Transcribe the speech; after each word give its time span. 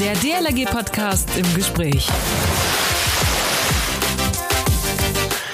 Der 0.00 0.14
DLRG-Podcast 0.14 1.28
im 1.36 1.54
Gespräch. 1.54 2.08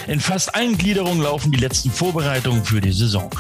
In 0.07 0.21
fast 0.21 0.55
allen 0.55 0.79
Gliederungen 0.79 1.23
laufen 1.23 1.50
die 1.50 1.58
letzten 1.58 1.91
Vorbereitungen 1.91 2.65
für 2.65 2.81
die 2.81 2.92
Saison. 2.92 3.31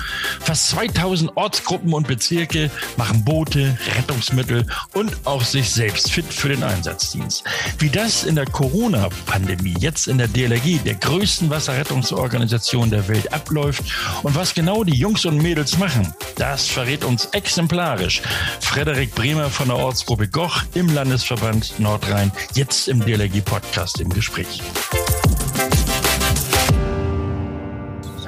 Fast 0.40 0.70
2000 0.70 1.36
Ortsgruppen 1.36 1.92
und 1.92 2.08
Bezirke 2.08 2.70
machen 2.96 3.24
Boote, 3.24 3.78
Rettungsmittel 3.96 4.66
und 4.94 5.16
auch 5.24 5.42
sich 5.42 5.70
selbst 5.70 6.10
fit 6.10 6.26
für 6.26 6.48
den 6.48 6.62
Einsatzdienst. 6.62 7.44
Wie 7.78 7.90
das 7.90 8.24
in 8.24 8.34
der 8.34 8.46
Corona-Pandemie 8.46 9.76
jetzt 9.78 10.08
in 10.08 10.18
der 10.18 10.28
DLRG, 10.28 10.82
der 10.84 10.94
größten 10.94 11.50
Wasserrettungsorganisation 11.50 12.90
der 12.90 13.06
Welt, 13.08 13.32
abläuft 13.32 13.84
und 14.22 14.34
was 14.34 14.54
genau 14.54 14.82
die 14.82 14.96
Jungs 14.96 15.24
und 15.24 15.38
Mädels 15.38 15.78
machen, 15.78 16.12
das 16.36 16.66
verrät 16.66 17.04
uns 17.04 17.26
exemplarisch 17.26 18.22
Frederik 18.60 19.14
Bremer 19.14 19.50
von 19.50 19.68
der 19.68 19.76
Ortsgruppe 19.76 20.28
Goch 20.28 20.62
im 20.74 20.92
Landesverband 20.92 21.78
Nordrhein, 21.78 22.32
jetzt 22.54 22.88
im 22.88 23.00
DLRG-Podcast 23.00 24.00
im 24.00 24.10
Gespräch. 24.10 24.62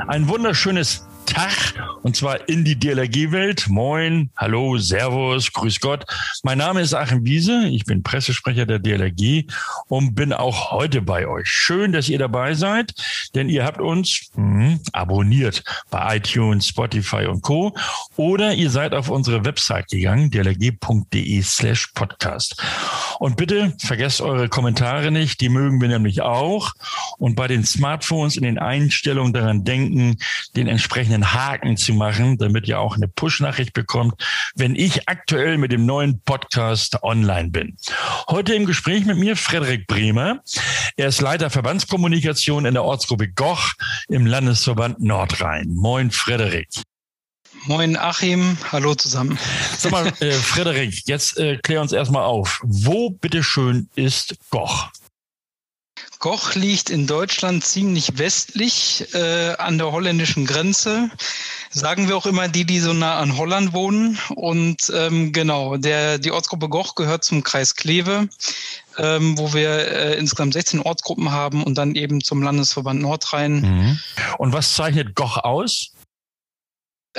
Ein 0.09 0.27
wunderschönes 0.27 1.07
Tag 1.29 1.75
und 2.03 2.17
zwar 2.17 2.49
in 2.49 2.65
die 2.65 2.79
DLRG-Welt. 2.79 3.69
Moin, 3.69 4.31
hallo, 4.37 4.79
Servus, 4.79 5.53
Grüß 5.53 5.79
Gott. 5.81 6.07
Mein 6.43 6.57
Name 6.57 6.81
ist 6.81 6.95
Achim 6.95 7.25
Wiese, 7.25 7.69
ich 7.69 7.85
bin 7.85 8.03
Pressesprecher 8.03 8.65
der 8.65 8.79
DLRG 8.79 9.45
und 9.89 10.15
bin 10.15 10.33
auch 10.33 10.71
heute 10.71 11.03
bei 11.03 11.27
euch. 11.27 11.47
Schön, 11.49 11.93
dass 11.93 12.09
ihr 12.09 12.19
dabei 12.19 12.55
seid, 12.55 12.95
denn 13.35 13.51
ihr 13.51 13.65
habt 13.65 13.81
uns 13.81 14.31
mh, 14.37 14.79
abonniert 14.93 15.63
bei 15.91 16.17
iTunes, 16.17 16.69
Spotify 16.69 17.27
und 17.27 17.43
Co. 17.43 17.77
Oder 18.17 18.55
ihr 18.55 18.71
seid 18.71 18.95
auf 18.95 19.11
unsere 19.11 19.45
Website 19.45 19.89
gegangen, 19.89 20.31
dlrg.de 20.31 21.43
slash 21.43 21.89
podcast. 21.95 22.57
Und 23.19 23.37
bitte 23.37 23.75
vergesst 23.79 24.21
eure 24.21 24.49
Kommentare 24.49 25.11
nicht, 25.11 25.41
die 25.41 25.49
mögen 25.49 25.81
wir 25.81 25.89
nämlich 25.89 26.23
auch. 26.23 26.73
Und 27.19 27.35
bei 27.35 27.49
den 27.49 27.65
Smartphones 27.65 28.37
in 28.37 28.45
den 28.45 28.59
Einstellungen 28.59 29.33
daran 29.33 29.65
denken, 29.65 30.17
den 30.57 30.69
entsprechenden 30.69 31.18
Haken 31.33 31.77
zu 31.77 31.93
machen, 31.93 32.39
damit 32.39 32.67
ihr 32.69 32.81
auch 32.81 32.97
eine 32.97 33.09
Push-Nachricht 33.09 33.73
bekommt, 33.73 34.15
wenn 34.55 34.75
ich 34.75 35.09
aktuell 35.09 35.59
mit 35.59 35.73
dem 35.73 35.87
neuen 35.87 36.21
Podcast 36.23 37.03
online 37.03 37.51
bin. 37.51 37.77
Heute 38.29 38.55
im 38.55 38.67
Gespräch 38.67 39.05
mit 39.05 39.19
mir 39.19 39.37
Frederik 39.37 39.87
Bremer. 39.87 40.41
Er 40.97 41.09
ist 41.09 41.21
Leiter 41.21 41.51
Verbandskommunikation 41.51 42.65
in 42.65 42.75
der 42.75 42.85
Ortsgruppe 42.85 43.29
Goch 43.29 43.73
im 44.09 44.27
Landesverband 44.27 45.01
Nordrhein. 45.01 45.75
Moin, 45.75 46.11
Frederik. 46.11 46.69
Moin 47.67 47.97
Achim, 47.97 48.57
hallo 48.73 48.95
zusammen. 48.95 49.39
Sag 49.77 49.93
mal, 49.93 50.13
äh, 50.21 50.33
Frederik, 50.33 51.03
jetzt 51.07 51.39
äh, 51.39 51.57
klär 51.59 51.81
uns 51.81 51.93
erstmal 51.93 52.25
auf. 52.25 52.61
Wo 52.63 53.11
bitteschön 53.11 53.89
ist 53.95 54.37
Goch? 54.51 54.91
Goch 56.19 56.55
liegt 56.55 56.91
in 56.91 57.07
Deutschland 57.07 57.65
ziemlich 57.65 58.19
westlich 58.19 59.07
äh, 59.15 59.55
an 59.57 59.79
der 59.79 59.93
holländischen 59.93 60.47
Grenze. 60.47 61.11
Sagen 61.71 62.09
wir 62.09 62.17
auch 62.17 62.27
immer 62.27 62.49
die, 62.49 62.65
die 62.65 62.81
so 62.81 62.93
nah 62.93 63.19
an 63.19 63.37
Holland 63.37 63.73
wohnen. 63.73 64.19
Und 64.35 64.93
ähm, 64.95 65.33
genau, 65.33 65.77
der, 65.77 66.19
die 66.19 66.33
Ortsgruppe 66.33 66.69
Goch 66.69 66.97
gehört 66.97 67.23
zum 67.23 67.45
Kreis 67.45 67.77
Kleve, 67.77 68.29
ähm, 68.99 69.39
wo 69.39 69.53
wir 69.55 69.71
äh, 69.71 70.19
insgesamt 70.19 70.55
16 70.55 70.81
Ortsgruppen 70.81 71.31
haben 71.31 71.63
und 71.63 71.79
dann 71.79 71.95
eben 71.95 72.23
zum 72.23 72.43
Landesverband 72.43 73.01
Nordrhein. 73.01 73.61
Mhm. 73.61 74.01
Und 74.39 74.53
was 74.53 74.75
zeichnet 74.75 75.15
Goch 75.15 75.37
aus? 75.37 75.93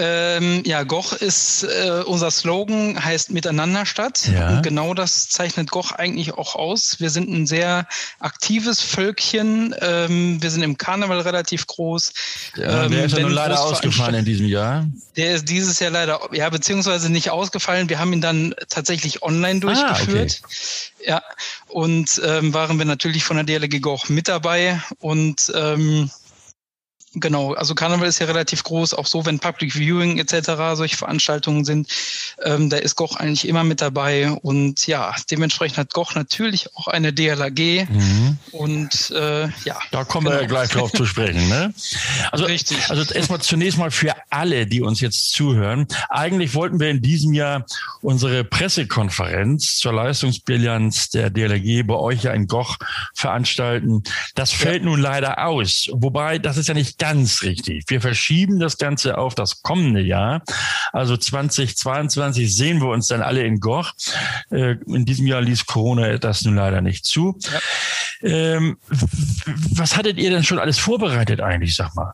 Ähm, 0.01 0.63
ja, 0.65 0.83
Goch 0.83 1.11
ist 1.11 1.63
äh, 1.63 2.03
unser 2.05 2.31
Slogan, 2.31 3.03
heißt 3.03 3.31
Miteinander 3.31 3.85
statt. 3.85 4.29
Ja. 4.33 4.49
Und 4.49 4.63
genau 4.63 4.93
das 4.93 5.27
zeichnet 5.27 5.71
Goch 5.71 5.91
eigentlich 5.91 6.33
auch 6.33 6.55
aus. 6.55 7.01
Wir 7.01 7.09
sind 7.09 7.29
ein 7.29 7.45
sehr 7.45 7.85
aktives 8.19 8.79
Völkchen. 8.79 9.75
Ähm, 9.81 10.41
wir 10.41 10.51
sind 10.51 10.63
im 10.63 10.77
Karneval 10.77 11.19
relativ 11.19 11.67
groß. 11.67 12.13
Ja, 12.55 12.87
der 12.87 12.99
Ähm, 12.99 13.05
ist 13.05 13.17
ja 13.17 13.23
nun 13.23 13.33
leider 13.33 13.61
ausgefallen 13.61 14.15
in 14.15 14.25
diesem 14.25 14.45
Jahr. 14.45 14.87
Der 15.17 15.35
ist 15.35 15.49
dieses 15.49 15.79
Jahr 15.79 15.91
leider, 15.91 16.29
ja, 16.31 16.49
beziehungsweise 16.49 17.11
nicht 17.11 17.29
ausgefallen. 17.31 17.89
Wir 17.89 17.99
haben 17.99 18.13
ihn 18.13 18.21
dann 18.21 18.55
tatsächlich 18.69 19.21
online 19.21 19.59
durchgeführt. 19.59 20.41
Ja, 21.05 21.21
und 21.67 22.21
ähm, 22.25 22.53
waren 22.53 22.77
wir 22.77 22.85
natürlich 22.85 23.25
von 23.25 23.35
der 23.35 23.43
DLG 23.43 23.81
Goch 23.81 24.07
mit 24.07 24.29
dabei. 24.29 24.81
Und 24.99 25.51
ähm, 25.53 26.09
Genau, 27.15 27.53
also 27.53 27.73
Karneval 27.73 28.07
ist 28.07 28.19
ja 28.19 28.27
relativ 28.27 28.63
groß, 28.63 28.93
auch 28.93 29.07
so, 29.07 29.25
wenn 29.25 29.39
Public 29.39 29.73
Viewing 29.73 30.19
etc. 30.19 30.51
solche 30.75 30.95
Veranstaltungen 30.95 31.65
sind, 31.65 31.87
ähm, 32.43 32.69
da 32.69 32.77
ist 32.77 32.95
Goch 32.95 33.15
eigentlich 33.15 33.47
immer 33.47 33.63
mit 33.63 33.81
dabei 33.81 34.29
und 34.31 34.85
ja, 34.85 35.15
dementsprechend 35.31 35.77
hat 35.79 35.93
Goch 35.93 36.13
natürlich 36.13 36.75
auch 36.75 36.87
eine 36.87 37.11
DLAG 37.11 37.87
Mhm. 37.89 38.37
und 38.51 39.09
äh, 39.11 39.47
ja. 39.65 39.79
Da 39.91 40.03
kommen 40.03 40.27
wir 40.27 40.33
ja 40.33 40.39
Genau. 40.41 40.49
gleich 40.49 40.69
drauf 40.69 40.91
zu 40.91 41.05
sprechen. 41.05 41.49
Ne? 41.49 41.73
Also, 42.31 42.45
Richtig. 42.45 42.89
also 42.89 43.11
erstmal 43.11 43.41
zunächst 43.41 43.79
mal 43.79 43.89
für 43.91 44.13
alle, 44.29 44.67
die 44.67 44.81
uns 44.81 45.01
jetzt 45.01 45.31
zuhören. 45.31 45.87
Eigentlich 46.09 46.53
wollten 46.53 46.79
wir 46.79 46.89
in 46.89 47.01
diesem 47.01 47.33
Jahr 47.33 47.65
unsere 48.01 48.43
Pressekonferenz 48.43 49.77
zur 49.77 49.93
Leistungsbilanz 49.93 51.09
der 51.09 51.29
DLRG 51.29 51.83
bei 51.87 51.95
euch 51.95 52.23
ja 52.23 52.33
in 52.33 52.47
Goch 52.47 52.77
veranstalten. 53.13 54.03
Das 54.35 54.51
fällt 54.51 54.83
nun 54.83 54.99
leider 54.99 55.45
aus. 55.45 55.89
Wobei, 55.91 56.37
das 56.39 56.57
ist 56.57 56.67
ja 56.67 56.73
nicht 56.73 56.98
ganz 56.99 57.41
richtig. 57.43 57.85
Wir 57.87 58.01
verschieben 58.01 58.59
das 58.59 58.77
Ganze 58.77 59.17
auf 59.17 59.33
das 59.35 59.61
kommende 59.63 60.01
Jahr. 60.01 60.43
Also 60.91 61.17
2022 61.17 62.53
sehen 62.55 62.79
wir 62.81 62.89
uns 62.89 63.07
dann 63.07 63.21
alle 63.21 63.43
in 63.43 63.59
Goch. 63.59 63.91
Äh, 64.51 64.75
In 64.85 65.05
diesem 65.05 65.25
Jahr 65.25 65.41
ließ 65.41 65.65
Corona 65.65 66.17
das 66.17 66.43
nun 66.45 66.55
leider 66.55 66.81
nicht 66.81 67.05
zu. 67.05 67.39
Ähm, 68.21 68.77
w- 68.89 69.05
was 69.71 69.95
hattet 69.95 70.17
ihr 70.17 70.29
denn 70.29 70.43
schon 70.43 70.59
alles 70.59 70.77
vorbereitet 70.77 71.41
eigentlich, 71.41 71.75
sag 71.75 71.95
mal? 71.95 72.13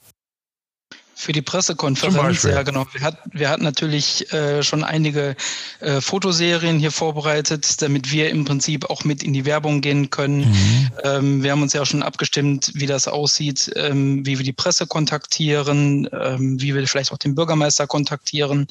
Für 1.17 1.31
die 1.31 1.41
Pressekonferenz, 1.41 2.43
ja 2.43 2.63
genau. 2.63 2.85
Wir, 2.91 3.01
hat, 3.01 3.17
wir 3.31 3.49
hatten 3.49 3.63
natürlich 3.63 4.31
äh, 4.33 4.63
schon 4.63 4.83
einige 4.83 5.37
äh, 5.79 6.01
Fotoserien 6.01 6.77
hier 6.77 6.91
vorbereitet, 6.91 7.81
damit 7.81 8.11
wir 8.11 8.29
im 8.29 8.43
Prinzip 8.43 8.89
auch 8.89 9.05
mit 9.05 9.23
in 9.23 9.31
die 9.31 9.45
Werbung 9.45 9.79
gehen 9.79 10.09
können. 10.09 10.39
Mhm. 10.39 10.91
Ähm, 11.03 11.43
wir 11.43 11.51
haben 11.51 11.61
uns 11.61 11.71
ja 11.71 11.81
auch 11.81 11.85
schon 11.85 12.03
abgestimmt, 12.03 12.71
wie 12.75 12.85
das 12.85 13.07
aussieht, 13.07 13.71
ähm, 13.77 14.25
wie 14.25 14.37
wir 14.37 14.43
die 14.43 14.51
Presse 14.51 14.87
kontaktieren, 14.87 16.09
ähm, 16.11 16.61
wie 16.61 16.75
wir 16.75 16.85
vielleicht 16.85 17.13
auch 17.13 17.17
den 17.17 17.33
Bürgermeister 17.33 17.87
kontaktieren 17.87 18.67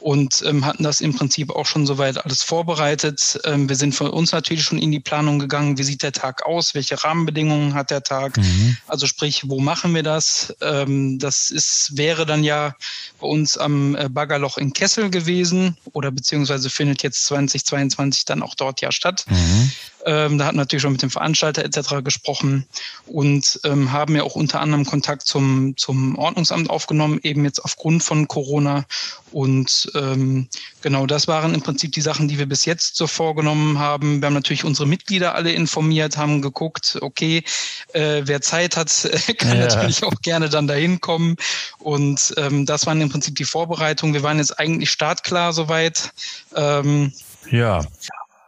und 0.00 0.42
ähm, 0.46 0.66
hatten 0.66 0.82
das 0.82 1.00
im 1.00 1.14
Prinzip 1.14 1.50
auch 1.50 1.66
schon 1.66 1.86
soweit 1.86 2.24
alles 2.24 2.42
vorbereitet. 2.42 3.40
Ähm, 3.44 3.68
wir 3.68 3.76
sind 3.76 3.94
von 3.94 4.10
uns 4.10 4.32
natürlich 4.32 4.64
schon 4.64 4.78
in 4.78 4.90
die 4.90 5.00
Planung 5.00 5.38
gegangen. 5.38 5.78
Wie 5.78 5.84
sieht 5.84 6.02
der 6.02 6.12
Tag 6.12 6.44
aus? 6.46 6.74
Welche 6.74 7.02
Rahmenbedingungen 7.02 7.74
hat 7.74 7.90
der 7.90 8.02
Tag? 8.02 8.36
Mhm. 8.36 8.76
Also 8.86 9.06
sprich, 9.06 9.48
wo 9.48 9.60
machen 9.60 9.94
wir 9.94 10.02
das? 10.02 10.54
Ähm, 10.60 11.18
das 11.18 11.50
ist, 11.50 11.75
wäre 11.94 12.26
dann 12.26 12.44
ja 12.44 12.74
bei 13.20 13.26
uns 13.26 13.56
am 13.56 13.94
äh, 13.96 14.08
Baggerloch 14.08 14.58
in 14.58 14.72
Kessel 14.72 15.10
gewesen 15.10 15.76
oder 15.92 16.10
beziehungsweise 16.10 16.70
findet 16.70 17.02
jetzt 17.02 17.26
2022 17.26 18.24
dann 18.24 18.42
auch 18.42 18.54
dort 18.54 18.80
ja 18.80 18.92
statt. 18.92 19.24
Mhm. 19.28 19.72
Ähm, 20.06 20.38
da 20.38 20.46
hatten 20.46 20.56
wir 20.56 20.62
natürlich 20.62 20.82
schon 20.82 20.92
mit 20.92 21.02
dem 21.02 21.10
Veranstalter 21.10 21.64
etc. 21.64 22.04
gesprochen 22.04 22.64
und 23.06 23.60
ähm, 23.64 23.90
haben 23.90 24.14
ja 24.14 24.22
auch 24.22 24.36
unter 24.36 24.60
anderem 24.60 24.86
Kontakt 24.86 25.26
zum, 25.26 25.76
zum 25.76 26.16
Ordnungsamt 26.16 26.70
aufgenommen, 26.70 27.18
eben 27.24 27.44
jetzt 27.44 27.58
aufgrund 27.58 28.04
von 28.04 28.28
Corona. 28.28 28.84
Und 29.32 29.90
ähm, 29.94 30.48
genau 30.80 31.06
das 31.06 31.26
waren 31.26 31.54
im 31.54 31.60
Prinzip 31.60 31.92
die 31.92 32.00
Sachen, 32.00 32.28
die 32.28 32.38
wir 32.38 32.46
bis 32.46 32.64
jetzt 32.64 32.94
so 32.96 33.08
vorgenommen 33.08 33.80
haben. 33.80 34.20
Wir 34.22 34.26
haben 34.26 34.34
natürlich 34.34 34.64
unsere 34.64 34.86
Mitglieder 34.86 35.34
alle 35.34 35.50
informiert, 35.50 36.16
haben 36.16 36.40
geguckt, 36.40 36.98
okay, 37.00 37.42
äh, 37.92 38.22
wer 38.24 38.40
Zeit 38.40 38.76
hat, 38.76 38.90
kann 39.38 39.58
Ja. 39.58 39.66
natürlich 39.66 40.04
auch 40.04 40.20
gerne 40.22 40.48
dann 40.48 40.68
dahin 40.68 41.00
kommen. 41.00 41.36
Und 41.80 42.32
ähm, 42.36 42.64
das 42.64 42.86
waren 42.86 43.00
im 43.00 43.08
Prinzip 43.10 43.34
die 43.34 43.44
Vorbereitungen. 43.44 44.14
Wir 44.14 44.22
waren 44.22 44.38
jetzt 44.38 44.58
eigentlich 44.58 44.90
startklar 44.90 45.52
soweit. 45.52 46.12
Ähm, 46.54 47.12
Ja, 47.50 47.84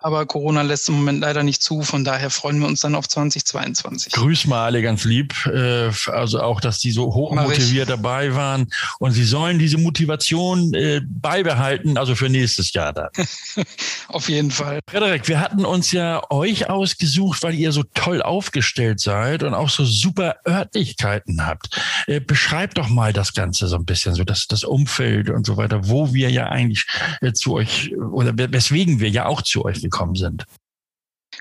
aber 0.01 0.27
Corona 0.27 0.63
lässt 0.63 0.89
im 0.89 0.97
Moment 0.97 1.21
leider 1.21 1.43
nicht 1.43 1.63
zu. 1.63 1.83
Von 1.83 2.05
daher 2.05 2.31
freuen 2.31 2.61
wir 2.61 2.67
uns 2.67 2.81
dann 2.81 2.95
auf 2.95 3.09
2022. 3.09 4.13
grüß 4.13 4.47
mal 4.47 4.65
alle 4.65 4.83
ganz 4.83 5.05
lieb. 5.05 5.35
Äh, 5.47 5.91
Also 6.09 6.41
auch, 6.41 6.61
dass 6.61 6.79
die 6.79 6.91
so 6.91 7.15
hochmotiviert 7.15 7.91
dabei 7.91 8.35
waren. 8.35 8.69
Und 8.99 9.13
sie 9.13 9.25
sollen 9.25 9.59
diese 9.59 9.79
Motivation 9.79 10.73
äh, 10.75 11.01
beibehalten, 11.05 11.99
also 11.99 12.15
für 12.15 12.29
nächstes 12.29 12.73
Jahr 12.73 12.93
dann. 12.93 13.09
Auf 14.09 14.29
jeden 14.29 14.51
Fall. 14.51 14.81
Frederik, 14.89 15.29
wir 15.29 15.41
hatten 15.41 15.65
uns 15.65 15.93
ja 15.93 16.23
euch 16.31 16.71
ausgesucht, 16.71 17.43
weil 17.43 17.55
ihr 17.55 17.73
so 17.73 17.83
toll 17.95 18.23
aufgestellt 18.23 19.01
seid 19.01 19.43
und 19.43 19.55
auch 19.55 19.69
so 19.69 19.85
super 19.85 20.37
Örtlichkeiten 20.47 21.47
habt. 21.47 21.69
Äh, 22.07 22.21
beschreibt 22.21 22.79
doch 22.79 22.89
mal 22.89 23.13
das 23.13 23.35
Ganze 23.35 23.67
so 23.67 23.77
ein 23.77 23.85
bisschen, 23.85 24.15
so 24.15 24.25
das, 24.25 24.47
das 24.47 24.65
Umfeld 24.65 25.31
und 25.31 25.47
so 25.47 25.57
weiter, 25.57 25.89
wo 25.89 26.13
wir 26.13 26.31
ja 26.31 26.47
eigentlich 26.47 26.87
zu 27.35 27.55
euch 27.55 27.93
oder 27.97 28.33
weswegen 28.37 29.01
wir 29.01 29.09
ja 29.09 29.27
auch 29.27 29.43
zu 29.43 29.65
euch 29.65 29.83
gekommen 29.91 30.15
sind. 30.15 30.45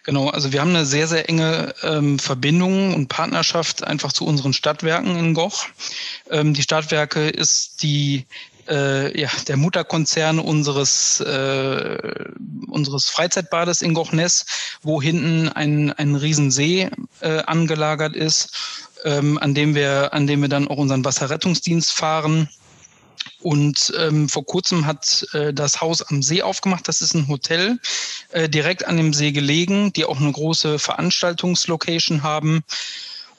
Genau, 0.03 0.29
also 0.29 0.53
wir 0.53 0.61
haben 0.61 0.69
eine 0.69 0.85
sehr, 0.85 1.07
sehr 1.07 1.27
enge 1.27 1.73
ähm, 1.83 2.19
Verbindung 2.19 2.93
und 2.93 3.09
Partnerschaft 3.09 3.83
einfach 3.83 4.13
zu 4.13 4.25
unseren 4.25 4.53
Stadtwerken 4.53 5.17
in 5.17 5.33
Goch. 5.33 5.65
Ähm, 6.29 6.53
die 6.53 6.61
Stadtwerke 6.61 7.27
ist 7.29 7.83
die 7.83 8.25
äh, 8.69 9.19
ja, 9.19 9.29
der 9.47 9.57
Mutterkonzern 9.57 10.39
unseres, 10.39 11.19
äh, 11.21 12.25
unseres 12.67 13.09
Freizeitbades 13.09 13.81
in 13.81 13.93
Gochnes, 13.93 14.45
wo 14.81 15.01
hinten 15.01 15.49
ein, 15.49 15.91
ein 15.93 16.15
Riesensee 16.15 16.89
äh, 17.21 17.39
angelagert 17.43 18.15
ist, 18.15 18.51
ähm, 19.03 19.37
an 19.37 19.53
dem 19.53 19.75
wir, 19.75 20.13
an 20.13 20.27
dem 20.27 20.41
wir 20.41 20.49
dann 20.49 20.67
auch 20.67 20.77
unseren 20.77 21.05
Wasserrettungsdienst 21.05 21.91
fahren. 21.91 22.49
Und 23.41 23.93
ähm, 23.97 24.29
vor 24.29 24.45
kurzem 24.45 24.85
hat 24.85 25.25
äh, 25.33 25.53
das 25.53 25.79
Haus 25.79 26.01
am 26.01 26.23
See 26.23 26.41
aufgemacht. 26.41 26.87
Das 26.87 27.01
ist 27.01 27.13
ein 27.13 27.27
Hotel 27.27 27.79
äh, 28.31 28.49
direkt 28.49 28.87
an 28.87 28.97
dem 28.97 29.13
See 29.13 29.31
gelegen, 29.31 29.93
die 29.93 30.05
auch 30.05 30.19
eine 30.19 30.31
große 30.31 30.79
Veranstaltungslocation 30.79 32.23
haben. 32.23 32.63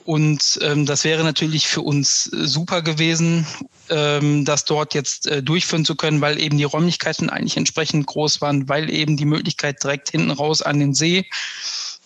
Und 0.09 0.59
ähm, 0.63 0.87
das 0.87 1.05
wäre 1.05 1.23
natürlich 1.23 1.69
für 1.69 1.83
uns 1.83 2.33
äh, 2.33 2.47
super 2.47 2.81
gewesen, 2.81 3.47
ähm, 3.91 4.47
das 4.47 4.65
dort 4.65 4.95
jetzt 4.95 5.27
äh, 5.27 5.43
durchführen 5.43 5.85
zu 5.85 5.97
können, 5.97 6.23
weil 6.23 6.41
eben 6.41 6.57
die 6.57 6.65
Räumlichkeiten 6.65 7.29
eigentlich 7.29 7.59
entsprechend 7.59 8.07
groß 8.07 8.41
waren, 8.41 8.71
weil 8.71 8.89
eben 8.89 9.19
die 9.19 9.27
Möglichkeit 9.27 9.83
direkt 9.83 10.11
hinten 10.11 10.31
raus 10.31 10.63
an 10.63 10.79
den 10.79 10.95
See 10.95 11.27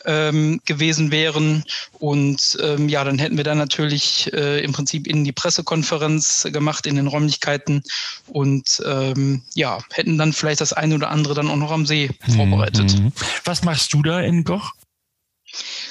ähm, 0.05 0.61
gewesen 0.65 1.11
wären. 1.11 1.65
Und 1.99 2.59
ähm, 2.63 2.89
ja, 2.89 3.05
dann 3.05 3.19
hätten 3.19 3.37
wir 3.37 3.45
dann 3.45 3.59
natürlich 3.59 4.33
äh, 4.33 4.63
im 4.63 4.73
Prinzip 4.73 5.07
in 5.07 5.25
die 5.25 5.33
Pressekonferenz 5.33 6.49
gemacht 6.53 6.87
in 6.87 6.97
den 6.97 7.07
Räumlichkeiten 7.07 7.83
und 8.29 8.83
ähm, 8.87 9.43
ja, 9.55 9.79
hätten 9.93 10.19
dann 10.19 10.33
vielleicht 10.33 10.61
das 10.61 10.73
eine 10.73 10.95
oder 10.95 11.11
andere 11.11 11.35
dann 11.35 11.49
auch 11.49 11.57
noch 11.57 11.71
am 11.71 11.87
See 11.87 12.11
mhm. 12.27 12.33
vorbereitet. 12.33 12.95
Was 13.45 13.63
machst 13.63 13.93
du 13.93 14.03
da 14.03 14.21
in 14.21 14.45
Goch? 14.45 14.73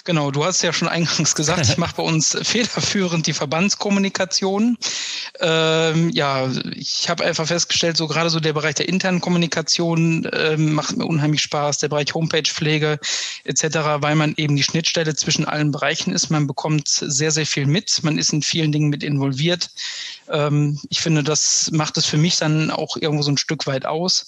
Genau, 0.04 0.32
du 0.32 0.44
hast 0.44 0.62
ja 0.62 0.74
schon 0.74 0.88
eingangs 0.88 1.36
gesagt, 1.36 1.68
ich 1.68 1.78
mache 1.78 1.96
bei 1.98 2.04
uns 2.04 2.38
federführend 2.42 3.28
die 3.28 3.34
Verbandskommunikation. 3.34 4.78
Ähm, 5.40 6.10
ja, 6.10 6.50
ich 6.74 7.10
habe 7.10 7.24
einfach 7.24 7.48
festgestellt, 7.48 7.98
so 7.98 8.08
gerade 8.08 8.30
so 8.30 8.40
der 8.40 8.54
Bereich 8.54 8.76
der 8.76 8.90
internen 8.90 9.22
Kommunikation 9.22 10.28
ähm, 10.34 10.74
macht 10.74 10.98
mir 10.98 11.06
unheimlich 11.06 11.42
Spaß, 11.42 11.78
der 11.80 11.90
Bereich 11.90 12.14
Homepage-Pflege 12.14 13.00
etc., 13.44 13.64
weil 13.98 14.16
man 14.16 14.34
eben 14.38 14.56
die 14.56 14.64
Schnittstelle 14.64 15.16
zwischen 15.16 15.46
allen 15.46 15.72
Bereichen 15.72 16.12
ist. 16.12 16.30
Man 16.30 16.48
bekommt 16.48 16.88
sehr, 16.88 17.32
sehr 17.32 17.46
viel 17.46 17.68
mit, 17.68 18.04
man 18.04 18.18
ist 18.18 18.34
in 18.34 18.42
vielen 18.42 18.72
Dingen 18.72 18.90
mit 18.90 19.04
involviert. 19.04 19.70
Ähm, 20.30 20.80
ich 20.90 21.02
finde, 21.02 21.24
das 21.24 21.70
macht 21.72 21.98
es 21.98 22.06
für 22.06 22.18
mich 22.18 22.38
dann 22.38 22.72
auch 22.72 22.98
irgendwo 22.98 23.24
so 23.24 23.32
ein 23.32 23.38
Stück 23.38 23.68
weit 23.68 23.86
aus. 23.86 24.28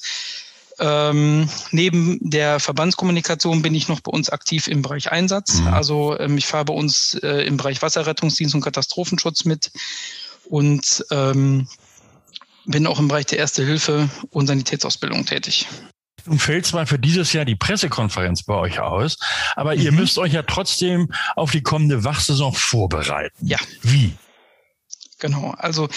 Ähm, 0.85 1.47
neben 1.71 2.19
der 2.19 2.59
Verbandskommunikation 2.59 3.61
bin 3.61 3.73
ich 3.73 3.87
noch 3.87 4.01
bei 4.01 4.11
uns 4.11 4.29
aktiv 4.29 4.67
im 4.67 4.81
Bereich 4.81 5.13
Einsatz. 5.13 5.59
Mhm. 5.59 5.67
Also 5.67 6.19
ähm, 6.19 6.37
ich 6.37 6.45
fahre 6.45 6.65
bei 6.65 6.73
uns 6.73 7.13
äh, 7.23 7.45
im 7.45 7.55
Bereich 7.55 7.81
Wasserrettungsdienst 7.81 8.53
und 8.53 8.59
Katastrophenschutz 8.59 9.45
mit 9.45 9.71
und 10.49 11.05
ähm, 11.09 11.69
bin 12.65 12.85
auch 12.85 12.99
im 12.99 13.07
Bereich 13.07 13.27
der 13.27 13.39
Erste 13.39 13.63
Hilfe 13.65 14.09
und 14.29 14.47
Sanitätsausbildung 14.47 15.25
tätig. 15.25 15.67
Nun 16.25 16.39
fällt 16.39 16.65
zwar 16.65 16.85
für 16.85 16.99
dieses 16.99 17.31
Jahr 17.31 17.45
die 17.45 17.55
Pressekonferenz 17.55 18.43
bei 18.43 18.55
euch 18.55 18.79
aus, 18.81 19.17
aber 19.55 19.75
mhm. 19.75 19.81
ihr 19.81 19.91
müsst 19.93 20.17
euch 20.17 20.33
ja 20.33 20.43
trotzdem 20.43 21.13
auf 21.37 21.51
die 21.51 21.63
kommende 21.63 22.03
Wachsaison 22.03 22.53
vorbereiten. 22.53 23.35
Ja. 23.41 23.57
Wie? 23.83 24.13
Genau, 25.23 25.55
also 25.57 25.87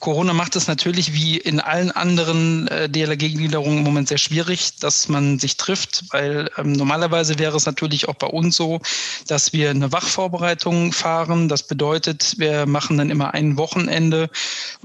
Corona 0.00 0.32
macht 0.32 0.56
es 0.56 0.66
natürlich 0.66 1.12
wie 1.12 1.36
in 1.36 1.60
allen 1.60 1.92
anderen 1.92 2.66
äh, 2.66 2.88
DLRG-Gliederungen 2.88 3.78
im 3.78 3.84
Moment 3.84 4.08
sehr 4.08 4.18
schwierig, 4.18 4.72
dass 4.80 5.08
man 5.08 5.38
sich 5.38 5.56
trifft, 5.56 6.02
weil 6.10 6.50
ähm, 6.56 6.72
normalerweise 6.72 7.38
wäre 7.38 7.56
es 7.56 7.64
natürlich 7.64 8.08
auch 8.08 8.16
bei 8.16 8.26
uns 8.26 8.56
so, 8.56 8.80
dass 9.28 9.52
wir 9.52 9.70
eine 9.70 9.92
Wachvorbereitung 9.92 10.92
fahren. 10.92 11.48
Das 11.48 11.62
bedeutet, 11.62 12.34
wir 12.38 12.66
machen 12.66 12.98
dann 12.98 13.10
immer 13.10 13.34
ein 13.34 13.56
Wochenende, 13.56 14.28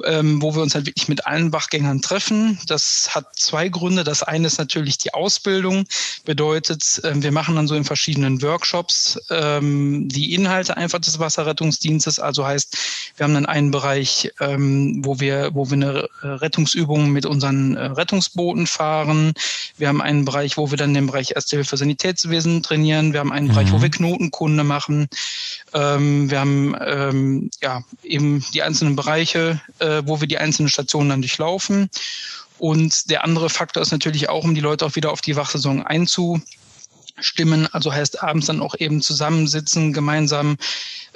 ähm, 0.04 0.44
wo 0.44 0.54
wir 0.54 0.62
uns 0.62 0.76
halt 0.76 0.86
wirklich 0.86 1.08
mit 1.08 1.26
allen 1.26 1.52
Wachgängern 1.52 2.04
treffen. 2.04 2.60
Das 2.68 3.16
hat 3.16 3.36
zwei 3.36 3.68
Gründe. 3.68 4.04
Das 4.04 4.22
eine 4.22 4.46
ist 4.46 4.60
natürlich 4.60 5.00
die 5.00 5.16
Ausbildung, 5.16 5.88
bedeutet, 6.24 7.02
äh, 7.04 7.14
wir 7.16 7.32
machen 7.32 7.56
dann 7.56 7.68
so 7.68 7.74
in 7.74 7.84
verschiedenen 7.84 8.44
Workshops 8.44 9.20
ähm, 9.32 10.08
die 10.08 10.36
Inhalte 10.36 10.78
einfach 10.78 11.00
des 11.00 11.18
Wasserrettungsdienstes. 11.18 12.20
Also 12.20 12.46
heißt, 12.46 12.78
wir 13.16 13.24
haben 13.24 13.34
dann 13.34 13.48
einen 13.48 13.72
Bereich, 13.72 13.87
Bereich, 13.88 14.34
ähm, 14.42 15.00
wo 15.06 15.22
wir, 15.22 15.52
wo 15.54 15.70
wir 15.70 15.76
eine 15.76 16.10
Rettungsübung 16.42 17.10
mit 17.10 17.26
unseren 17.26 17.78
äh, 17.78 17.86
Rettungsbooten 17.86 18.68
fahren. 18.68 19.34
Wir 19.78 19.88
haben 19.88 20.02
einen 20.02 20.26
Bereich, 20.26 20.58
wo 20.58 20.70
wir 20.70 20.78
dann 20.78 20.94
den 20.94 21.08
Bereich 21.08 21.32
Erste 21.36 21.56
Hilfe 21.56 21.78
Sanitätswesen 21.78 22.64
trainieren. 22.64 23.14
Wir 23.14 23.22
haben 23.22 23.32
einen 23.32 23.48
mhm. 23.48 23.52
Bereich, 23.52 23.72
wo 23.72 23.78
mhm. 23.78 23.84
wir 23.84 23.90
Knotenkunde 23.90 24.66
machen. 24.66 25.08
Ähm, 25.74 26.30
wir 26.30 26.42
haben 26.42 26.76
ähm, 26.86 27.50
ja 27.62 27.82
eben 28.04 28.44
die 28.54 28.62
einzelnen 28.62 28.98
Bereiche, 28.98 29.62
äh, 29.80 30.02
wo 30.06 30.20
wir 30.20 30.28
die 30.28 30.38
einzelnen 30.38 30.68
Stationen 30.68 31.08
dann 31.08 31.22
durchlaufen. 31.22 31.90
Und 32.58 33.10
der 33.10 33.24
andere 33.24 33.50
Faktor 33.50 33.84
ist 33.84 33.92
natürlich 33.92 34.28
auch, 34.28 34.44
um 34.44 34.54
die 34.54 34.60
Leute 34.60 34.86
auch 34.86 34.98
wieder 34.98 35.14
auf 35.14 35.22
die 35.22 35.38
Wachsaison 35.38 35.82
einzustimmen. 35.82 37.70
Also 37.72 37.94
heißt 37.94 38.22
abends 38.22 38.48
dann 38.48 38.60
auch 38.60 38.76
eben 38.80 39.02
zusammensitzen, 39.02 39.94
gemeinsam 39.94 40.58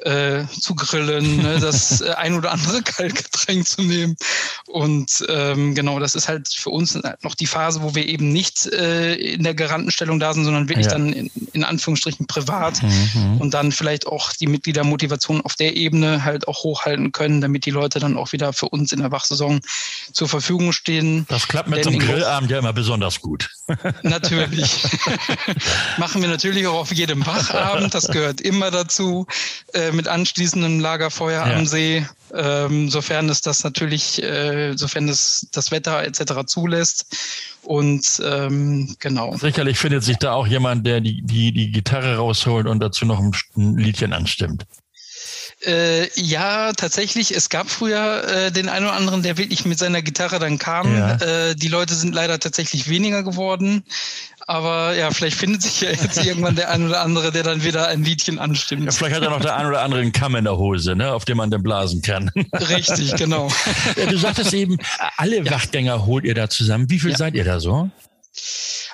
äh, 0.06 0.45
zu 0.59 0.75
grillen, 0.75 1.38
ne, 1.38 1.59
das 1.62 2.01
äh, 2.01 2.12
ein 2.12 2.33
oder 2.33 2.51
andere 2.51 2.81
Kaltgetränk 2.81 3.68
zu 3.68 3.81
nehmen. 3.81 4.15
Und 4.68 5.25
ähm, 5.30 5.75
genau, 5.75 6.00
das 6.00 6.15
ist 6.15 6.27
halt 6.27 6.48
für 6.50 6.69
uns 6.69 6.98
noch 7.21 7.36
die 7.36 7.48
Phase, 7.48 7.81
wo 7.81 7.95
wir 7.95 8.07
eben 8.07 8.31
nicht 8.31 8.65
äh, 8.68 9.15
in 9.15 9.44
der 9.44 9.53
Garantenstellung 9.53 10.19
da 10.19 10.33
sind, 10.33 10.45
sondern 10.45 10.69
wirklich 10.69 10.88
ja. 10.88 10.94
dann 10.94 11.13
in, 11.13 11.31
in, 11.53 11.63
Anführungsstrichen 11.63 12.27
privat 12.27 12.81
mhm. 12.81 13.38
und 13.39 13.53
dann 13.53 13.71
vielleicht 13.71 14.07
auch 14.07 14.33
die 14.33 14.48
Mitgliedermotivation 14.48 15.42
auf 15.42 15.56
der 15.56 15.75
Ebene 15.75 16.24
halt 16.24 16.48
auch 16.48 16.63
hochhalten 16.63 17.12
können, 17.12 17.42
damit 17.42 17.65
die 17.65 17.71
Leute 17.71 18.00
dann 18.00 18.18
auch 18.18 18.31
wieder 18.31 18.53
für 18.53 18.69
uns 18.69 18.92
in 18.92 19.00
der 19.00 19.12
Wachsaison 19.12 19.62
zur 20.12 20.27
Verfügung 20.27 20.71
stehen. 20.71 21.25
Das 21.30 21.48
klappt 21.48 21.69
mit 21.69 21.77
Denn 21.77 21.83
so 21.83 21.89
einem 21.89 22.00
Grillabend 22.00 22.51
ja 22.51 22.59
immer 22.59 22.74
besonders 22.74 23.21
gut. 23.21 23.50
Natürlich. 24.03 24.83
Machen 25.98 26.21
wir 26.21 26.30
natürlich 26.30 26.68
auch 26.68 26.80
auf 26.80 26.94
jedem 26.94 27.25
Wachabend, 27.25 27.94
das 27.94 28.07
gehört 28.07 28.42
immer 28.42 28.71
dazu. 28.71 29.25
Äh, 29.74 29.90
mit 29.91 30.07
anschließendem 30.07 30.79
Lagerfeuer 30.79 31.47
ja. 31.47 31.55
am 31.55 31.65
See, 31.65 32.05
ähm, 32.33 32.89
sofern 32.89 33.29
es 33.29 33.41
das 33.41 33.63
natürlich, 33.63 34.21
äh, 34.21 34.73
sofern 34.75 35.09
es 35.09 35.47
das 35.51 35.71
Wetter 35.71 36.03
etc. 36.03 36.45
zulässt. 36.45 37.05
Und 37.63 38.21
ähm, 38.25 38.95
genau. 38.99 39.35
Sicherlich 39.38 39.77
findet 39.77 40.03
sich 40.03 40.17
da 40.17 40.33
auch 40.33 40.47
jemand, 40.47 40.85
der 40.85 41.01
die, 41.01 41.21
die, 41.21 41.51
die 41.51 41.71
Gitarre 41.71 42.17
rausholt 42.17 42.67
und 42.67 42.79
dazu 42.79 43.05
noch 43.05 43.19
ein, 43.19 43.31
ein 43.55 43.77
Liedchen 43.77 44.13
anstimmt. 44.13 44.65
Äh, 45.63 46.09
ja, 46.19 46.73
tatsächlich. 46.73 47.35
Es 47.35 47.49
gab 47.49 47.69
früher 47.69 48.23
äh, 48.27 48.51
den 48.51 48.67
einen 48.67 48.85
oder 48.85 48.95
anderen, 48.95 49.21
der 49.21 49.38
wirklich 49.38 49.63
mit 49.65 49.77
seiner 49.77 50.01
Gitarre 50.01 50.39
dann 50.39 50.57
kam. 50.57 50.95
Ja. 50.95 51.15
Äh, 51.17 51.55
die 51.55 51.67
Leute 51.67 51.93
sind 51.93 52.15
leider 52.15 52.39
tatsächlich 52.39 52.89
weniger 52.89 53.21
geworden. 53.21 53.83
Aber 54.51 54.98
ja, 54.98 55.12
vielleicht 55.12 55.38
findet 55.38 55.62
sich 55.62 55.80
ja 55.80 55.92
jetzt 55.92 56.18
irgendwann 56.25 56.58
der 56.58 56.72
ein 56.72 56.86
oder 56.86 57.00
andere, 57.00 57.31
der 57.31 57.43
dann 57.43 57.63
wieder 57.63 57.88
ein 57.88 58.03
Liedchen 58.03 58.38
anstimmt. 58.38 58.84
Ja, 58.84 58.91
vielleicht 58.91 59.15
hat 59.15 59.24
er 59.24 59.29
noch 59.29 59.39
der 59.39 59.55
ein 59.55 59.65
oder 59.65 59.81
andere 59.81 60.01
einen 60.01 60.12
Kamm 60.12 60.36
in 60.36 60.43
der 60.43 60.58
Hose, 60.58 60.93
ne, 60.93 61.13
auf 61.13 61.24
dem 61.24 61.38
man 61.38 61.50
dann 61.50 61.63
blasen 61.63 62.01
kann. 62.01 62.29
Richtig, 62.53 63.15
genau. 63.15 63.50
Ja, 63.96 64.08
du 64.08 64.17
sagtest 64.17 64.53
eben, 64.53 64.77
alle 65.15 65.38
ja. 65.38 65.51
Wachtgänger 65.51 66.05
holt 66.05 66.25
ihr 66.25 66.36
da 66.36 66.50
zusammen. 66.50 66.89
Wie 66.89 67.00
viel 67.00 67.15
seid 67.15 67.34
ihr 67.36 67.46
da 67.46 67.62
so? 67.62 67.89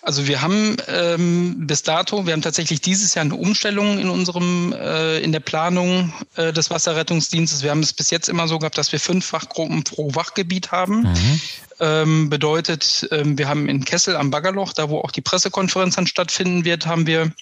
Also 0.07 0.25
wir 0.25 0.41
haben 0.41 0.77
ähm, 0.87 1.67
bis 1.67 1.83
dato, 1.83 2.25
wir 2.25 2.31
haben 2.31 2.41
tatsächlich 2.41 2.79
dieses 2.79 3.13
Jahr 3.13 3.25
eine 3.25 3.35
Umstellung 3.35 3.99
in 3.99 4.09
unserem, 4.09 4.71
äh, 4.71 5.19
in 5.19 5.33
der 5.33 5.41
Planung 5.41 6.13
äh, 6.37 6.53
des 6.53 6.69
Wasserrettungsdienstes. 6.69 7.61
Wir 7.61 7.71
haben 7.71 7.81
es 7.81 7.91
bis 7.91 8.09
jetzt 8.09 8.29
immer 8.29 8.47
so 8.47 8.57
gehabt, 8.57 8.77
dass 8.77 8.93
wir 8.93 9.01
fünf 9.01 9.33
Wachgruppen 9.33 9.83
pro 9.83 10.15
Wachgebiet 10.15 10.71
haben. 10.71 11.01
Mhm. 11.01 11.41
Ähm, 11.81 12.29
bedeutet, 12.29 13.05
ähm, 13.11 13.37
wir 13.37 13.49
haben 13.49 13.67
in 13.67 13.83
Kessel 13.83 14.15
am 14.15 14.31
Baggerloch, 14.31 14.71
da 14.71 14.87
wo 14.89 14.99
auch 14.99 15.11
die 15.11 15.19
Pressekonferenz 15.19 15.95
dann 15.95 16.07
stattfinden 16.07 16.63
wird, 16.63 16.85
haben 16.85 17.05
wir 17.05 17.33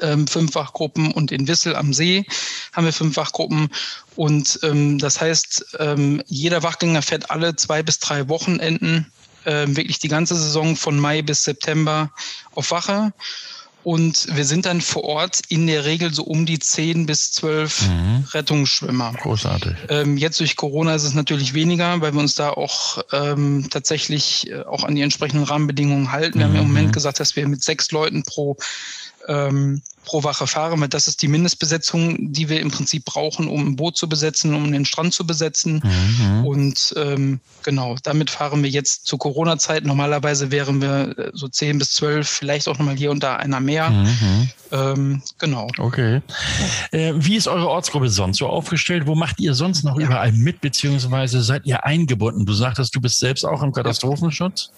ähm, 0.00 0.26
fünf 0.26 0.54
Wachgruppen 0.54 1.12
und 1.12 1.30
in 1.30 1.46
Wissel 1.46 1.76
am 1.76 1.92
See 1.92 2.24
haben 2.72 2.86
wir 2.86 2.94
fünf 2.94 3.18
Wachgruppen. 3.18 3.68
Und 4.14 4.60
ähm, 4.62 4.98
das 4.98 5.20
heißt, 5.20 5.76
ähm, 5.78 6.22
jeder 6.26 6.62
Wachgänger 6.62 7.02
fährt 7.02 7.30
alle 7.30 7.54
zwei 7.54 7.82
bis 7.82 7.98
drei 7.98 8.30
Wochenenden 8.30 9.12
äh, 9.46 9.66
wirklich 9.68 9.98
die 9.98 10.08
ganze 10.08 10.36
Saison 10.36 10.76
von 10.76 10.98
Mai 10.98 11.22
bis 11.22 11.44
September 11.44 12.10
auf 12.54 12.70
Wache. 12.70 13.12
Und 13.86 14.26
wir 14.34 14.44
sind 14.44 14.66
dann 14.66 14.80
vor 14.80 15.04
Ort 15.04 15.42
in 15.48 15.68
der 15.68 15.84
Regel 15.84 16.12
so 16.12 16.24
um 16.24 16.44
die 16.44 16.58
zehn 16.58 17.06
bis 17.06 17.30
zwölf 17.30 17.82
mhm. 17.82 18.24
Rettungsschwimmer. 18.32 19.12
Großartig. 19.22 19.76
Ähm, 19.90 20.16
jetzt 20.16 20.40
durch 20.40 20.56
Corona 20.56 20.96
ist 20.96 21.04
es 21.04 21.14
natürlich 21.14 21.54
weniger, 21.54 22.00
weil 22.00 22.12
wir 22.12 22.18
uns 22.18 22.34
da 22.34 22.50
auch 22.50 23.00
ähm, 23.12 23.68
tatsächlich 23.70 24.50
äh, 24.50 24.64
auch 24.64 24.82
an 24.82 24.96
die 24.96 25.02
entsprechenden 25.02 25.44
Rahmenbedingungen 25.44 26.10
halten. 26.10 26.40
Wir 26.40 26.48
mhm. 26.48 26.54
haben 26.54 26.62
im 26.62 26.66
Moment 26.66 26.92
gesagt, 26.92 27.20
dass 27.20 27.36
wir 27.36 27.46
mit 27.46 27.62
sechs 27.62 27.92
Leuten 27.92 28.24
pro 28.24 28.56
ähm, 29.28 29.82
pro 30.06 30.22
Wache 30.22 30.46
fahren, 30.46 30.80
weil 30.80 30.88
das 30.88 31.08
ist 31.08 31.20
die 31.20 31.28
Mindestbesetzung, 31.28 32.32
die 32.32 32.48
wir 32.48 32.60
im 32.60 32.70
Prinzip 32.70 33.04
brauchen, 33.04 33.48
um 33.48 33.66
ein 33.66 33.76
Boot 33.76 33.96
zu 33.96 34.08
besetzen, 34.08 34.54
um 34.54 34.70
den 34.72 34.84
Strand 34.84 35.12
zu 35.12 35.26
besetzen. 35.26 35.82
Mhm. 35.84 36.46
Und 36.46 36.94
ähm, 36.96 37.40
genau, 37.64 37.96
damit 38.02 38.30
fahren 38.30 38.62
wir 38.62 38.70
jetzt 38.70 39.06
zur 39.06 39.18
Corona-Zeit. 39.18 39.84
Normalerweise 39.84 40.50
wären 40.50 40.80
wir 40.80 41.18
äh, 41.18 41.30
so 41.34 41.48
zehn 41.48 41.78
bis 41.78 41.90
zwölf, 41.90 42.28
vielleicht 42.28 42.68
auch 42.68 42.78
nochmal 42.78 42.96
hier 42.96 43.10
und 43.10 43.22
da 43.22 43.36
einer 43.36 43.60
mehr. 43.60 43.90
Mhm. 43.90 44.48
Ähm, 44.72 45.22
genau. 45.38 45.68
Okay. 45.78 46.22
Äh, 46.92 47.12
wie 47.16 47.36
ist 47.36 47.48
eure 47.48 47.68
Ortsgruppe 47.68 48.08
sonst 48.08 48.38
so 48.38 48.46
aufgestellt? 48.46 49.06
Wo 49.06 49.16
macht 49.16 49.40
ihr 49.40 49.54
sonst 49.54 49.84
noch 49.84 49.98
ja. 49.98 50.06
überall 50.06 50.32
mit, 50.32 50.60
beziehungsweise 50.60 51.42
seid 51.42 51.66
ihr 51.66 51.84
eingebunden? 51.84 52.46
Du 52.46 52.52
sagtest, 52.52 52.94
du 52.94 53.00
bist 53.00 53.18
selbst 53.18 53.44
auch 53.44 53.62
im 53.62 53.72
Katastrophenschutz? 53.72 54.70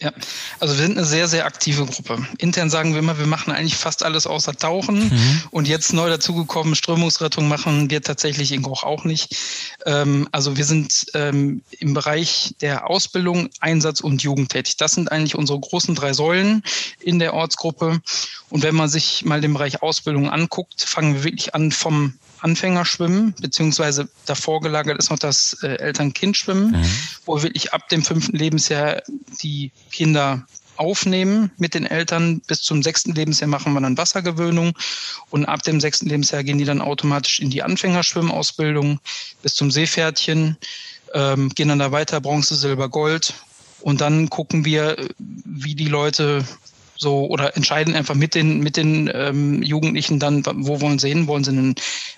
Ja, 0.00 0.12
also 0.58 0.74
wir 0.74 0.82
sind 0.82 0.98
eine 0.98 1.06
sehr, 1.06 1.28
sehr 1.28 1.46
aktive 1.46 1.86
Gruppe. 1.86 2.26
Intern 2.38 2.68
sagen 2.68 2.94
wir 2.94 2.98
immer, 2.98 3.16
wir 3.18 3.28
machen 3.28 3.52
eigentlich 3.52 3.76
fast 3.76 4.02
alles 4.02 4.26
außer 4.26 4.54
Tauchen. 4.54 5.08
Mhm. 5.08 5.42
Und 5.52 5.68
jetzt 5.68 5.92
neu 5.92 6.10
dazugekommen, 6.10 6.74
Strömungsrettung 6.74 7.46
machen 7.46 7.90
wir 7.90 8.02
tatsächlich 8.02 8.50
in 8.50 8.62
Goch 8.62 8.82
auch 8.82 9.04
nicht. 9.04 9.36
Ähm, 9.86 10.28
also 10.32 10.56
wir 10.56 10.64
sind 10.64 11.06
ähm, 11.14 11.62
im 11.78 11.94
Bereich 11.94 12.54
der 12.60 12.90
Ausbildung, 12.90 13.50
Einsatz 13.60 14.00
und 14.00 14.22
Jugend 14.22 14.50
tätig. 14.50 14.76
Das 14.78 14.92
sind 14.92 15.12
eigentlich 15.12 15.36
unsere 15.36 15.60
großen 15.60 15.94
drei 15.94 16.12
Säulen 16.12 16.64
in 16.98 17.20
der 17.20 17.32
Ortsgruppe. 17.32 18.00
Und 18.50 18.62
wenn 18.64 18.74
man 18.74 18.88
sich 18.88 19.24
mal 19.24 19.40
den 19.40 19.52
Bereich 19.52 19.80
Ausbildung 19.80 20.28
anguckt, 20.28 20.82
fangen 20.82 21.14
wir 21.14 21.24
wirklich 21.24 21.54
an 21.54 21.70
vom 21.70 22.14
Anfängerschwimmen, 22.44 23.34
beziehungsweise 23.40 24.08
davor 24.26 24.60
gelagert 24.60 24.98
ist 24.98 25.10
noch 25.10 25.18
das 25.18 25.56
äh, 25.62 25.76
Eltern-Kind-Schwimmen, 25.76 26.72
mhm. 26.72 26.84
wo 27.24 27.42
wirklich 27.42 27.72
ab 27.72 27.88
dem 27.88 28.02
fünften 28.02 28.36
Lebensjahr 28.36 29.02
die 29.42 29.72
Kinder 29.90 30.46
aufnehmen 30.76 31.50
mit 31.56 31.74
den 31.74 31.86
Eltern. 31.86 32.40
Bis 32.46 32.60
zum 32.60 32.82
sechsten 32.82 33.14
Lebensjahr 33.14 33.48
machen 33.48 33.72
wir 33.72 33.80
dann 33.80 33.96
Wassergewöhnung 33.96 34.72
und 35.30 35.46
ab 35.46 35.62
dem 35.62 35.80
sechsten 35.80 36.08
Lebensjahr 36.08 36.44
gehen 36.44 36.58
die 36.58 36.64
dann 36.64 36.82
automatisch 36.82 37.40
in 37.40 37.50
die 37.50 37.62
Anfängerschwimmausbildung 37.62 39.00
bis 39.42 39.54
zum 39.54 39.70
Seepferdchen, 39.70 40.56
ähm, 41.14 41.48
gehen 41.50 41.68
dann 41.68 41.78
da 41.78 41.92
weiter 41.92 42.20
Bronze, 42.20 42.56
Silber, 42.56 42.90
Gold 42.90 43.32
und 43.80 44.00
dann 44.00 44.28
gucken 44.28 44.64
wir, 44.64 44.96
wie 45.18 45.74
die 45.74 45.88
Leute 45.88 46.44
so 46.96 47.26
oder 47.26 47.56
entscheiden 47.56 47.94
einfach 47.94 48.14
mit 48.14 48.34
den 48.34 48.60
mit 48.60 48.76
den 48.76 49.10
ähm, 49.12 49.62
Jugendlichen 49.62 50.18
dann, 50.18 50.44
wo 50.44 50.80
wollen 50.80 50.98
sie 50.98 51.08
hin? 51.08 51.26
Wollen 51.26 51.44
sie 51.44 51.50
einen 51.50 51.74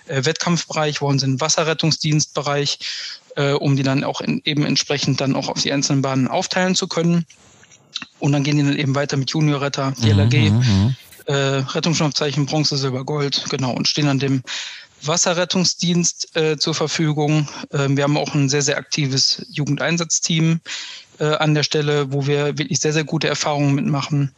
äh, 0.07 0.25
Wettkampfbereich, 0.25 1.01
wollen 1.01 1.19
sie 1.19 1.25
einen 1.25 1.41
Wasserrettungsdienstbereich, 1.41 2.79
äh, 3.35 3.51
um 3.51 3.75
die 3.75 3.83
dann 3.83 4.03
auch 4.03 4.21
in, 4.21 4.41
eben 4.45 4.65
entsprechend 4.65 5.21
dann 5.21 5.35
auch 5.35 5.49
auf 5.49 5.61
die 5.61 5.71
einzelnen 5.71 6.01
Bahnen 6.01 6.27
aufteilen 6.27 6.75
zu 6.75 6.87
können. 6.87 7.25
Und 8.19 8.31
dann 8.31 8.43
gehen 8.43 8.57
die 8.57 8.63
dann 8.63 8.77
eben 8.77 8.95
weiter 8.95 9.17
mit 9.17 9.31
Juniorretter, 9.31 9.93
DLRG, 10.03 10.51
mhm, 10.51 10.57
mhm, 10.57 10.95
äh, 11.25 11.33
Rettungsschnapzeichen, 11.33 12.45
Bronze, 12.45 12.77
Silber, 12.77 13.03
Gold, 13.03 13.45
genau, 13.49 13.71
und 13.73 13.87
stehen 13.87 14.07
an 14.07 14.19
dem 14.19 14.43
Wasserrettungsdienst 15.03 16.35
äh, 16.35 16.57
zur 16.57 16.73
Verfügung. 16.73 17.47
Äh, 17.71 17.87
wir 17.89 18.03
haben 18.03 18.17
auch 18.17 18.33
ein 18.33 18.49
sehr, 18.49 18.61
sehr 18.61 18.77
aktives 18.77 19.45
Jugendeinsatzteam 19.49 20.59
äh, 21.19 21.25
an 21.25 21.53
der 21.53 21.63
Stelle, 21.63 22.11
wo 22.11 22.27
wir 22.27 22.57
wirklich 22.57 22.79
sehr, 22.79 22.93
sehr 22.93 23.03
gute 23.03 23.27
Erfahrungen 23.27 23.75
mitmachen. 23.75 24.31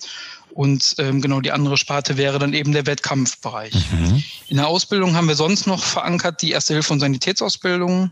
Und 0.60 0.96
ähm, 0.98 1.22
genau 1.22 1.40
die 1.40 1.54
andere 1.54 1.78
Sparte 1.78 2.18
wäre 2.18 2.38
dann 2.38 2.52
eben 2.52 2.74
der 2.74 2.86
Wettkampfbereich. 2.86 3.74
Mhm. 3.94 4.22
In 4.50 4.58
der 4.58 4.68
Ausbildung 4.68 5.16
haben 5.16 5.30
wir 5.30 5.36
sonst 5.36 5.68
noch 5.68 5.82
verankert 5.82 6.42
die 6.42 6.52
Erste 6.52 6.74
Hilfe 6.74 6.92
und 6.92 7.00
Sanitätsausbildung, 7.00 8.12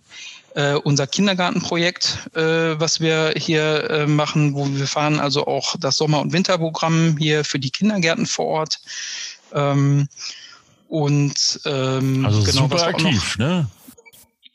äh, 0.55 0.75
unser 0.75 1.07
Kindergartenprojekt, 1.07 2.29
äh, 2.35 2.79
was 2.79 3.01
wir 3.01 3.33
hier 3.35 3.89
äh, 3.89 4.07
machen, 4.07 4.55
wo 4.55 4.65
wir 4.65 4.87
fahren 4.87 5.19
also 5.19 5.45
auch 5.45 5.75
das 5.77 5.97
Sommer- 5.97 6.21
und 6.21 6.31
Winterprogramm 6.31 7.17
hier 7.19 7.43
für 7.43 7.59
die 7.59 7.69
Kindergärten 7.69 8.25
vor 8.25 8.45
Ort. 8.45 8.79
Ähm, 9.53 10.07
und 10.87 11.59
ähm, 11.65 12.25
also 12.25 12.43
genau, 12.43 12.61
super 12.61 12.87
aktiv, 12.87 13.37
ne? 13.37 13.67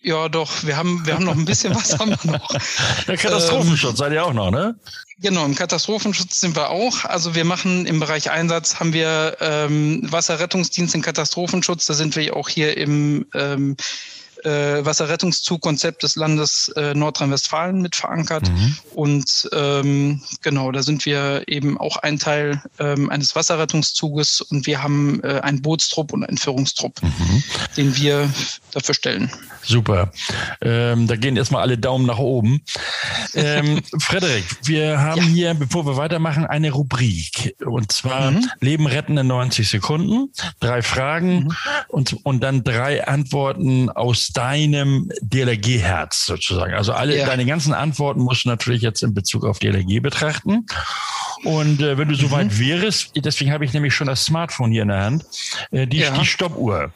Ja, 0.00 0.30
doch, 0.30 0.64
wir 0.64 0.78
haben, 0.78 1.04
wir 1.04 1.14
haben 1.14 1.25
noch 1.25 1.37
ein 1.37 1.44
bisschen 1.44 1.75
was 1.75 1.99
haben 1.99 2.16
wir 2.22 2.32
noch. 2.32 2.49
Der 3.06 3.18
Katastrophenschutz 3.18 3.92
ähm, 3.92 3.96
seid 3.96 4.12
ihr 4.12 4.25
auch 4.25 4.32
noch, 4.32 4.50
ne? 4.50 4.76
Genau, 5.23 5.45
im 5.45 5.55
Katastrophenschutz 5.55 6.41
sind 6.41 6.57
wir 6.57 6.71
auch. 6.71 7.05
Also 7.05 7.37
wir 7.37 7.45
machen 7.45 7.87
im 7.87 8.00
Bereich 8.00 8.33
Einsatz 8.33 8.81
haben 8.81 8.93
wir 8.93 9.37
ähm, 9.41 10.00
Wasserrettungsdienst 10.02 10.97
im 10.97 11.02
Katastrophenschutz. 11.02 11.87
Da 11.87 11.95
sind 11.95 12.17
wir 12.17 12.37
auch 12.37 12.49
hier 12.49 12.76
im 12.76 13.26
ähm, 13.33 13.76
äh, 14.44 14.84
Wasserrettungszugkonzept 14.84 16.02
des 16.02 16.16
Landes 16.16 16.68
äh, 16.76 16.94
Nordrhein-Westfalen 16.94 17.80
mit 17.80 17.96
verankert. 17.96 18.49
Mhm. 18.50 18.76
Und 18.94 19.49
ähm, 19.52 20.22
genau, 20.42 20.72
da 20.72 20.82
sind 20.82 21.06
wir 21.06 21.44
eben 21.46 21.78
auch 21.78 21.96
ein 21.99 22.18
Teil 22.18 22.62
ähm, 22.78 23.11
eines 23.11 23.34
Wasserrettungszuges 23.34 24.40
und 24.40 24.66
wir 24.66 24.82
haben 24.82 25.22
äh, 25.22 25.40
einen 25.40 25.62
Bootstrupp 25.62 26.12
und 26.12 26.25
einen 26.25 26.38
Führungstrupp, 26.38 27.02
mhm. 27.02 27.42
den 27.76 27.96
wir 27.96 28.32
dafür 28.72 28.94
stellen. 28.94 29.30
Super. 29.62 30.12
Ähm, 30.61 31.06
da 31.06 31.16
gehen 31.16 31.37
erstmal 31.37 31.62
alle 31.62 31.78
Daumen 31.78 32.06
nach 32.06 32.18
oben. 32.18 32.62
Ähm, 33.34 33.82
Frederik, 34.00 34.44
wir 34.64 35.00
haben 35.00 35.22
ja. 35.22 35.28
hier, 35.28 35.54
bevor 35.54 35.87
wir 35.87 35.96
weitermachen, 35.96 36.46
eine 36.46 36.72
Rubrik. 36.72 37.54
Und 37.64 37.92
zwar 37.92 38.32
mhm. 38.32 38.50
Leben 38.61 38.87
retten 38.87 39.16
in 39.16 39.26
90 39.26 39.68
Sekunden. 39.68 40.32
Drei 40.61 40.82
Fragen 40.82 41.44
mhm. 41.44 41.56
und, 41.88 42.16
und 42.25 42.40
dann 42.42 42.64
drei 42.64 43.06
Antworten 43.06 43.88
aus 43.90 44.32
deinem 44.33 45.11
DLRG-Herz 45.23 46.27
sozusagen. 46.27 46.75
Also 46.75 46.93
alle 46.93 47.19
ja. 47.19 47.27
deine 47.27 47.45
ganzen 47.45 47.73
Antworten 47.73 48.21
musst 48.21 48.45
du 48.45 48.49
natürlich 48.49 48.83
jetzt 48.83 49.03
in 49.03 49.15
Bezug 49.15 49.45
auf 49.45 49.59
DLRG 49.59 50.01
betrachten. 50.01 50.67
Und 51.45 51.81
äh, 51.81 51.99
wenn 51.99 52.09
du 52.09 52.15
soweit 52.15 52.53
mhm. 52.53 52.59
wärst, 52.59 53.12
deswegen 53.17 53.53
habe 53.53 53.65
ich 53.65 53.73
nämlich 53.73 53.95
schon 53.95 54.07
das 54.07 54.25
Smartphone 54.25 54.71
hier 54.71 54.83
in 54.83 54.89
der 54.89 55.03
Hand, 55.03 55.25
äh, 55.73 55.87
die, 55.87 55.99
ja. 55.99 56.17
die 56.17 56.25
Stoppuhr, 56.25 56.93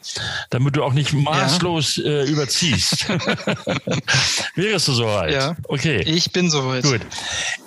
damit 0.49 0.75
du 0.75 0.83
auch 0.83 0.93
nicht 0.93 1.13
maßlos 1.13 1.97
ja. 1.97 2.03
äh, 2.03 2.23
überziehst. 2.25 3.09
wärst 4.55 4.87
du 4.87 4.93
soweit? 4.93 5.33
Ja. 5.33 5.55
Okay. 5.67 6.01
Ich 6.03 6.31
bin 6.31 6.49
soweit. 6.49 6.83
Gut. 6.83 7.01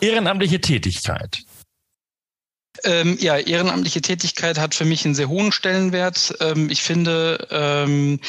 Ehrenamtliche 0.00 0.60
Tätigkeit. 0.60 1.42
Ähm, 2.84 3.18
ja, 3.20 3.36
ehrenamtliche 3.36 4.00
Tätigkeit 4.00 4.58
hat 4.58 4.74
für 4.74 4.84
mich 4.84 5.04
einen 5.04 5.14
sehr 5.14 5.28
hohen 5.28 5.52
Stellenwert. 5.52 6.34
Ähm, 6.40 6.70
ich 6.70 6.82
finde, 6.82 7.48
ähm, 7.50 8.20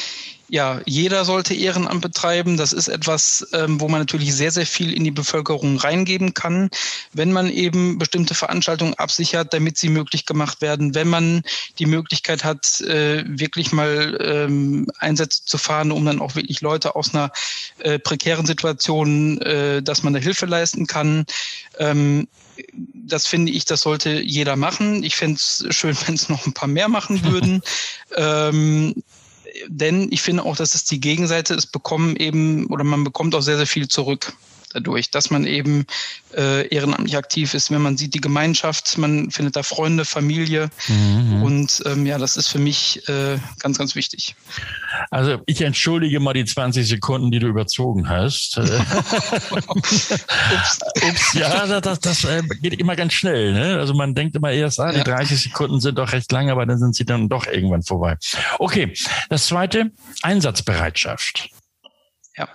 ja, 0.52 0.82
jeder 0.84 1.24
sollte 1.24 1.54
Ehrenamt 1.54 2.02
betreiben. 2.02 2.58
Das 2.58 2.74
ist 2.74 2.88
etwas, 2.88 3.48
ähm, 3.54 3.80
wo 3.80 3.88
man 3.88 4.00
natürlich 4.00 4.34
sehr, 4.34 4.50
sehr 4.50 4.66
viel 4.66 4.92
in 4.92 5.02
die 5.02 5.10
Bevölkerung 5.10 5.78
reingeben 5.78 6.34
kann, 6.34 6.68
wenn 7.14 7.32
man 7.32 7.48
eben 7.48 7.96
bestimmte 7.96 8.34
Veranstaltungen 8.34 8.92
absichert, 8.92 9.54
damit 9.54 9.78
sie 9.78 9.88
möglich 9.88 10.26
gemacht 10.26 10.60
werden, 10.60 10.94
wenn 10.94 11.08
man 11.08 11.42
die 11.78 11.86
Möglichkeit 11.86 12.44
hat, 12.44 12.82
äh, 12.82 13.24
wirklich 13.26 13.72
mal 13.72 14.18
ähm, 14.20 14.88
Einsätze 14.98 15.42
zu 15.46 15.56
fahren, 15.56 15.90
um 15.90 16.04
dann 16.04 16.20
auch 16.20 16.34
wirklich 16.34 16.60
Leute 16.60 16.96
aus 16.96 17.14
einer 17.14 17.32
äh, 17.78 17.98
prekären 17.98 18.44
Situation, 18.44 19.40
äh, 19.40 19.82
dass 19.82 20.02
man 20.02 20.12
da 20.12 20.18
Hilfe 20.18 20.44
leisten 20.44 20.86
kann. 20.86 21.24
Das 22.72 23.26
finde 23.26 23.52
ich, 23.52 23.64
das 23.64 23.82
sollte 23.82 24.20
jeder 24.20 24.56
machen. 24.56 25.02
Ich 25.02 25.16
fände 25.16 25.36
es 25.36 25.64
schön, 25.70 25.96
wenn 26.06 26.14
es 26.14 26.28
noch 26.28 26.46
ein 26.46 26.52
paar 26.52 26.68
mehr 26.68 26.88
machen 26.88 27.24
würden. 27.24 27.62
ähm, 28.16 28.94
denn 29.68 30.08
ich 30.10 30.22
finde 30.22 30.44
auch, 30.44 30.56
dass 30.56 30.74
es 30.74 30.84
die 30.84 31.00
Gegenseite 31.00 31.54
ist, 31.54 31.68
bekommen 31.68 32.16
eben 32.16 32.66
oder 32.66 32.84
man 32.84 33.04
bekommt 33.04 33.34
auch 33.34 33.42
sehr, 33.42 33.58
sehr 33.58 33.66
viel 33.66 33.88
zurück 33.88 34.34
dadurch, 34.74 35.10
dass 35.10 35.30
man 35.30 35.46
eben 35.46 35.86
äh, 36.34 36.66
ehrenamtlich 36.68 37.16
aktiv 37.16 37.54
ist. 37.54 37.70
Wenn 37.70 37.82
man 37.82 37.96
sieht 37.96 38.14
die 38.14 38.20
Gemeinschaft, 38.20 38.98
man 38.98 39.30
findet 39.30 39.56
da 39.56 39.62
Freunde, 39.62 40.04
Familie 40.04 40.70
mhm. 40.88 41.42
und 41.42 41.82
ähm, 41.86 42.06
ja, 42.06 42.18
das 42.18 42.36
ist 42.36 42.48
für 42.48 42.58
mich 42.58 43.08
äh, 43.08 43.38
ganz, 43.58 43.78
ganz 43.78 43.94
wichtig. 43.94 44.34
Also 45.10 45.38
ich 45.46 45.60
entschuldige 45.62 46.20
mal 46.20 46.34
die 46.34 46.44
20 46.44 46.86
Sekunden, 46.86 47.30
die 47.30 47.38
du 47.38 47.46
überzogen 47.46 48.08
hast. 48.08 48.58
Ups. 49.68 50.10
Ups, 51.02 51.34
ja, 51.34 51.80
das, 51.80 52.00
das 52.00 52.24
äh, 52.24 52.42
geht 52.60 52.74
immer 52.74 52.96
ganz 52.96 53.12
schnell. 53.12 53.52
Ne? 53.52 53.78
Also 53.78 53.94
man 53.94 54.14
denkt 54.14 54.36
immer 54.36 54.52
erst, 54.52 54.80
ah, 54.80 54.92
die 54.92 54.98
ja. 54.98 55.04
30 55.04 55.40
Sekunden 55.40 55.80
sind 55.80 55.98
doch 55.98 56.12
recht 56.12 56.30
lang, 56.32 56.50
aber 56.50 56.66
dann 56.66 56.78
sind 56.78 56.94
sie 56.94 57.04
dann 57.04 57.28
doch 57.28 57.46
irgendwann 57.46 57.82
vorbei. 57.82 58.16
Okay, 58.58 58.92
das 59.28 59.46
zweite, 59.46 59.90
Einsatzbereitschaft. 60.22 61.50
Ja. 62.36 62.48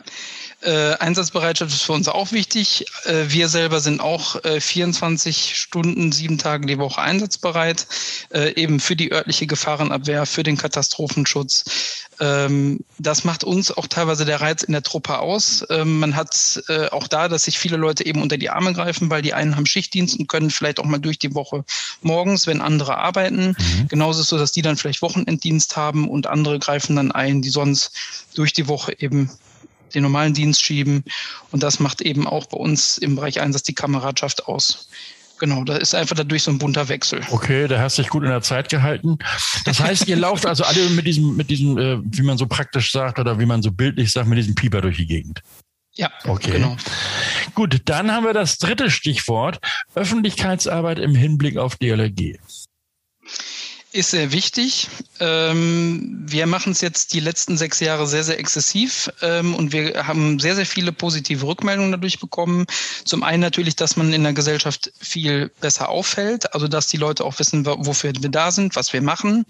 Äh, 0.61 0.93
Einsatzbereitschaft 0.95 1.71
ist 1.71 1.83
für 1.83 1.93
uns 1.93 2.07
auch 2.07 2.31
wichtig. 2.31 2.85
Äh, 3.05 3.25
wir 3.27 3.47
selber 3.47 3.79
sind 3.79 4.01
auch 4.01 4.43
äh, 4.43 4.59
24 4.59 5.55
Stunden, 5.55 6.11
sieben 6.11 6.39
Tage 6.39 6.65
die 6.65 6.79
Woche 6.79 6.99
einsatzbereit, 6.99 7.85
äh, 8.33 8.55
eben 8.55 8.79
für 8.79 8.95
die 8.95 9.11
örtliche 9.11 9.45
Gefahrenabwehr, 9.45 10.25
für 10.25 10.41
den 10.41 10.57
Katastrophenschutz. 10.57 12.07
Ähm, 12.19 12.79
das 12.97 13.23
macht 13.23 13.43
uns 13.43 13.71
auch 13.71 13.85
teilweise 13.85 14.25
der 14.25 14.41
Reiz 14.41 14.63
in 14.63 14.71
der 14.71 14.81
Truppe 14.81 15.19
aus. 15.19 15.63
Ähm, 15.69 15.99
man 15.99 16.15
hat 16.15 16.63
äh, 16.69 16.87
auch 16.87 17.07
da, 17.07 17.27
dass 17.27 17.43
sich 17.43 17.59
viele 17.59 17.77
Leute 17.77 18.03
eben 18.05 18.23
unter 18.23 18.37
die 18.37 18.49
Arme 18.49 18.73
greifen, 18.73 19.11
weil 19.11 19.21
die 19.21 19.35
einen 19.35 19.55
haben 19.55 19.67
Schichtdienst 19.67 20.17
und 20.17 20.27
können 20.27 20.49
vielleicht 20.49 20.79
auch 20.79 20.85
mal 20.85 20.97
durch 20.97 21.19
die 21.19 21.35
Woche 21.35 21.65
morgens, 22.01 22.47
wenn 22.47 22.61
andere 22.61 22.97
arbeiten. 22.97 23.49
Mhm. 23.49 23.87
Genauso 23.89 24.21
ist 24.21 24.25
es 24.25 24.29
so, 24.29 24.37
dass 24.39 24.51
die 24.51 24.63
dann 24.63 24.77
vielleicht 24.77 25.03
Wochenenddienst 25.03 25.77
haben 25.77 26.09
und 26.09 26.25
andere 26.25 26.57
greifen 26.57 26.95
dann 26.95 27.11
ein, 27.11 27.43
die 27.43 27.49
sonst 27.49 27.91
durch 28.33 28.53
die 28.53 28.67
Woche 28.67 28.99
eben 28.99 29.29
den 29.94 30.03
normalen 30.03 30.34
Dienst 30.34 30.63
schieben. 30.63 31.03
Und 31.51 31.63
das 31.63 31.79
macht 31.79 32.01
eben 32.01 32.27
auch 32.27 32.46
bei 32.48 32.58
uns 32.58 32.98
im 32.98 33.15
Bereich 33.15 33.39
Einsatz 33.39 33.63
die 33.63 33.75
Kameradschaft 33.75 34.48
aus. 34.48 34.89
Genau, 35.39 35.63
da 35.63 35.77
ist 35.77 35.94
einfach 35.94 36.15
dadurch 36.15 36.44
so 36.44 36.51
ein 36.51 36.58
bunter 36.58 36.89
Wechsel. 36.89 37.22
Okay, 37.29 37.67
da 37.67 37.79
hast 37.79 37.98
du 37.98 38.01
dich 38.01 38.10
gut 38.10 38.24
in 38.24 38.29
der 38.29 38.41
Zeit 38.41 38.70
gehalten. 38.70 39.20
Das 39.65 39.79
heißt, 39.79 40.08
ihr 40.08 40.15
lauft 40.15 40.46
also 40.46 40.63
alle 40.63 40.89
mit 40.89 41.06
diesem, 41.06 41.36
mit 41.36 41.50
diesem, 41.50 41.77
äh, 41.77 42.00
wie 42.03 42.24
man 42.24 42.38
so 42.38 42.48
praktisch 42.48 42.91
sagt 42.91 43.20
oder 43.20 43.39
wie 43.39 43.46
man 43.46 43.62
so 43.62 43.72
bildlich 43.72 44.12
sagt, 44.12 44.27
mit 44.27 44.39
diesem 44.39 44.56
Pieper 44.56 44.82
durch 44.82 44.98
die 44.98 45.06
Gegend. 45.06 45.41
Ja, 45.94 46.12
okay. 46.25 46.51
Genau. 46.51 46.77
Gut, 47.56 47.82
dann 47.86 48.12
haben 48.12 48.25
wir 48.25 48.34
das 48.34 48.58
dritte 48.58 48.89
Stichwort, 48.89 49.60
Öffentlichkeitsarbeit 49.96 51.00
im 51.00 51.15
Hinblick 51.15 51.58
auf 51.58 51.75
DLRG. 51.75 52.38
Ist 53.97 54.11
sehr 54.11 54.31
wichtig. 54.31 54.87
Ähm, 55.19 56.23
wir 56.27 56.45
machen 56.45 56.71
es 56.71 56.81
jetzt 56.81 57.13
die 57.13 57.19
letzten 57.19 57.57
sechs 57.57 57.79
Jahre 57.79 58.05
sehr, 58.05 58.23
sehr 58.23 58.39
exzessiv 58.39 59.11
ähm, 59.23 59.55
und 59.55 59.73
wir 59.73 60.05
haben 60.05 60.39
sehr, 60.39 60.55
sehr 60.55 60.67
viele 60.67 60.91
positive 60.91 61.45
Rückmeldungen 61.45 61.91
dadurch 61.91 62.19
bekommen. 62.19 62.67
Zum 63.05 63.23
einen 63.23 63.41
natürlich, 63.41 63.75
dass 63.75 63.97
man 63.97 64.13
in 64.13 64.23
der 64.23 64.33
Gesellschaft 64.33 64.91
viel 64.99 65.49
besser 65.59 65.89
auffällt, 65.89 66.53
also 66.53 66.67
dass 66.67 66.87
die 66.87 66.97
Leute 66.97 67.25
auch 67.25 67.39
wissen, 67.39 67.65
wofür 67.65 68.13
wir 68.19 68.29
da 68.29 68.51
sind, 68.51 68.75
was 68.75 68.93
wir 68.93 69.01
machen, 69.01 69.45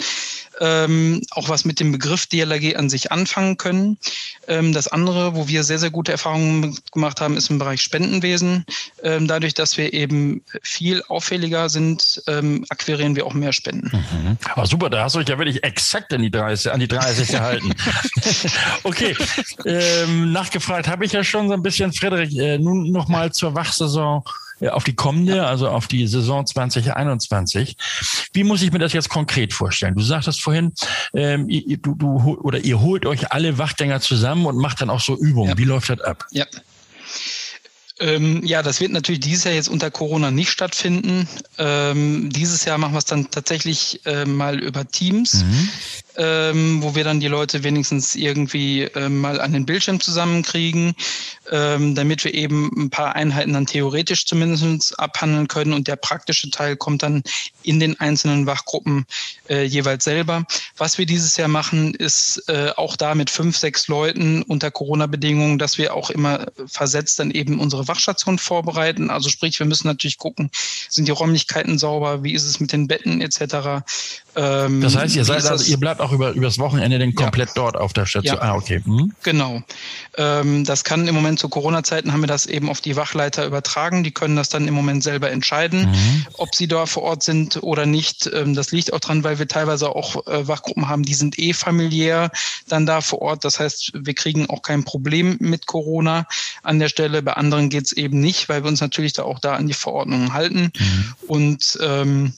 ähm, 0.59 1.21
auch 1.31 1.49
was 1.49 1.65
mit 1.65 1.79
dem 1.79 1.91
Begriff 1.91 2.27
DLRG 2.27 2.75
an 2.75 2.89
sich 2.89 3.11
anfangen 3.11 3.57
können. 3.57 3.97
Ähm, 4.47 4.73
das 4.73 4.87
andere, 4.87 5.35
wo 5.35 5.47
wir 5.47 5.63
sehr, 5.63 5.79
sehr 5.79 5.89
gute 5.89 6.11
Erfahrungen 6.11 6.77
gemacht 6.91 7.21
haben, 7.21 7.37
ist 7.37 7.49
im 7.49 7.59
Bereich 7.59 7.81
Spendenwesen. 7.81 8.65
Ähm, 9.03 9.27
dadurch, 9.27 9.53
dass 9.53 9.77
wir 9.77 9.93
eben 9.93 10.41
viel 10.61 11.03
auffälliger 11.07 11.69
sind, 11.69 12.21
ähm, 12.27 12.65
akquirieren 12.69 13.15
wir 13.15 13.25
auch 13.25 13.33
mehr 13.33 13.53
Spenden. 13.53 13.91
Mhm. 13.93 14.37
Aber 14.53 14.65
super, 14.65 14.89
da 14.89 15.03
hast 15.03 15.15
du 15.15 15.19
dich 15.19 15.29
ja 15.29 15.37
wirklich 15.37 15.63
exakt 15.63 16.13
an 16.13 16.21
die 16.21 16.31
30, 16.31 16.71
an 16.71 16.79
die 16.79 16.87
30 16.87 17.27
gehalten. 17.27 17.73
okay, 18.83 19.15
ähm, 19.65 20.31
nachgefragt 20.31 20.87
habe 20.87 21.05
ich 21.05 21.11
ja 21.11 21.23
schon 21.23 21.47
so 21.47 21.53
ein 21.53 21.63
bisschen, 21.63 21.93
Frederik, 21.93 22.33
äh, 22.35 22.57
nun 22.57 22.91
nochmal 22.91 23.31
zur 23.31 23.55
Wachsaison 23.55 24.23
auf 24.61 24.83
die 24.83 24.95
kommende, 24.95 25.45
also 25.45 25.69
auf 25.69 25.87
die 25.87 26.07
Saison 26.07 26.45
2021. 26.45 27.77
Wie 28.33 28.43
muss 28.43 28.61
ich 28.61 28.71
mir 28.71 28.79
das 28.79 28.93
jetzt 28.93 29.09
konkret 29.09 29.53
vorstellen? 29.53 29.95
Du 29.95 30.01
sagtest 30.01 30.41
vorhin, 30.41 30.73
ähm, 31.13 31.49
ihr, 31.49 31.77
du, 31.77 31.95
du, 31.95 32.39
oder 32.41 32.59
ihr 32.59 32.81
holt 32.81 33.05
euch 33.05 33.31
alle 33.31 33.57
Wachgänger 33.57 34.01
zusammen 34.01 34.45
und 34.45 34.57
macht 34.57 34.81
dann 34.81 34.89
auch 34.89 35.01
so 35.01 35.15
Übungen. 35.15 35.49
Ja. 35.51 35.57
Wie 35.57 35.65
läuft 35.65 35.89
das 35.89 36.01
ab? 36.01 36.25
Ja. 36.31 36.45
Ähm, 37.99 38.45
ja, 38.45 38.61
das 38.61 38.79
wird 38.79 38.91
natürlich 38.91 39.21
dieses 39.21 39.43
Jahr 39.43 39.55
jetzt 39.55 39.69
unter 39.69 39.89
Corona 39.89 40.29
nicht 40.29 40.51
stattfinden. 40.51 41.27
Ähm, 41.57 42.29
dieses 42.29 42.63
Jahr 42.65 42.77
machen 42.77 42.93
wir 42.93 42.99
es 42.99 43.05
dann 43.05 43.31
tatsächlich 43.31 44.05
äh, 44.05 44.25
mal 44.25 44.59
über 44.59 44.87
Teams. 44.87 45.43
Mhm 45.43 45.69
ähm, 46.17 46.81
wo 46.81 46.95
wir 46.95 47.03
dann 47.03 47.19
die 47.19 47.27
Leute 47.27 47.63
wenigstens 47.63 48.15
irgendwie 48.15 48.83
ähm, 48.83 49.19
mal 49.19 49.39
an 49.39 49.53
den 49.53 49.65
Bildschirm 49.65 49.99
zusammenkriegen, 49.99 50.95
ähm, 51.51 51.95
damit 51.95 52.23
wir 52.23 52.33
eben 52.33 52.71
ein 52.75 52.89
paar 52.89 53.15
Einheiten 53.15 53.53
dann 53.53 53.65
theoretisch 53.65 54.25
zumindest 54.25 54.99
abhandeln 54.99 55.47
können. 55.47 55.73
Und 55.73 55.87
der 55.87 55.95
praktische 55.95 56.49
Teil 56.49 56.75
kommt 56.75 57.03
dann 57.03 57.23
in 57.67 57.79
den 57.79 57.99
einzelnen 57.99 58.45
Wachgruppen 58.45 59.05
äh, 59.49 59.63
jeweils 59.63 60.03
selber. 60.03 60.45
Was 60.77 60.97
wir 60.97 61.05
dieses 61.05 61.37
Jahr 61.37 61.47
machen, 61.47 61.93
ist 61.93 62.43
äh, 62.47 62.71
auch 62.75 62.95
da 62.95 63.15
mit 63.15 63.29
fünf, 63.29 63.57
sechs 63.57 63.87
Leuten 63.87 64.41
unter 64.43 64.71
Corona-Bedingungen, 64.71 65.57
dass 65.57 65.77
wir 65.77 65.93
auch 65.93 66.09
immer 66.09 66.47
versetzt 66.65 67.19
dann 67.19 67.31
eben 67.31 67.59
unsere 67.59 67.87
Wachstation 67.87 68.39
vorbereiten. 68.39 69.09
Also 69.09 69.29
sprich, 69.29 69.59
wir 69.59 69.65
müssen 69.65 69.87
natürlich 69.87 70.17
gucken, 70.17 70.49
sind 70.89 71.07
die 71.07 71.11
Räumlichkeiten 71.11 71.77
sauber, 71.77 72.23
wie 72.23 72.33
ist 72.33 72.45
es 72.45 72.59
mit 72.59 72.71
den 72.71 72.87
Betten 72.87 73.21
etc. 73.21 73.83
Ähm, 74.35 74.81
das 74.81 74.95
heißt, 74.95 75.15
ihr 75.15 75.25
seid 75.25 75.45
also, 75.45 75.69
ihr 75.69 75.77
bleibt 75.77 75.99
auch 75.99 76.11
über 76.11 76.31
übers 76.31 76.59
Wochenende 76.59 76.99
denn 76.99 77.15
komplett 77.15 77.49
ja. 77.49 77.53
dort 77.55 77.75
auf 77.75 77.91
der 77.93 78.05
Station. 78.05 78.37
Ja. 78.37 78.41
Ah, 78.41 78.55
okay. 78.55 78.81
Mhm. 78.85 79.13
Genau. 79.23 79.61
Ähm, 80.15 80.63
das 80.63 80.83
kann 80.83 81.07
im 81.07 81.15
Moment 81.15 81.39
zu 81.39 81.49
Corona-Zeiten 81.49 82.13
haben 82.13 82.21
wir 82.21 82.27
das 82.27 82.45
eben 82.45 82.69
auf 82.69 82.79
die 82.79 82.95
Wachleiter 82.95 83.45
übertragen. 83.45 84.03
Die 84.03 84.11
können 84.11 84.35
das 84.35 84.49
dann 84.49 84.67
im 84.67 84.73
Moment 84.73 85.03
selber 85.03 85.31
entscheiden, 85.31 85.91
mhm. 85.91 86.25
ob 86.33 86.53
sie 86.53 86.67
da 86.67 86.85
vor 86.85 87.03
Ort 87.03 87.23
sind 87.23 87.56
oder 87.63 87.85
nicht. 87.85 88.29
Ähm, 88.33 88.53
das 88.53 88.71
liegt 88.71 88.93
auch 88.93 88.99
dran, 88.99 89.23
weil 89.23 89.39
wir 89.39 89.47
teilweise 89.47 89.89
auch 89.89 90.27
äh, 90.27 90.47
Wachgruppen 90.47 90.87
haben, 90.87 91.03
die 91.03 91.13
sind 91.13 91.39
eh 91.39 91.53
familiär 91.53 92.31
dann 92.67 92.85
da 92.85 93.01
vor 93.01 93.21
Ort. 93.21 93.43
Das 93.43 93.59
heißt, 93.59 93.91
wir 93.93 94.13
kriegen 94.13 94.49
auch 94.49 94.61
kein 94.61 94.83
Problem 94.83 95.37
mit 95.39 95.67
Corona 95.67 96.27
an 96.63 96.79
der 96.79 96.89
Stelle. 96.89 97.21
Bei 97.21 97.33
anderen 97.33 97.69
geht 97.69 97.85
es 97.85 97.91
eben 97.91 98.19
nicht, 98.19 98.49
weil 98.49 98.63
wir 98.63 98.69
uns 98.69 98.81
natürlich 98.81 99.13
da 99.13 99.23
auch 99.23 99.39
da 99.39 99.55
an 99.55 99.67
die 99.67 99.73
Verordnungen 99.73 100.33
halten. 100.33 100.71
Mhm. 100.77 101.13
Und 101.27 101.77
ähm, 101.81 102.33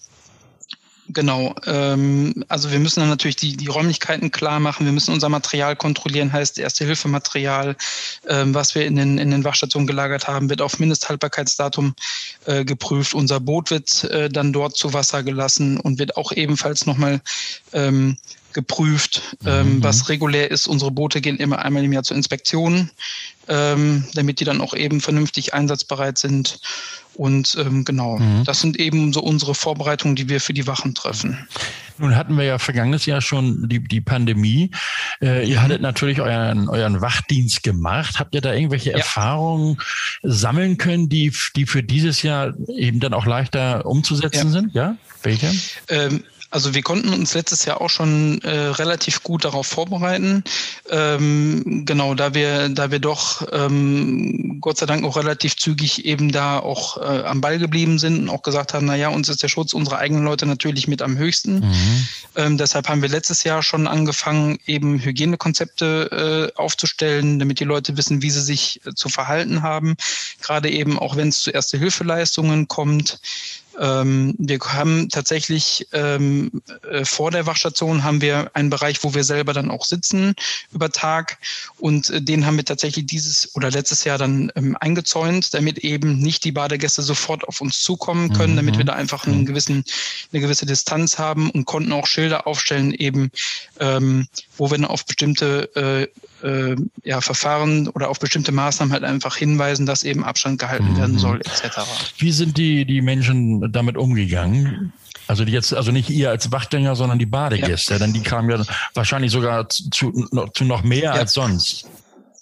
Genau. 1.12 1.56
Ähm, 1.66 2.46
also 2.50 2.72
wir 2.72 2.78
müssen 2.78 3.00
dann 3.00 3.10
natürlich 3.10 3.36
die, 3.36 3.58
die 3.58 3.66
Räumlichkeiten 3.66 4.30
klar 4.30 4.60
machen. 4.60 4.86
Wir 4.86 4.94
müssen 4.94 5.12
unser 5.12 5.28
Material 5.28 5.76
kontrollieren, 5.76 6.32
heißt 6.32 6.60
Erste-Hilfe-Material, 6.60 7.76
ähm, 8.28 8.54
was 8.54 8.76
wir 8.76 8.86
in 8.86 8.96
den, 8.96 9.18
in 9.18 9.32
den 9.32 9.44
Wachstationen 9.44 9.88
gelagert 9.88 10.28
haben, 10.28 10.52
wird 10.52 10.62
auf 10.62 10.78
Mindesthaltbarkeitsdatum 10.78 11.96
äh, 12.46 12.64
geprüft. 12.64 13.16
Unser 13.16 13.40
Boot 13.40 13.72
wird 13.72 14.04
äh, 14.04 14.30
dann 14.30 14.54
dort 14.54 14.78
zu 14.78 14.94
Wasser 14.94 15.24
gelassen 15.24 15.80
und 15.80 15.98
wird 15.98 16.16
auch 16.16 16.32
ebenfalls 16.32 16.86
nochmal 16.86 17.22
ähm, 17.74 18.18
geprüft, 18.54 19.38
ähm, 19.46 19.78
mhm. 19.78 19.84
was 19.84 20.10
regulär 20.10 20.52
ist. 20.52 20.68
Unsere 20.68 20.92
Boote 20.92 21.22
gehen 21.22 21.38
immer 21.38 21.60
einmal 21.60 21.84
im 21.84 21.94
Jahr 21.94 22.04
zur 22.04 22.18
Inspektion, 22.18 22.90
ähm, 23.48 24.06
damit 24.14 24.40
die 24.40 24.46
dann 24.46 24.62
auch 24.62 24.74
eben 24.74 25.02
vernünftig 25.02 25.54
einsatzbereit 25.54 26.18
sind. 26.18 26.60
Und 27.16 27.58
ähm, 27.60 27.84
genau, 27.84 28.18
mhm. 28.18 28.46
das 28.46 28.62
sind 28.62 28.80
eben 28.80 29.12
so 29.12 29.22
unsere 29.22 29.54
Vorbereitungen, 29.54 30.16
die 30.16 30.30
wir 30.30 30.40
für 30.40 30.54
die 30.54 30.68
Wachen 30.68 30.96
treffen. 30.96 31.48
Nun 31.98 32.16
hatten 32.16 32.38
wir 32.38 32.46
ja 32.46 32.60
vergangenes 32.60 33.06
Jahr 33.06 33.20
schon 33.20 33.68
die, 33.68 33.84
die 33.84 34.00
Pandemie. 34.00 34.72
Äh, 35.22 35.46
ihr 35.48 35.58
mhm. 35.58 35.64
hattet 35.64 35.82
natürlich 35.82 36.22
euren, 36.22 36.70
euren 36.70 37.02
Wachdienst 37.02 37.62
gemacht. 37.62 38.20
Habt 38.20 38.36
ihr 38.36 38.42
da 38.42 38.54
irgendwelche 38.54 38.92
ja. 38.92 38.98
Erfahrungen 38.98 39.78
sammeln 40.24 40.78
können, 40.78 41.10
die, 41.10 41.34
die 41.58 41.66
für 41.66 41.84
dieses 41.84 42.24
Jahr 42.24 42.54
eben 42.70 43.02
dann 43.02 43.14
auch 43.14 43.26
leichter 43.26 43.86
umzusetzen 43.86 44.48
ja. 44.48 44.52
sind? 44.52 44.74
Ja, 44.74 44.96
welche? 45.22 45.52
Also 46.52 46.74
wir 46.74 46.82
konnten 46.82 47.14
uns 47.14 47.34
letztes 47.36 47.66
Jahr 47.66 47.80
auch 47.80 47.90
schon 47.90 48.42
äh, 48.42 48.50
relativ 48.50 49.22
gut 49.22 49.46
darauf 49.46 49.68
vorbereiten. 49.68 50.44
Ähm, 50.90 51.84
genau, 51.86 52.16
da 52.16 52.34
wir, 52.34 52.70
da 52.70 52.90
wir 52.90 53.00
doch 53.00 53.48
ähm, 53.52 54.58
Gott 54.60 54.78
sei 54.78 54.88
Dank 54.88 55.04
auch 55.04 55.16
relativ 55.16 55.58
zügig 55.58 56.06
eben 56.06 56.32
da 56.32 56.60
auch 56.60 56.98
äh, 56.98 57.24
am 57.24 57.42
Ball 57.42 57.60
geblieben 57.60 58.00
sind 58.00 58.20
und 58.20 58.30
auch 58.30 58.42
gesagt 58.42 58.74
haben, 58.74 58.88
na 58.88 58.96
ja, 58.96 59.10
uns 59.10 59.30
ist 59.30 59.44
der 59.44 59.48
Schutz 59.48 59.74
unserer 59.74 60.00
eigenen 60.00 60.24
Leute 60.24 60.48
natürlich 60.48 60.88
mit 60.88 61.02
am 61.02 61.18
höchsten. 61.18 61.60
Mhm. 61.60 62.08
Ähm, 62.36 62.58
deshalb 62.58 62.90
haben 62.90 63.02
wir 63.02 63.10
letztes 63.10 63.44
Jahr 63.44 63.62
schon 63.62 63.88
angefangen, 63.88 64.58
eben 64.66 65.00
Hygienekonzepte 65.00 66.52
äh, 66.56 66.60
aufzustellen, 66.60 67.38
damit 67.38 67.60
die 67.60 67.66
Leute 67.66 67.96
wissen, 67.96 68.22
wie 68.24 68.32
sie 68.32 68.42
sich 68.42 68.82
äh, 68.86 68.94
zu 68.96 69.10
verhalten 69.10 69.62
haben. 69.62 69.96
Gerade 70.42 70.70
eben 70.70 70.98
auch, 70.98 71.16
wenn 71.16 71.30
es 71.30 71.42
zu 71.42 71.52
Erste-Hilfeleistungen 71.52 72.68
kommt. 72.68 73.20
Ähm, 73.80 74.36
wir 74.38 74.60
haben 74.60 75.08
tatsächlich 75.10 75.88
ähm, 75.94 76.62
äh, 76.90 77.06
vor 77.06 77.32
der 77.32 77.46
Wachstation 77.46 78.04
haben 78.04 78.22
wir 78.22 78.52
einen 78.54 78.70
Bereich, 78.70 79.04
wo 79.04 79.14
wir 79.14 79.24
selber 79.24 79.54
dann 79.54 79.72
auch 79.72 79.86
sitzen 79.86 80.36
über 80.74 80.92
Tag 80.92 81.38
und 81.78 82.10
äh, 82.10 82.22
den 82.22 82.46
haben 82.46 82.58
wir 82.58 82.66
tatsächlich 82.66 83.06
dieses 83.06 83.56
oder 83.56 83.72
letztes 83.72 84.04
Jahr 84.04 84.18
dann 84.18 84.52
ähm, 84.56 84.76
eingezäunt, 84.80 85.54
damit 85.54 85.80
eben 85.80 86.20
nicht 86.20 86.44
die 86.44 86.52
Badegäste 86.52 87.02
sofort 87.02 87.48
auf 87.48 87.62
uns 87.62 87.82
zukommen 87.82 88.34
können, 88.34 88.54
mhm. 88.54 88.58
damit 88.58 88.78
wir 88.78 88.86
da 88.86 88.94
einfach 88.94 89.26
einen 89.26 89.46
gewissen, 89.46 89.86
eine 90.34 90.42
gewisse 90.42 90.66
Distanz 90.66 91.18
haben 91.18 91.50
und 91.50 91.66
konnten 91.66 91.94
auch 91.94 92.06
Schilder 92.06 92.48
aufstellen, 92.48 92.94
eben 92.94 93.32
ähm, 93.80 94.28
wo 94.58 94.70
wir 94.70 94.78
dann 94.78 94.86
auf 94.86 95.06
bestimmte 95.06 95.70
äh, 96.44 96.48
äh, 96.48 96.76
ja, 97.04 97.22
Verfahren 97.22 97.88
oder 97.90 98.10
auf 98.10 98.20
bestimmte 98.20 98.52
Maßnahmen 98.52 98.94
halt 98.94 99.04
einfach 99.04 99.36
hinweisen, 99.36 99.86
dass 99.86 100.04
eben 100.04 100.24
Abstand 100.24 100.60
gehalten 100.60 100.94
mhm. 100.94 100.98
werden 100.98 101.18
soll, 101.18 101.42
etc. 101.42 101.80
Wie 102.18 102.32
sind 102.32 102.58
die, 102.58 102.86
die 102.86 103.02
Menschen 103.02 103.69
damit 103.70 103.98
umgegangen? 103.98 104.94
Also 105.28 105.46
die 105.46 105.52
jetzt, 105.52 105.74
also 105.74 105.92
nicht 105.92 106.10
ihr 106.10 106.30
als 106.32 106.52
Wachgänger, 106.52 106.96
sondern 106.96 107.20
die 107.20 107.28
Badegäste, 107.28 107.94
ja. 107.94 108.00
denn 108.00 108.14
die 108.14 108.22
kamen 108.22 108.50
ja 108.50 108.64
wahrscheinlich 108.96 109.32
sogar 109.32 109.70
zu, 109.70 110.28
zu 110.54 110.66
noch 110.66 110.84
mehr 110.84 111.04
ja. 111.04 111.12
als 111.12 111.34
sonst. 111.34 111.88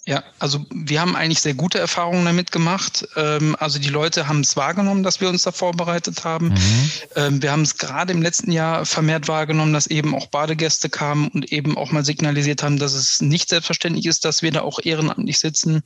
Ja, 0.08 0.24
also 0.38 0.64
wir 0.70 1.02
haben 1.02 1.14
eigentlich 1.16 1.42
sehr 1.42 1.52
gute 1.52 1.78
Erfahrungen 1.78 2.24
damit 2.24 2.50
gemacht. 2.50 3.06
Ähm, 3.14 3.54
also 3.60 3.78
die 3.78 3.90
Leute 3.90 4.26
haben 4.26 4.40
es 4.40 4.56
wahrgenommen, 4.56 5.02
dass 5.02 5.20
wir 5.20 5.28
uns 5.28 5.42
da 5.42 5.52
vorbereitet 5.52 6.24
haben. 6.24 6.48
Mhm. 6.48 6.90
Ähm, 7.14 7.42
wir 7.42 7.52
haben 7.52 7.60
es 7.60 7.76
gerade 7.76 8.14
im 8.14 8.22
letzten 8.22 8.50
Jahr 8.50 8.86
vermehrt 8.86 9.28
wahrgenommen, 9.28 9.74
dass 9.74 9.86
eben 9.86 10.14
auch 10.14 10.28
Badegäste 10.28 10.88
kamen 10.88 11.28
und 11.28 11.52
eben 11.52 11.76
auch 11.76 11.92
mal 11.92 12.06
signalisiert 12.06 12.62
haben, 12.62 12.78
dass 12.78 12.94
es 12.94 13.20
nicht 13.20 13.50
selbstverständlich 13.50 14.06
ist, 14.06 14.24
dass 14.24 14.40
wir 14.40 14.50
da 14.50 14.62
auch 14.62 14.78
ehrenamtlich 14.82 15.38
sitzen. 15.40 15.82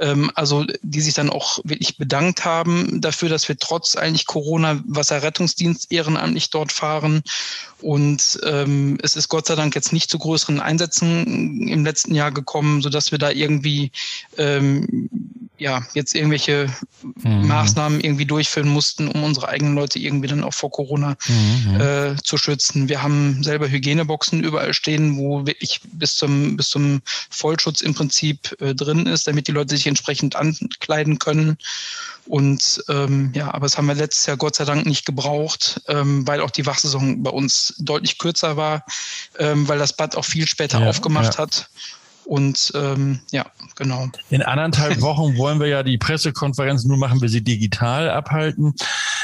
Ähm, 0.00 0.30
also 0.34 0.64
die 0.80 1.02
sich 1.02 1.12
dann 1.12 1.28
auch 1.28 1.58
wirklich 1.62 1.98
bedankt 1.98 2.46
haben 2.46 3.02
dafür, 3.02 3.28
dass 3.28 3.50
wir 3.50 3.58
trotz 3.58 3.96
eigentlich 3.96 4.24
Corona 4.24 4.80
Wasserrettungsdienst 4.86 5.92
ehrenamtlich 5.92 6.48
dort 6.48 6.72
fahren. 6.72 7.22
Und 7.80 8.40
es 8.42 9.14
ist 9.14 9.28
Gott 9.28 9.46
sei 9.46 9.54
Dank 9.54 9.76
jetzt 9.76 9.92
nicht 9.92 10.10
zu 10.10 10.18
größeren 10.18 10.58
Einsätzen 10.58 11.68
im 11.68 11.84
letzten 11.84 12.12
Jahr 12.12 12.32
gekommen, 12.32 12.82
sodass 12.82 13.12
wir 13.12 13.18
da 13.18 13.30
irgendwie 13.30 13.57
irgendwie 13.58 13.92
ähm, 14.36 15.08
ja 15.58 15.82
jetzt 15.92 16.14
irgendwelche 16.14 16.72
mhm. 17.02 17.48
Maßnahmen 17.48 18.00
irgendwie 18.00 18.26
durchführen 18.26 18.68
mussten, 18.68 19.08
um 19.08 19.24
unsere 19.24 19.48
eigenen 19.48 19.74
Leute 19.74 19.98
irgendwie 19.98 20.28
dann 20.28 20.44
auch 20.44 20.54
vor 20.54 20.70
Corona 20.70 21.16
mhm. 21.26 21.80
äh, 21.80 22.16
zu 22.22 22.36
schützen. 22.38 22.88
Wir 22.88 23.02
haben 23.02 23.42
selber 23.42 23.68
Hygieneboxen 23.68 24.42
überall 24.42 24.72
stehen, 24.72 25.16
wo 25.16 25.46
wirklich 25.46 25.80
bis 25.92 26.16
zum 26.16 26.56
bis 26.56 26.68
zum 26.68 27.02
Vollschutz 27.30 27.80
im 27.80 27.94
Prinzip 27.94 28.56
äh, 28.60 28.74
drin 28.74 29.06
ist, 29.06 29.26
damit 29.26 29.48
die 29.48 29.52
Leute 29.52 29.76
sich 29.76 29.86
entsprechend 29.86 30.36
ankleiden 30.36 31.18
können. 31.18 31.58
Und 32.28 32.84
ähm, 32.88 33.32
ja, 33.34 33.52
aber 33.54 33.64
das 33.64 33.78
haben 33.78 33.86
wir 33.86 33.94
letztes 33.94 34.26
Jahr 34.26 34.36
Gott 34.36 34.54
sei 34.54 34.66
Dank 34.66 34.84
nicht 34.84 35.06
gebraucht, 35.06 35.80
ähm, 35.88 36.26
weil 36.26 36.42
auch 36.42 36.50
die 36.50 36.66
Wachsaison 36.66 37.22
bei 37.22 37.30
uns 37.30 37.74
deutlich 37.78 38.18
kürzer 38.18 38.58
war, 38.58 38.84
ähm, 39.38 39.66
weil 39.66 39.78
das 39.78 39.94
Bad 39.94 40.14
auch 40.14 40.26
viel 40.26 40.46
später 40.46 40.80
ja, 40.80 40.90
aufgemacht 40.90 41.34
ja. 41.34 41.38
hat. 41.38 41.70
Und 42.28 42.72
ähm, 42.74 43.20
ja, 43.30 43.46
genau. 43.74 44.06
In 44.28 44.42
anderthalb 44.42 45.00
Wochen 45.00 45.38
wollen 45.38 45.60
wir 45.60 45.66
ja 45.66 45.82
die 45.82 45.96
Pressekonferenz, 45.96 46.84
nun 46.84 46.98
machen 46.98 47.22
wir 47.22 47.30
sie 47.30 47.42
digital 47.42 48.10
abhalten. 48.10 48.74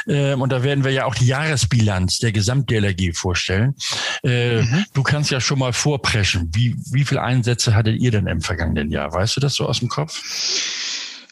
Ähm, 0.09 0.41
und 0.41 0.51
da 0.51 0.63
werden 0.63 0.85
wir 0.85 0.91
ja 0.91 1.05
auch 1.05 1.15
die 1.15 1.27
Jahresbilanz 1.27 2.17
der 2.21 2.33
Gesamt-DLRG 2.33 3.15
vorstellen. 3.15 3.75
Äh, 4.23 4.63
mhm. 4.63 4.87
Du 4.95 5.03
kannst 5.03 5.31
ja 5.31 5.39
schon 5.43 5.59
mal 5.59 5.75
vorpreschen. 5.75 6.49
Wie, 6.55 6.77
wie 6.93 7.05
viele 7.05 7.21
Einsätze 7.21 7.75
hattet 7.75 8.01
ihr 8.01 8.11
denn 8.11 8.27
im 8.27 8.41
vergangenen 8.41 8.91
Jahr? 8.91 9.13
Weißt 9.13 9.37
du 9.37 9.41
das 9.41 9.53
so 9.53 9.69
aus 9.69 9.81
dem 9.81 9.91
Kopf? 9.91 10.23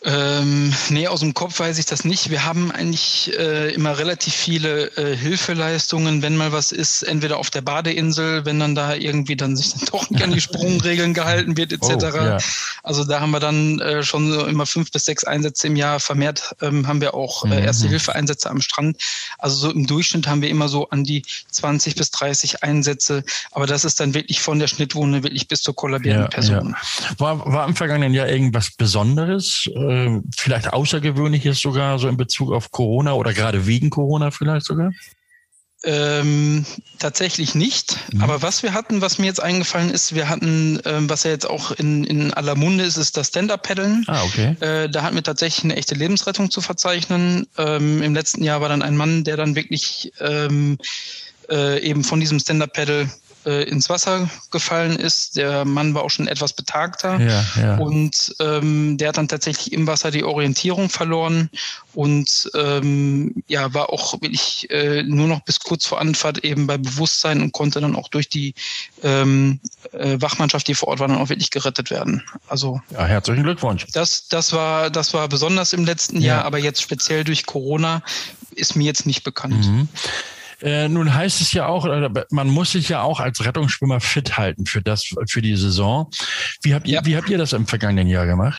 Ähm, 0.04 0.74
nee, 0.88 1.06
aus 1.06 1.20
dem 1.20 1.32
Kopf 1.32 1.60
weiß 1.60 1.78
ich 1.78 1.86
das 1.86 2.04
nicht. 2.04 2.30
Wir 2.30 2.44
haben 2.44 2.72
eigentlich 2.72 3.32
äh, 3.38 3.72
immer 3.72 3.98
relativ 3.98 4.34
viele 4.34 4.90
äh, 4.96 5.16
Hilfeleistungen, 5.16 6.22
wenn 6.22 6.36
mal 6.36 6.50
was 6.50 6.72
ist, 6.72 7.02
entweder 7.02 7.38
auf 7.38 7.50
der 7.50 7.60
Badeinsel, 7.60 8.44
wenn 8.44 8.58
dann 8.58 8.74
da 8.74 8.96
irgendwie 8.96 9.36
dann 9.36 9.56
sich 9.56 9.74
dann 9.74 9.84
doch 9.92 10.10
nicht 10.10 10.24
an 10.24 10.32
die 10.32 10.40
Sprungregeln 10.40 11.14
gehalten 11.14 11.56
wird, 11.56 11.72
etc. 11.72 11.86
Oh, 11.88 12.16
ja. 12.16 12.38
Also 12.82 13.04
da 13.04 13.20
haben 13.20 13.30
wir 13.30 13.38
dann 13.38 13.78
äh, 13.78 14.02
schon 14.02 14.32
so 14.32 14.44
immer 14.46 14.66
fünf 14.66 14.90
bis 14.90 15.04
sechs 15.04 15.22
Einsätze 15.22 15.68
im 15.68 15.76
Jahr. 15.76 16.00
Vermehrt 16.00 16.56
ähm, 16.60 16.88
haben 16.88 17.00
wir 17.00 17.14
auch 17.14 17.44
äh, 17.44 17.64
erste 17.64 17.86
mhm. 17.86 17.90
Hilfe-Einsätze 17.90 18.50
am 18.50 18.60
Strand. 18.60 18.96
Also 19.38 19.56
so 19.56 19.70
im 19.70 19.86
Durchschnitt 19.86 20.26
haben 20.26 20.42
wir 20.42 20.48
immer 20.48 20.68
so 20.68 20.88
an 20.88 21.04
die 21.04 21.22
20 21.50 21.94
bis 21.94 22.10
30 22.10 22.64
Einsätze. 22.64 23.22
Aber 23.52 23.68
das 23.68 23.84
ist 23.84 24.00
dann 24.00 24.14
wirklich 24.14 24.40
von 24.40 24.58
der 24.58 24.66
Schnittwunde 24.66 25.22
wirklich 25.22 25.46
bis 25.46 25.62
zur 25.62 25.76
kollabierenden 25.76 26.24
ja, 26.24 26.28
Person. 26.28 26.74
Ja. 26.74 27.20
War, 27.20 27.52
war 27.52 27.68
im 27.68 27.76
vergangenen 27.76 28.14
Jahr 28.14 28.28
irgendwas 28.28 28.72
Besonderes? 28.72 29.70
Äh, 29.72 29.91
äh, 29.92 30.20
vielleicht 30.36 30.72
Außergewöhnliches 30.72 31.60
sogar 31.60 31.98
so 31.98 32.08
in 32.08 32.16
Bezug 32.16 32.52
auf 32.52 32.70
Corona 32.70 33.12
oder 33.14 33.32
gerade 33.32 33.66
wegen 33.66 33.90
Corona 33.90 34.30
vielleicht 34.30 34.66
sogar? 34.66 34.92
Ähm, 35.84 36.64
tatsächlich 37.00 37.56
nicht. 37.56 37.96
Mhm. 38.12 38.22
Aber 38.22 38.40
was 38.40 38.62
wir 38.62 38.72
hatten, 38.72 39.00
was 39.00 39.18
mir 39.18 39.26
jetzt 39.26 39.42
eingefallen 39.42 39.90
ist, 39.90 40.14
wir 40.14 40.28
hatten, 40.28 40.80
ähm, 40.84 41.10
was 41.10 41.24
ja 41.24 41.32
jetzt 41.32 41.48
auch 41.48 41.72
in, 41.72 42.04
in 42.04 42.32
aller 42.32 42.54
Munde 42.54 42.84
ist, 42.84 42.96
ist 42.96 43.16
das 43.16 43.28
Stand-Up-Paddeln. 43.28 44.04
Ah, 44.06 44.22
okay. 44.22 44.56
Äh, 44.60 44.88
da 44.88 45.02
hatten 45.02 45.16
wir 45.16 45.24
tatsächlich 45.24 45.64
eine 45.64 45.76
echte 45.76 45.96
Lebensrettung 45.96 46.52
zu 46.52 46.60
verzeichnen. 46.60 47.48
Ähm, 47.58 48.00
Im 48.00 48.14
letzten 48.14 48.44
Jahr 48.44 48.60
war 48.60 48.68
dann 48.68 48.82
ein 48.82 48.96
Mann, 48.96 49.24
der 49.24 49.36
dann 49.36 49.56
wirklich 49.56 50.12
ähm, 50.20 50.78
äh, 51.50 51.80
eben 51.80 52.04
von 52.04 52.20
diesem 52.20 52.38
Stand-Up-Paddle 52.38 53.10
äh, 53.46 53.64
ins 53.64 53.88
Wasser 53.88 54.28
gefallen 54.50 54.96
ist. 54.96 55.36
Der 55.36 55.64
Mann 55.64 55.94
war 55.94 56.02
auch 56.02 56.10
schon 56.10 56.28
etwas 56.28 56.52
betagter 56.52 57.20
ja, 57.20 57.44
ja. 57.60 57.76
und 57.76 58.34
ähm, 58.40 58.96
der 58.98 59.08
hat 59.08 59.16
dann 59.16 59.28
tatsächlich 59.28 59.72
im 59.72 59.86
Wasser 59.86 60.10
die 60.10 60.24
Orientierung 60.24 60.88
verloren 60.88 61.50
und 61.94 62.50
ähm, 62.54 63.42
ja 63.48 63.72
war 63.74 63.90
auch 63.90 64.20
wirklich 64.22 64.70
äh, 64.70 65.02
nur 65.02 65.28
noch 65.28 65.40
bis 65.40 65.60
kurz 65.60 65.86
vor 65.86 66.00
Anfahrt 66.00 66.38
eben 66.38 66.66
bei 66.66 66.78
Bewusstsein 66.78 67.42
und 67.42 67.52
konnte 67.52 67.80
dann 67.80 67.96
auch 67.96 68.08
durch 68.08 68.28
die 68.28 68.54
ähm, 69.02 69.60
äh, 69.92 70.20
Wachmannschaft, 70.20 70.68
die 70.68 70.74
vor 70.74 70.88
Ort 70.88 71.00
war, 71.00 71.08
dann 71.08 71.18
auch 71.18 71.28
wirklich 71.28 71.50
gerettet 71.50 71.90
werden. 71.90 72.22
Also 72.48 72.80
ja, 72.90 73.04
herzlichen 73.04 73.42
Glückwunsch. 73.42 73.86
Das 73.92 74.28
das 74.28 74.52
war 74.52 74.90
das 74.90 75.14
war 75.14 75.28
besonders 75.28 75.72
im 75.72 75.84
letzten 75.84 76.20
ja. 76.20 76.36
Jahr, 76.36 76.44
aber 76.44 76.58
jetzt 76.58 76.80
speziell 76.80 77.24
durch 77.24 77.46
Corona 77.46 78.02
ist 78.54 78.76
mir 78.76 78.84
jetzt 78.84 79.06
nicht 79.06 79.24
bekannt. 79.24 79.66
Mhm. 79.66 79.88
Äh, 80.62 80.88
nun 80.88 81.12
heißt 81.12 81.40
es 81.40 81.52
ja 81.52 81.66
auch, 81.66 81.86
man 82.30 82.48
muss 82.48 82.72
sich 82.72 82.88
ja 82.88 83.02
auch 83.02 83.20
als 83.20 83.44
Rettungsschwimmer 83.44 84.00
fit 84.00 84.38
halten 84.38 84.66
für 84.66 84.80
das, 84.80 85.14
für 85.26 85.42
die 85.42 85.56
Saison. 85.56 86.10
Wie 86.62 86.74
habt 86.74 86.86
ihr, 86.86 86.94
ja. 86.94 87.06
wie 87.06 87.16
habt 87.16 87.28
ihr 87.28 87.38
das 87.38 87.52
im 87.52 87.66
vergangenen 87.66 88.08
Jahr 88.08 88.26
gemacht? 88.26 88.58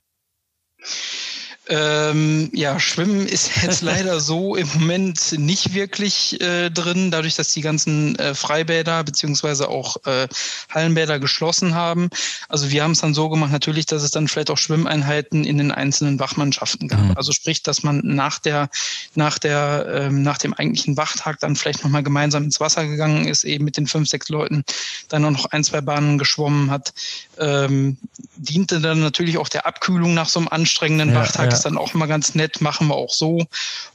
Ähm, 1.69 2.49
ja, 2.53 2.77
Schwimmen 2.77 3.25
ist 3.25 3.51
jetzt 3.63 3.81
leider 3.81 4.19
so 4.19 4.55
im 4.55 4.67
Moment 4.73 5.37
nicht 5.37 5.73
wirklich 5.73 6.41
äh, 6.41 6.69
drin, 6.69 7.09
dadurch, 7.09 7.35
dass 7.35 7.53
die 7.53 7.61
ganzen 7.61 8.17
äh, 8.19 8.35
Freibäder 8.35 9.03
beziehungsweise 9.03 9.69
auch 9.69 9.97
äh, 10.05 10.27
Hallenbäder 10.69 11.19
geschlossen 11.19 11.73
haben. 11.73 12.09
Also 12.49 12.69
wir 12.69 12.83
haben 12.83 12.91
es 12.91 12.99
dann 12.99 13.13
so 13.13 13.29
gemacht, 13.29 13.51
natürlich, 13.51 13.85
dass 13.85 14.03
es 14.03 14.11
dann 14.11 14.27
vielleicht 14.27 14.51
auch 14.51 14.57
Schwimmeinheiten 14.57 15.45
in 15.45 15.57
den 15.57 15.71
einzelnen 15.71 16.19
Wachmannschaften 16.19 16.89
gab. 16.89 16.99
Mhm. 16.99 17.13
Also 17.15 17.31
sprich, 17.31 17.63
dass 17.63 17.81
man 17.81 18.01
nach 18.03 18.39
der, 18.39 18.69
nach 19.15 19.39
der, 19.39 19.85
ähm, 19.87 20.21
nach 20.21 20.37
dem 20.37 20.53
eigentlichen 20.53 20.97
Wachtag 20.97 21.39
dann 21.39 21.55
vielleicht 21.55 21.83
nochmal 21.83 22.03
gemeinsam 22.03 22.43
ins 22.43 22.59
Wasser 22.59 22.85
gegangen 22.85 23.25
ist, 23.25 23.45
eben 23.45 23.63
mit 23.63 23.77
den 23.77 23.87
fünf, 23.87 24.09
sechs 24.09 24.27
Leuten, 24.27 24.65
dann 25.07 25.23
auch 25.23 25.31
noch 25.31 25.45
ein, 25.45 25.63
zwei 25.63 25.79
Bahnen 25.79 26.17
geschwommen 26.17 26.71
hat. 26.71 26.93
Ähm, 27.39 27.97
diente 28.35 28.81
dann 28.81 28.99
natürlich 28.99 29.37
auch 29.37 29.47
der 29.47 29.65
Abkühlung 29.65 30.13
nach 30.13 30.27
so 30.27 30.39
einem 30.39 30.49
anstrengenden 30.49 31.09
ja, 31.09 31.15
Wachtag. 31.15 31.51
Ja. 31.51 31.52
Ist 31.53 31.65
dann 31.65 31.77
auch 31.77 31.93
mal 31.93 32.07
ganz 32.07 32.35
nett, 32.35 32.61
machen 32.61 32.87
wir 32.87 32.95
auch 32.95 33.13
so. 33.13 33.45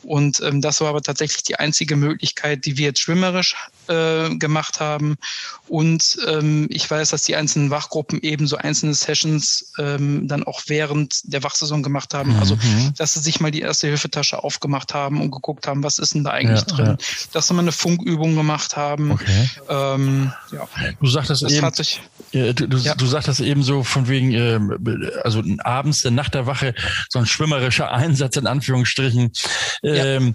Und 0.02 0.40
ähm, 0.40 0.60
das 0.60 0.80
war 0.80 0.88
aber 0.88 1.02
tatsächlich 1.02 1.42
die 1.42 1.56
einzige 1.56 1.96
Möglichkeit, 1.96 2.64
die 2.64 2.78
wir 2.78 2.86
jetzt 2.86 3.00
schwimmerisch 3.00 3.56
äh, 3.88 4.34
gemacht 4.36 4.80
haben. 4.80 5.16
Und 5.68 6.18
ähm, 6.26 6.66
ich 6.70 6.90
weiß, 6.90 7.10
dass 7.10 7.22
die 7.22 7.36
einzelnen 7.36 7.70
Wachgruppen 7.70 8.20
eben 8.22 8.46
so 8.46 8.56
einzelne 8.56 8.94
Sessions 8.94 9.72
ähm, 9.78 10.26
dann 10.28 10.44
auch 10.44 10.62
während 10.66 11.32
der 11.32 11.42
Wachsaison 11.42 11.82
gemacht 11.82 12.14
haben. 12.14 12.36
Also, 12.38 12.56
mhm. 12.56 12.60
Also, 12.78 12.92
dass 12.96 13.14
sie 13.14 13.20
sich 13.20 13.40
mal 13.40 13.50
die 13.50 13.60
erste 13.60 13.88
Hilfetasche 13.88 14.42
aufgemacht 14.42 14.94
haben 14.94 15.20
und 15.20 15.30
geguckt 15.30 15.66
haben, 15.66 15.82
was 15.82 15.98
ist 15.98 16.14
denn 16.14 16.24
da 16.24 16.30
eigentlich 16.30 16.60
ja, 16.60 16.76
drin. 16.76 16.86
Ja. 16.86 16.96
Dass 17.32 17.48
sie 17.48 17.54
mal 17.54 17.62
eine 17.62 17.72
Funkübung 17.72 18.34
gemacht 18.34 18.76
haben. 18.76 19.10
Okay. 19.12 19.50
Ähm, 19.68 20.32
ja. 20.52 20.68
Du 21.00 21.06
sagtest 21.08 21.42
das 21.42 21.52
eben, 21.52 21.72
sich, 21.72 22.00
du, 22.32 22.54
du, 22.54 22.76
ja. 22.78 22.94
du 22.94 23.06
sagtest 23.06 23.40
eben 23.40 23.62
so 23.62 23.82
von 23.82 24.08
wegen, 24.08 24.32
äh, 24.32 24.58
also 25.22 25.42
abends, 25.58 26.04
nach 26.04 26.28
der 26.28 26.46
Wache, 26.46 26.74
so 27.08 27.18
ein 27.18 27.26
schwimmerischer 27.26 27.92
Einsatz 27.98 28.36
in 28.36 28.46
Anführungsstrichen. 28.46 29.32
Ähm, 29.82 30.34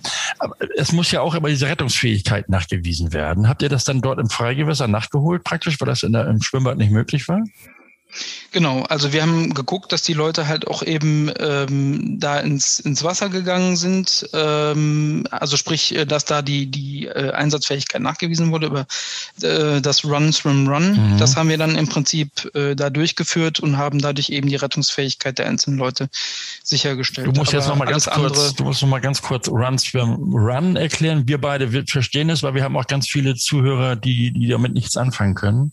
es 0.76 0.92
muss 0.92 1.12
ja 1.12 1.22
auch 1.22 1.36
immer 1.36 1.50
diese 1.50 1.68
Rettungsfähigkeit 1.68 2.50
nachgewiesen 2.50 3.14
werden. 3.14 3.43
Habt 3.48 3.62
ihr 3.62 3.70
das 3.70 3.84
dann 3.84 4.02
dort 4.02 4.20
im 4.20 4.30
Freigewässer 4.30 4.88
nachgeholt 4.88 5.44
praktisch, 5.44 5.80
weil 5.80 5.88
das 5.88 6.04
in 6.04 6.14
der, 6.14 6.28
im 6.28 6.42
Schwimmbad 6.42 6.78
nicht 6.78 6.92
möglich 6.92 7.28
war? 7.28 7.42
Genau, 8.52 8.84
also 8.84 9.14
wir 9.14 9.22
haben 9.22 9.54
geguckt, 9.54 9.92
dass 9.92 10.04
die 10.04 10.14
Leute 10.14 10.48
halt 10.48 10.68
auch 10.68 10.84
eben 10.84 11.32
ähm, 11.40 12.20
da 12.20 12.40
ins, 12.40 12.80
ins 12.80 13.04
Wasser 13.04 13.30
gegangen 13.30 13.76
sind. 13.76 14.30
Ähm, 14.34 15.26
also 15.32 15.58
sprich, 15.58 15.96
äh, 15.96 16.06
dass 16.06 16.26
da 16.26 16.42
die, 16.42 16.68
die 16.68 17.08
äh, 17.08 17.32
Einsatzfähigkeit 17.32 18.02
nachgewiesen 18.02 18.52
wurde 18.52 18.68
über 18.68 18.86
äh, 19.42 19.82
das 19.82 20.06
Run, 20.06 20.32
Swim, 20.32 20.68
Run. 20.68 21.14
Mhm. 21.14 21.18
Das 21.18 21.36
haben 21.36 21.50
wir 21.50 21.58
dann 21.58 21.76
im 21.76 21.88
Prinzip 21.88 22.54
äh, 22.54 22.76
da 22.76 22.90
durchgeführt 22.90 23.60
und 23.60 23.78
haben 23.78 24.00
dadurch 24.00 24.30
eben 24.30 24.48
die 24.48 24.56
Rettungsfähigkeit 24.56 25.40
der 25.40 25.48
einzelnen 25.48 25.80
Leute 25.80 26.10
sichergestellt. 26.64 27.28
Du 27.28 27.32
musst 27.32 27.54
Aber 27.54 27.58
jetzt 27.58 27.68
noch 27.68 27.76
mal 27.76 27.86
ganz 27.86 28.06
kurz, 28.06 28.54
du 28.54 28.64
musst 28.64 28.82
noch 28.84 28.90
mal 28.90 29.02
ganz 29.02 29.22
kurz 29.22 29.48
Run, 29.48 29.80
Swim, 29.80 30.34
Run 30.34 30.76
erklären. 30.76 31.28
Wir 31.28 31.42
beide 31.42 31.84
verstehen 31.88 32.30
es, 32.30 32.44
weil 32.44 32.54
wir 32.54 32.64
haben 32.64 32.78
auch 32.78 32.88
ganz 32.88 33.08
viele 33.08 33.36
Zuhörer, 33.36 33.96
die, 33.96 34.32
die 34.32 34.48
damit 34.48 34.74
nichts 34.74 34.96
anfangen 34.96 35.34
können. 35.34 35.72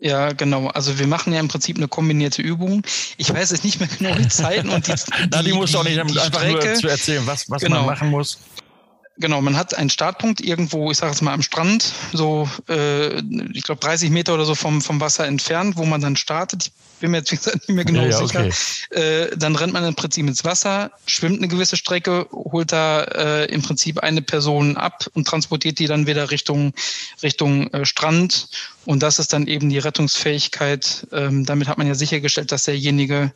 Ja, 0.00 0.32
genau. 0.32 0.68
Also 0.68 0.98
wir 0.98 1.06
machen 1.06 1.32
ja 1.32 1.40
im 1.40 1.48
Prinzip 1.48 1.76
eine 1.76 1.86
kombinierte 1.86 2.40
Übung. 2.40 2.82
Ich 3.18 3.32
weiß 3.32 3.50
jetzt 3.50 3.64
nicht 3.64 3.80
mehr 3.80 3.88
genau 3.88 4.14
die 4.14 4.28
Zeiten 4.28 4.70
und 4.70 4.86
die, 4.86 4.92
die, 4.94 5.28
Na, 5.30 5.42
die 5.42 5.52
musst 5.52 5.74
du 5.74 5.78
auch 5.78 5.84
nicht 5.84 5.96
die 5.96 6.00
einfach 6.00 6.40
Strecke. 6.40 6.66
nur 6.66 6.74
zu 6.74 6.88
erzählen, 6.88 7.26
was, 7.26 7.50
was 7.50 7.62
genau. 7.62 7.78
man 7.78 7.86
machen 7.86 8.10
muss. 8.10 8.38
Genau, 9.20 9.42
man 9.42 9.56
hat 9.56 9.76
einen 9.76 9.90
Startpunkt 9.90 10.40
irgendwo, 10.40 10.90
ich 10.90 10.96
sage 10.96 11.12
jetzt 11.12 11.20
mal 11.20 11.34
am 11.34 11.42
Strand, 11.42 11.92
so 12.14 12.48
äh, 12.70 13.18
ich 13.52 13.62
glaube 13.64 13.80
30 13.80 14.08
Meter 14.10 14.32
oder 14.32 14.46
so 14.46 14.54
vom, 14.54 14.80
vom 14.80 14.98
Wasser 14.98 15.26
entfernt, 15.26 15.76
wo 15.76 15.84
man 15.84 16.00
dann 16.00 16.16
startet. 16.16 16.68
Ich 16.94 17.00
bin 17.00 17.10
mir 17.10 17.18
jetzt 17.18 17.30
nicht 17.32 17.68
mehr 17.68 17.84
genau 17.84 18.02
ja, 18.02 18.08
ja, 18.08 18.16
sicher. 18.16 18.46
Okay. 18.46 18.98
Äh, 18.98 19.36
dann 19.36 19.56
rennt 19.56 19.74
man 19.74 19.84
im 19.84 19.94
Prinzip 19.94 20.26
ins 20.26 20.42
Wasser, 20.44 20.90
schwimmt 21.04 21.38
eine 21.38 21.48
gewisse 21.48 21.76
Strecke, 21.76 22.28
holt 22.32 22.72
da 22.72 23.02
äh, 23.02 23.44
im 23.52 23.60
Prinzip 23.60 23.98
eine 23.98 24.22
Person 24.22 24.78
ab 24.78 25.06
und 25.12 25.28
transportiert 25.28 25.78
die 25.78 25.86
dann 25.86 26.06
wieder 26.06 26.30
Richtung, 26.30 26.72
Richtung 27.22 27.66
äh, 27.74 27.84
Strand. 27.84 28.48
Und 28.86 29.02
das 29.02 29.18
ist 29.18 29.34
dann 29.34 29.46
eben 29.46 29.68
die 29.68 29.78
Rettungsfähigkeit. 29.78 31.06
Ähm, 31.12 31.44
damit 31.44 31.68
hat 31.68 31.76
man 31.76 31.86
ja 31.86 31.94
sichergestellt, 31.94 32.52
dass 32.52 32.64
derjenige 32.64 33.32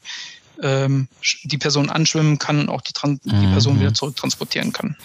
ähm, 0.63 1.09
die 1.45 1.59
Person 1.59 1.91
anschwimmen 1.91 2.39
kann 2.39 2.61
und 2.61 2.69
auch 2.69 2.81
die, 2.81 2.93
Tran 2.93 3.21
mhm. 3.25 3.41
die 3.41 3.47
Person 3.49 3.81
wieder 3.81 3.95
zurücktransportieren 3.95 4.73
kann. 4.73 4.97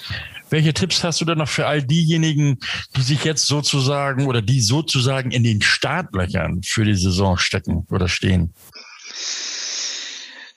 Welche 0.49 0.73
Tipps 0.73 1.03
hast 1.03 1.21
du 1.21 1.25
denn 1.25 1.38
noch 1.38 1.49
für 1.49 1.67
all 1.67 1.83
diejenigen, 1.83 2.57
die 2.95 3.01
sich 3.01 3.23
jetzt 3.23 3.45
sozusagen 3.45 4.25
oder 4.25 4.41
die 4.41 4.62
sozusagen 4.62 5.31
in 5.31 5.43
den 5.43 5.62
Startlöchern 5.62 6.62
für 6.63 6.85
die 6.85 6.95
Saison 6.95 7.38
stecken 7.38 7.85
oder 7.89 8.07
stehen? 8.07 8.53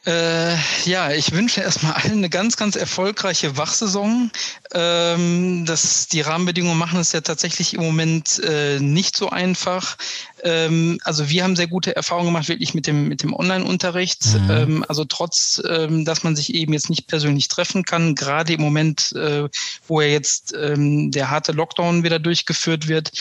Äh, 0.05 0.57
ja, 0.85 1.13
ich 1.13 1.31
wünsche 1.31 1.61
erstmal 1.61 1.93
allen 1.93 2.19
eine 2.19 2.29
ganz, 2.29 2.57
ganz 2.57 2.75
erfolgreiche 2.75 3.57
Wachsaison. 3.57 4.33
Ähm, 4.75 5.65
das, 5.65 6.09
die 6.09 6.23
Rahmenbedingungen 6.23 6.77
machen 6.77 6.99
es 6.99 7.13
ja 7.13 7.21
tatsächlich 7.21 7.75
im 7.75 7.83
Moment 7.83 8.41
äh, 8.41 8.81
nicht 8.81 9.17
so 9.17 9.31
einfach. 9.31 9.97
Ähm, 10.43 10.99
also 11.05 11.29
wir 11.29 11.45
haben 11.45 11.57
sehr 11.57 11.69
gute 11.69 11.95
Erfahrungen 11.95 12.27
gemacht, 12.27 12.49
wirklich 12.49 12.75
mit 12.75 12.87
dem, 12.87 13.09
mit 13.09 13.23
dem 13.23 13.35
Online-Unterricht. 13.35 14.25
Mhm. 14.35 14.51
Ähm, 14.51 14.85
also 14.89 15.05
trotz, 15.05 15.63
ähm, 15.69 16.05
dass 16.05 16.25
man 16.25 16.37
sich 16.37 16.55
eben 16.55 16.73
jetzt 16.73 16.91
nicht 16.91 17.07
persönlich 17.07 17.49
treffen 17.49 17.85
kann, 17.85 18.15
gerade 18.15 18.53
im 18.53 18.61
Moment, 18.61 19.13
äh, 19.13 19.49
wo 19.87 20.01
ja 20.01 20.09
jetzt 20.09 20.55
ähm, 20.55 21.11
der 21.11 21.31
harte 21.31 21.53
Lockdown 21.53 22.03
wieder 22.03 22.19
durchgeführt 22.19 22.89
wird, 22.89 23.13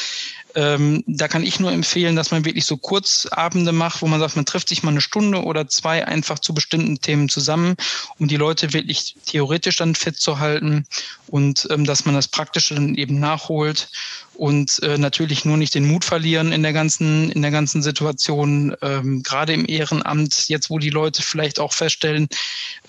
ähm, 0.55 1.03
da 1.07 1.27
kann 1.27 1.43
ich 1.43 1.60
nur 1.60 1.71
empfehlen, 1.71 2.15
dass 2.15 2.31
man 2.31 2.45
wirklich 2.45 2.65
so 2.65 2.77
Kurzabende 2.77 3.71
macht, 3.71 4.01
wo 4.01 4.07
man 4.07 4.19
sagt, 4.19 4.36
man 4.36 4.45
trifft 4.45 4.69
sich 4.69 4.84
mal 4.84 4.91
eine 4.91 5.01
Stunde 5.01 5.43
oder 5.43 5.67
zwei 5.67 6.05
einfach 6.05 6.39
zu 6.39 6.53
bestimmten 6.53 6.99
Themen 6.99 7.29
zusammen, 7.29 7.75
um 8.17 8.27
die 8.27 8.38
Leute 8.38 8.73
wirklich 8.73 9.15
theoretisch 9.25 9.77
dann 9.77 9.95
fit 9.95 10.17
zu 10.17 10.39
halten 10.39 10.86
und 11.27 11.67
ähm, 11.69 11.86
dass 11.86 12.05
man 12.05 12.15
das 12.15 12.27
Praktische 12.27 12.75
dann 12.75 12.95
eben 12.95 13.19
nachholt. 13.19 13.89
Und 14.41 14.82
äh, 14.82 14.97
natürlich 14.97 15.45
nur 15.45 15.56
nicht 15.56 15.75
den 15.75 15.86
Mut 15.86 16.04
verlieren 16.04 16.51
in 16.51 16.63
der 16.63 16.73
ganzen, 16.73 17.32
in 17.32 17.43
der 17.43 17.51
ganzen 17.51 17.84
Situation, 17.84 18.75
ähm, 18.82 19.21
gerade 19.21 19.54
im 19.54 19.67
Ehrenamt, 19.69 20.49
jetzt 20.49 20.71
wo 20.71 20.80
die 20.80 20.89
Leute 20.89 21.21
vielleicht 21.21 21.60
auch 21.60 21.73
feststellen, 21.73 22.27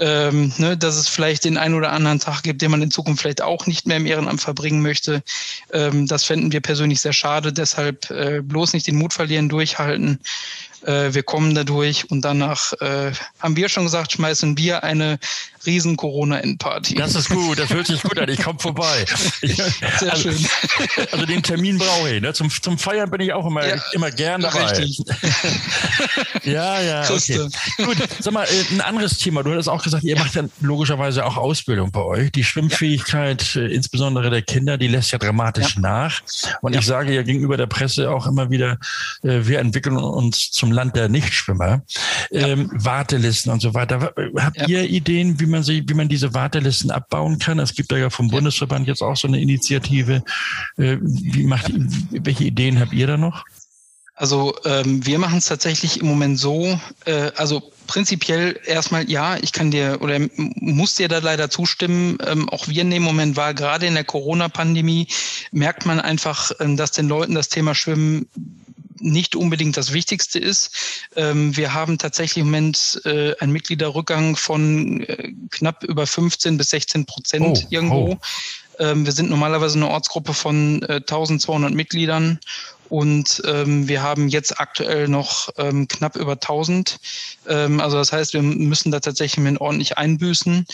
ähm, 0.01 0.51
ne, 0.57 0.79
dass 0.79 0.97
es 0.97 1.09
vielleicht 1.09 1.45
den 1.45 1.59
einen 1.59 1.75
oder 1.75 1.93
anderen 1.93 2.21
Tag 2.21 2.43
gibt, 2.43 2.63
den 2.63 2.71
man 2.71 2.81
in 2.81 2.91
Zukunft 2.91 3.21
vielleicht 3.21 3.43
auch 3.43 3.67
nicht 3.67 3.87
mehr 3.87 3.99
im 3.99 4.07
Ehrenamt 4.07 4.41
verbringen 4.41 4.81
möchte. 4.81 5.23
Ähm, 5.75 6.07
das 6.07 6.25
fänden 6.25 6.53
wir 6.53 6.63
persönlich 6.63 7.03
sehr 7.03 7.13
schade. 7.13 7.53
Deshalb 7.53 8.11
äh, 8.11 8.41
bloß 8.41 8.73
nicht 8.73 8.87
den 8.87 8.97
Mut 8.97 9.13
verlieren, 9.13 9.51
durchhalten. 9.51 10.21
Äh, 10.85 11.15
wir 11.15 11.23
kommen 11.23 11.55
dadurch 11.55 12.11
und 12.11 12.23
danach 12.23 12.73
äh, 12.81 13.13
haben 13.39 13.57
wir 13.57 13.69
schon 13.69 13.85
gesagt, 13.85 14.13
schmeißen 14.13 14.57
wir 14.59 14.85
eine 14.85 15.19
riesen 15.67 15.97
Corona-Endparty. 15.97 16.95
Das 16.95 17.15
ist 17.15 17.29
gut, 17.29 17.59
das 17.59 17.71
hört 17.71 17.87
sich 17.87 18.03
gut 18.03 18.19
an. 18.19 18.29
Ich 18.29 18.43
komme 18.43 18.59
vorbei. 18.59 19.05
Ich, 19.43 19.57
Sehr 19.99 20.13
also, 20.13 20.33
schön. 20.33 20.47
Also 21.13 21.27
den 21.27 21.43
Termin 21.43 21.79
brauche 21.79 22.15
ich. 22.15 22.23
Ne? 22.23 22.33
Zum, 22.33 22.51
zum 22.51 22.79
Feiern 22.79 23.11
bin 23.11 23.21
ich 23.21 23.33
auch 23.33 23.47
immer, 23.47 23.67
ja, 23.67 23.77
immer 23.93 24.11
gern 24.11 24.41
dabei. 24.41 24.73
Richtig. 24.73 25.05
ja, 26.45 26.81
ja. 26.81 27.11
Okay. 27.11 27.49
Gut, 27.79 27.97
sag 28.19 28.33
mal, 28.33 28.45
äh, 28.45 28.75
ein 28.75 28.81
anderes 28.81 29.19
Thema. 29.19 29.43
Du 29.43 29.53
hattest 29.53 29.69
auch 29.69 29.83
gesagt, 29.83 30.05
ihr 30.05 30.17
ja. 30.17 30.23
macht 30.23 30.35
dann 30.35 30.51
logischerweise 30.61 31.25
auch 31.25 31.37
Ausbildung 31.37 31.93
bei 31.93 32.03
euch. 32.03 32.33
Die 32.33 32.45
Schwimmfähigkeit, 32.45 33.55
ja. 33.55 33.63
Äh, 33.63 33.75
insbesondere 33.75 34.31
der 34.31 34.43
Kinder, 34.43 34.79
die 34.79 34.89
lässt 34.89 35.13
ja 35.13 35.19
dramatisch 35.19 35.77
nach. 35.77 36.23
Und 36.61 36.75
ich 36.75 36.85
sage 36.85 37.15
ja 37.15 37.23
gegenüber 37.23 37.57
der 37.57 37.67
Presse 37.67 38.11
auch 38.11 38.27
immer 38.27 38.51
wieder, 38.51 38.79
äh, 39.23 39.41
wir 39.43 39.61
entwickeln 39.61 39.97
uns 39.97 40.51
zum 40.51 40.72
Land 40.73 40.97
der 40.97 41.09
Nichtschwimmer. 41.09 41.83
Ähm, 42.31 42.71
Wartelisten 42.73 43.53
und 43.53 43.61
so 43.61 43.75
weiter. 43.75 44.13
Habt 44.39 44.69
ihr 44.69 44.89
Ideen, 44.89 45.39
wie 45.41 45.47
man 45.47 45.63
sich, 45.63 45.85
wie 45.87 45.95
man 45.95 46.09
diese 46.09 46.35
Wartelisten 46.35 46.91
abbauen 46.91 47.39
kann. 47.39 47.59
Es 47.59 47.75
gibt 47.75 47.93
da 47.93 47.97
ja 47.97 48.11
vom 48.11 48.29
Bundesverband 48.29 48.89
jetzt 48.89 49.03
auch 49.03 49.17
so 49.17 49.29
eine 49.29 49.41
Initiative. 49.41 50.23
Äh, 50.77 50.99
wie 51.01 51.45
macht, 51.45 51.73
welche 52.11 52.45
Ideen 52.45 52.81
habt 52.81 52.93
ihr 52.93 53.07
da 53.07 53.17
noch? 53.17 53.45
Also 54.15 54.55
ähm, 54.65 55.05
wir 55.05 55.19
machen 55.19 55.39
es 55.39 55.47
tatsächlich 55.47 56.01
im 56.01 56.07
Moment 56.07 56.39
so, 56.39 56.79
äh, 57.07 57.33
also 57.35 57.73
prinzipiell 57.87 58.61
erstmal 58.67 59.11
ja, 59.11 59.37
ich 59.39 59.53
kann 59.53 59.71
dir 59.71 59.99
oder 60.01 60.19
muss 60.37 60.95
dir 60.95 61.09
da 61.09 61.19
leider 61.19 61.51
zustimmen. 61.51 62.19
Ähm, 62.25 62.49
auch 62.49 62.69
wir 62.69 62.85
nehmen 62.85 62.97
im 62.97 63.03
Moment 63.03 63.37
wahr, 63.37 63.55
gerade 63.55 63.87
in 63.87 63.95
der 63.95 64.05
Corona-Pandemie 64.05 65.09
merkt 65.51 65.87
man 65.87 65.99
einfach, 65.99 66.53
ähm, 66.61 66.77
dass 66.77 66.93
den 66.93 67.09
Leuten 67.09 67.35
das 67.35 67.49
Thema 67.49 67.75
Schwimmen 67.75 68.29
nicht 69.03 69.37
unbedingt 69.37 69.77
das 69.77 69.93
Wichtigste 69.93 70.39
ist. 70.39 70.71
Ähm, 71.17 71.57
wir 71.57 71.75
haben 71.75 71.99
tatsächlich 71.99 72.41
im 72.43 72.47
Moment 72.47 73.01
äh, 73.05 73.35
einen 73.39 73.53
Mitgliederrückgang 73.53 74.37
von 74.37 75.01
äh, 75.03 75.33
knapp 75.51 75.85
über 75.85 76.07
15 76.07 76.57
bis 76.57 76.71
16 76.71 77.07
Prozent 77.07 77.65
oh, 77.65 77.67
irgendwo. 77.71 78.13
Oh. 78.13 78.19
Ähm, 78.79 79.05
wir 79.05 79.13
sind 79.13 79.29
normalerweise 79.29 79.77
eine 79.77 79.89
Ortsgruppe 79.89 80.35
von 80.35 80.83
äh, 80.83 80.97
1200 80.97 81.73
Mitgliedern 81.73 82.41
und 82.93 83.41
ähm, 83.47 83.89
wir 83.89 84.03
haben 84.03 84.29
jetzt 84.29 84.61
aktuell 84.61 85.09
noch 85.09 85.49
ähm, 85.57 85.89
knapp 85.89 86.15
über 86.15 86.33
1000. 86.33 86.99
Ähm, 87.49 87.81
also 87.81 87.97
das 87.97 88.13
heißt, 88.13 88.35
wir 88.35 88.43
müssen 88.43 88.91
da 88.91 89.01
tatsächlich 89.01 89.61
ordentlich 89.61 89.97
einbüßen 89.97 90.67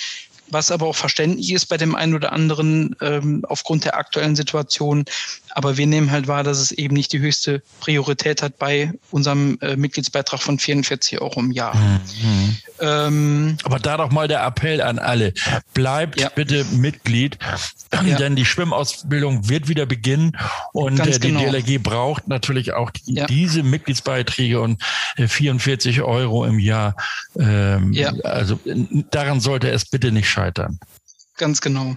was 0.50 0.70
aber 0.70 0.86
auch 0.86 0.96
verständlich 0.96 1.52
ist 1.52 1.66
bei 1.66 1.76
dem 1.76 1.94
einen 1.94 2.14
oder 2.14 2.32
anderen 2.32 2.96
ähm, 3.00 3.44
aufgrund 3.48 3.84
der 3.84 3.96
aktuellen 3.96 4.36
Situation. 4.36 5.04
Aber 5.50 5.76
wir 5.76 5.86
nehmen 5.86 6.10
halt 6.10 6.28
wahr, 6.28 6.44
dass 6.44 6.58
es 6.58 6.72
eben 6.72 6.94
nicht 6.94 7.12
die 7.12 7.20
höchste 7.20 7.62
Priorität 7.80 8.42
hat 8.42 8.58
bei 8.58 8.92
unserem 9.10 9.58
äh, 9.60 9.76
Mitgliedsbeitrag 9.76 10.40
von 10.40 10.58
44 10.58 11.20
Euro 11.20 11.40
im 11.40 11.50
Jahr. 11.50 11.74
Mhm. 11.74 12.56
Ähm, 12.80 13.56
aber 13.64 13.78
da 13.78 13.96
doch 13.96 14.10
mal 14.10 14.28
der 14.28 14.44
Appell 14.44 14.80
an 14.80 14.98
alle. 14.98 15.32
Bleibt 15.74 16.20
ja. 16.20 16.28
bitte 16.28 16.64
Mitglied, 16.72 17.38
ja. 18.06 18.16
denn 18.16 18.36
die 18.36 18.44
Schwimmausbildung 18.44 19.48
wird 19.48 19.68
wieder 19.68 19.86
beginnen 19.86 20.36
und 20.72 21.00
äh, 21.00 21.18
die 21.18 21.28
genau. 21.28 21.40
DLRG 21.40 21.82
braucht 21.82 22.28
natürlich 22.28 22.72
auch 22.72 22.90
die, 22.90 23.14
ja. 23.14 23.26
diese 23.26 23.62
Mitgliedsbeiträge 23.62 24.60
und 24.60 24.80
äh, 25.16 25.26
44 25.26 26.02
Euro 26.02 26.44
im 26.44 26.58
Jahr. 26.58 26.94
Ähm, 27.38 27.96
also 28.22 28.58
daran 29.10 29.40
sollte 29.40 29.70
es 29.70 29.84
bitte 29.84 30.12
nicht 30.12 30.28
scheitern. 30.38 30.78
Ganz 31.36 31.60
genau. 31.60 31.96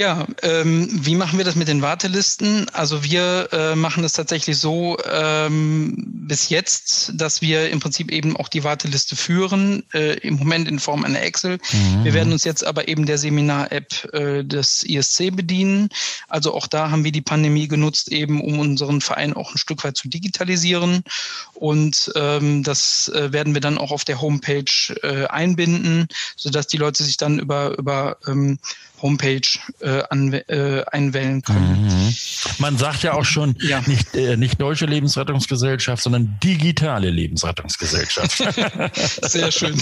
Ja, 0.00 0.26
ähm, 0.40 0.88
wie 0.90 1.14
machen 1.14 1.36
wir 1.36 1.44
das 1.44 1.56
mit 1.56 1.68
den 1.68 1.82
Wartelisten? 1.82 2.66
Also 2.70 3.04
wir 3.04 3.50
äh, 3.52 3.74
machen 3.74 4.02
es 4.02 4.14
tatsächlich 4.14 4.56
so 4.56 4.96
ähm, 5.04 5.94
bis 6.26 6.48
jetzt, 6.48 7.12
dass 7.16 7.42
wir 7.42 7.68
im 7.68 7.80
Prinzip 7.80 8.10
eben 8.10 8.34
auch 8.34 8.48
die 8.48 8.64
Warteliste 8.64 9.14
führen, 9.14 9.82
äh, 9.92 10.16
im 10.20 10.36
Moment 10.36 10.68
in 10.68 10.78
Form 10.78 11.04
einer 11.04 11.20
Excel. 11.20 11.58
Mhm. 11.70 12.04
Wir 12.04 12.14
werden 12.14 12.32
uns 12.32 12.44
jetzt 12.44 12.64
aber 12.64 12.88
eben 12.88 13.04
der 13.04 13.18
Seminar-App 13.18 14.14
äh, 14.14 14.42
des 14.42 14.84
ISC 14.84 15.36
bedienen. 15.36 15.90
Also 16.28 16.54
auch 16.54 16.66
da 16.66 16.90
haben 16.90 17.04
wir 17.04 17.12
die 17.12 17.20
Pandemie 17.20 17.68
genutzt, 17.68 18.10
eben 18.10 18.40
um 18.40 18.58
unseren 18.58 19.02
Verein 19.02 19.34
auch 19.34 19.54
ein 19.54 19.58
Stück 19.58 19.84
weit 19.84 19.98
zu 19.98 20.08
digitalisieren. 20.08 21.04
Und 21.52 22.10
ähm, 22.16 22.62
das 22.62 23.10
äh, 23.14 23.34
werden 23.34 23.52
wir 23.52 23.60
dann 23.60 23.76
auch 23.76 23.90
auf 23.92 24.06
der 24.06 24.22
Homepage 24.22 24.94
äh, 25.02 25.26
einbinden, 25.26 26.08
sodass 26.36 26.68
die 26.68 26.78
Leute 26.78 27.04
sich 27.04 27.18
dann 27.18 27.38
über, 27.38 27.76
über 27.76 28.16
ähm, 28.26 28.58
Homepage 29.02 29.40
äh, 29.80 30.00
äh, 30.00 30.84
einwählen 30.90 31.42
können. 31.42 31.84
Mhm. 31.84 32.14
Man 32.58 32.78
sagt 32.78 33.02
ja 33.02 33.14
auch 33.14 33.24
schon 33.24 33.56
ja. 33.60 33.80
Nicht, 33.86 34.14
äh, 34.14 34.36
nicht 34.36 34.60
deutsche 34.60 34.86
Lebensrettungsgesellschaft, 34.86 36.02
sondern 36.02 36.38
digitale 36.42 37.10
Lebensrettungsgesellschaft. 37.10 38.42
Sehr 39.22 39.50
schön. 39.50 39.80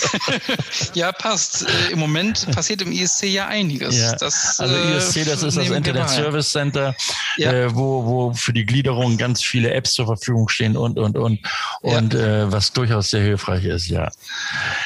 ja, 0.95 1.13
passt. 1.13 1.63
Äh, 1.63 1.93
Im 1.93 1.99
Moment 1.99 2.51
passiert 2.53 2.83
im 2.83 2.93
ISC 2.93 3.25
ja 3.25 3.47
einiges. 3.47 3.97
Ja. 3.97 4.15
Das, 4.17 4.61
also 4.61 4.75
ISC, 4.75 5.25
das 5.27 5.43
ist 5.43 5.57
das 5.57 5.69
Internet 5.69 6.09
Service 6.09 6.51
Center, 6.51 6.95
ja. 7.37 7.53
äh, 7.53 7.75
wo, 7.75 8.05
wo 8.05 8.35
für 8.35 8.53
die 8.53 8.65
Gliederung 8.65 9.17
ganz 9.19 9.43
viele 9.43 9.73
Apps 9.73 9.93
zur 9.93 10.07
Verfügung 10.07 10.49
stehen 10.49 10.77
und, 10.77 10.99
und, 10.99 11.17
und. 11.17 11.41
Und 11.81 12.15
äh, 12.15 12.51
was 12.51 12.73
durchaus 12.73 13.11
sehr 13.11 13.23
hilfreich 13.23 13.65
ist, 13.65 13.89
ja. 13.89 14.11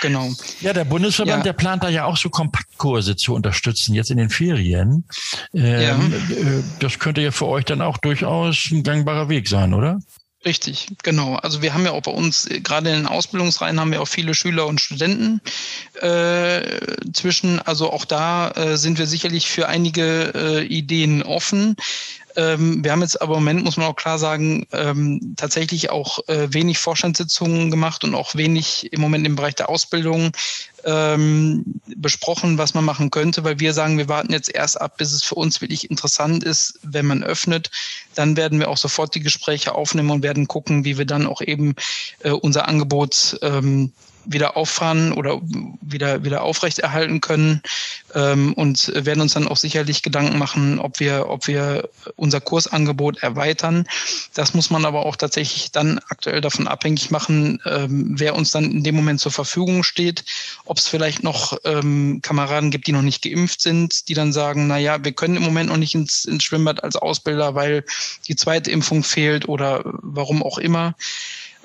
Genau. 0.00 0.30
Ja, 0.60 0.72
der 0.72 0.84
Bundesverband, 0.84 1.44
der 1.44 1.52
plant 1.52 1.82
da 1.82 1.88
ja 1.88 2.04
auch 2.04 2.16
so 2.16 2.30
Kompaktkurse 2.30 3.16
zu 3.16 3.34
unterstützen, 3.34 3.94
jetzt 3.94 4.10
in 4.10 4.16
den 4.16 4.21
Ferien. 4.30 5.04
Ähm, 5.54 5.64
ja. 5.64 5.96
Äh, 5.96 6.62
das 6.80 6.98
könnte 6.98 7.20
ja 7.20 7.30
für 7.30 7.46
euch 7.46 7.64
dann 7.64 7.82
auch 7.82 7.98
durchaus 7.98 8.70
ein 8.70 8.82
gangbarer 8.82 9.28
Weg 9.28 9.48
sein, 9.48 9.74
oder? 9.74 10.00
Richtig, 10.44 10.88
genau. 11.04 11.36
Also 11.36 11.62
wir 11.62 11.72
haben 11.72 11.84
ja 11.84 11.92
auch 11.92 12.02
bei 12.02 12.10
uns, 12.10 12.46
äh, 12.46 12.60
gerade 12.60 12.90
in 12.90 12.96
den 12.96 13.06
Ausbildungsreihen 13.06 13.78
haben 13.78 13.92
wir 13.92 14.02
auch 14.02 14.08
viele 14.08 14.34
Schüler 14.34 14.66
und 14.66 14.80
Studenten 14.80 15.40
äh, 16.00 16.62
zwischen. 17.12 17.60
Also 17.60 17.92
auch 17.92 18.04
da 18.04 18.50
äh, 18.50 18.76
sind 18.76 18.98
wir 18.98 19.06
sicherlich 19.06 19.48
für 19.48 19.68
einige 19.68 20.32
äh, 20.34 20.64
Ideen 20.64 21.22
offen. 21.22 21.76
Ähm, 22.36 22.82
wir 22.82 22.92
haben 22.92 23.02
jetzt 23.02 23.20
aber 23.20 23.36
im 23.36 23.44
Moment, 23.44 23.64
muss 23.64 23.76
man 23.76 23.86
auch 23.86 23.96
klar 23.96 24.18
sagen, 24.18 24.66
ähm, 24.72 25.34
tatsächlich 25.36 25.90
auch 25.90 26.18
äh, 26.28 26.52
wenig 26.52 26.78
Vorstandssitzungen 26.78 27.70
gemacht 27.70 28.04
und 28.04 28.14
auch 28.14 28.34
wenig 28.34 28.92
im 28.92 29.00
Moment 29.00 29.26
im 29.26 29.36
Bereich 29.36 29.54
der 29.54 29.68
Ausbildung 29.68 30.32
ähm, 30.84 31.64
besprochen, 31.96 32.58
was 32.58 32.74
man 32.74 32.84
machen 32.84 33.10
könnte, 33.10 33.44
weil 33.44 33.60
wir 33.60 33.72
sagen, 33.74 33.98
wir 33.98 34.08
warten 34.08 34.32
jetzt 34.32 34.52
erst 34.54 34.80
ab, 34.80 34.96
bis 34.96 35.12
es 35.12 35.22
für 35.22 35.34
uns 35.34 35.60
wirklich 35.60 35.90
interessant 35.90 36.44
ist, 36.44 36.78
wenn 36.82 37.06
man 37.06 37.22
öffnet. 37.22 37.70
Dann 38.14 38.36
werden 38.36 38.58
wir 38.58 38.68
auch 38.68 38.76
sofort 38.76 39.14
die 39.14 39.20
Gespräche 39.20 39.74
aufnehmen 39.74 40.10
und 40.10 40.22
werden 40.22 40.48
gucken, 40.48 40.84
wie 40.84 40.98
wir 40.98 41.06
dann 41.06 41.26
auch 41.26 41.40
eben 41.40 41.74
äh, 42.20 42.30
unser 42.30 42.68
Angebot 42.68 43.38
ähm, 43.42 43.92
wieder 44.24 44.56
auffahren 44.56 45.12
oder 45.12 45.40
wieder, 45.80 46.24
wieder 46.24 46.42
aufrechterhalten 46.42 47.20
können 47.20 47.62
ähm, 48.14 48.52
und 48.54 48.92
werden 48.94 49.20
uns 49.20 49.34
dann 49.34 49.48
auch 49.48 49.56
sicherlich 49.56 50.02
Gedanken 50.02 50.38
machen, 50.38 50.78
ob 50.78 51.00
wir, 51.00 51.28
ob 51.28 51.46
wir 51.46 51.88
unser 52.16 52.40
Kursangebot 52.40 53.22
erweitern. 53.22 53.86
Das 54.34 54.54
muss 54.54 54.70
man 54.70 54.84
aber 54.84 55.06
auch 55.06 55.16
tatsächlich 55.16 55.72
dann 55.72 56.00
aktuell 56.08 56.40
davon 56.40 56.68
abhängig 56.68 57.10
machen, 57.10 57.60
ähm, 57.66 58.14
wer 58.18 58.34
uns 58.34 58.50
dann 58.50 58.70
in 58.70 58.84
dem 58.84 58.94
Moment 58.94 59.20
zur 59.20 59.32
Verfügung 59.32 59.82
steht, 59.82 60.24
ob 60.64 60.78
es 60.78 60.88
vielleicht 60.88 61.22
noch 61.22 61.58
ähm, 61.64 62.20
Kameraden 62.22 62.70
gibt, 62.70 62.86
die 62.86 62.92
noch 62.92 63.02
nicht 63.02 63.22
geimpft 63.22 63.60
sind, 63.60 64.08
die 64.08 64.14
dann 64.14 64.32
sagen, 64.32 64.66
na 64.66 64.78
ja, 64.78 65.04
wir 65.04 65.12
können 65.12 65.36
im 65.36 65.42
Moment 65.42 65.70
noch 65.70 65.76
nicht 65.76 65.94
ins, 65.94 66.24
ins 66.24 66.44
Schwimmbad 66.44 66.84
als 66.84 66.96
Ausbilder, 66.96 67.54
weil 67.54 67.84
die 68.28 68.36
zweite 68.36 68.70
Impfung 68.70 69.02
fehlt 69.02 69.48
oder 69.48 69.82
warum 69.84 70.42
auch 70.42 70.58
immer. 70.58 70.94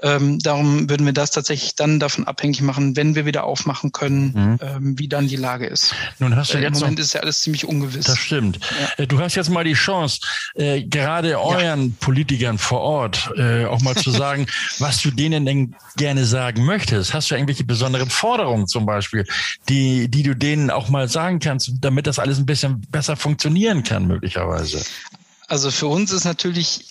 Ähm, 0.01 0.39
darum 0.39 0.89
würden 0.89 1.05
wir 1.05 1.13
das 1.13 1.31
tatsächlich 1.31 1.75
dann 1.75 1.99
davon 1.99 2.27
abhängig 2.27 2.61
machen, 2.61 2.95
wenn 2.95 3.15
wir 3.15 3.25
wieder 3.25 3.43
aufmachen 3.43 3.91
können, 3.91 4.33
mhm. 4.33 4.59
ähm, 4.61 4.99
wie 4.99 5.07
dann 5.07 5.27
die 5.27 5.35
Lage 5.35 5.65
ist. 5.65 5.93
Nun 6.19 6.35
hast 6.35 6.53
du 6.53 6.57
äh, 6.57 6.61
jetzt 6.61 6.77
Im 6.77 6.81
Moment 6.81 6.99
noch, 6.99 7.05
ist 7.05 7.13
ja 7.13 7.21
alles 7.21 7.41
ziemlich 7.41 7.65
ungewiss. 7.65 8.05
Das 8.05 8.17
stimmt. 8.17 8.59
Ja. 8.97 9.03
Äh, 9.03 9.07
du 9.07 9.19
hast 9.19 9.35
jetzt 9.35 9.49
mal 9.49 9.63
die 9.63 9.73
Chance, 9.73 10.21
äh, 10.55 10.83
gerade 10.83 11.39
euren 11.39 11.87
ja. 11.87 11.93
Politikern 11.99 12.57
vor 12.57 12.81
Ort 12.81 13.31
äh, 13.37 13.65
auch 13.65 13.81
mal 13.81 13.95
zu 13.95 14.11
sagen, 14.17 14.47
was 14.79 15.01
du 15.01 15.11
denen 15.11 15.45
denn 15.45 15.75
gerne 15.95 16.25
sagen 16.25 16.65
möchtest. 16.65 17.13
Hast 17.13 17.31
du 17.31 17.35
irgendwelche 17.35 17.63
besonderen 17.63 18.09
Forderungen 18.09 18.67
zum 18.67 18.85
Beispiel, 18.85 19.25
die, 19.69 20.09
die 20.09 20.23
du 20.23 20.35
denen 20.35 20.69
auch 20.69 20.89
mal 20.89 21.07
sagen 21.09 21.39
kannst, 21.39 21.71
damit 21.81 22.07
das 22.07 22.19
alles 22.19 22.37
ein 22.37 22.45
bisschen 22.45 22.81
besser 22.91 23.15
funktionieren 23.15 23.83
kann, 23.83 24.07
möglicherweise? 24.07 24.83
Also 25.47 25.71
für 25.71 25.87
uns 25.87 26.11
ist 26.11 26.25
natürlich 26.25 26.85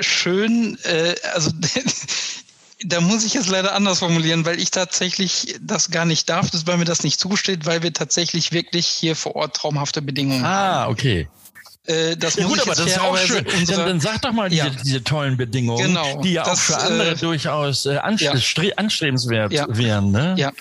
schön, 0.00 0.78
äh, 0.84 1.14
also 1.34 1.50
Da 2.84 3.00
muss 3.00 3.24
ich 3.24 3.34
es 3.36 3.48
leider 3.48 3.74
anders 3.74 4.00
formulieren, 4.00 4.44
weil 4.44 4.60
ich 4.60 4.70
tatsächlich 4.70 5.56
das 5.62 5.90
gar 5.90 6.04
nicht 6.04 6.28
darf, 6.28 6.50
weil 6.66 6.76
mir 6.76 6.84
das 6.84 7.04
nicht 7.04 7.18
zusteht, 7.18 7.64
weil 7.64 7.82
wir 7.82 7.92
tatsächlich 7.92 8.52
wirklich 8.52 8.86
hier 8.86 9.16
vor 9.16 9.34
Ort 9.34 9.56
traumhafte 9.56 10.02
Bedingungen 10.02 10.44
ah, 10.44 10.48
haben. 10.48 10.88
Ah, 10.88 10.88
okay. 10.88 11.28
Äh, 11.86 12.16
das 12.16 12.34
ja, 12.36 12.42
muss 12.42 12.58
gut, 12.58 12.62
aber 12.62 12.74
das 12.74 12.86
ist 12.86 13.00
auch 13.00 13.16
schön. 13.16 13.46
Unsere, 13.46 13.78
dann, 13.78 13.88
dann, 13.88 14.00
sag 14.00 14.20
doch 14.22 14.32
mal 14.32 14.50
diese, 14.50 14.64
ja. 14.66 14.70
diese 14.70 15.04
tollen 15.04 15.36
Bedingungen, 15.36 15.86
genau, 15.86 16.20
die 16.20 16.32
ja 16.32 16.44
das, 16.44 16.58
auch 16.58 16.62
für 16.62 16.78
andere 16.78 17.10
äh, 17.12 17.16
durchaus 17.16 17.86
äh, 17.86 17.96
anstrebenswert 17.96 19.52
wären. 19.68 20.10
Ne? 20.10 20.34
Ja, 20.36 20.52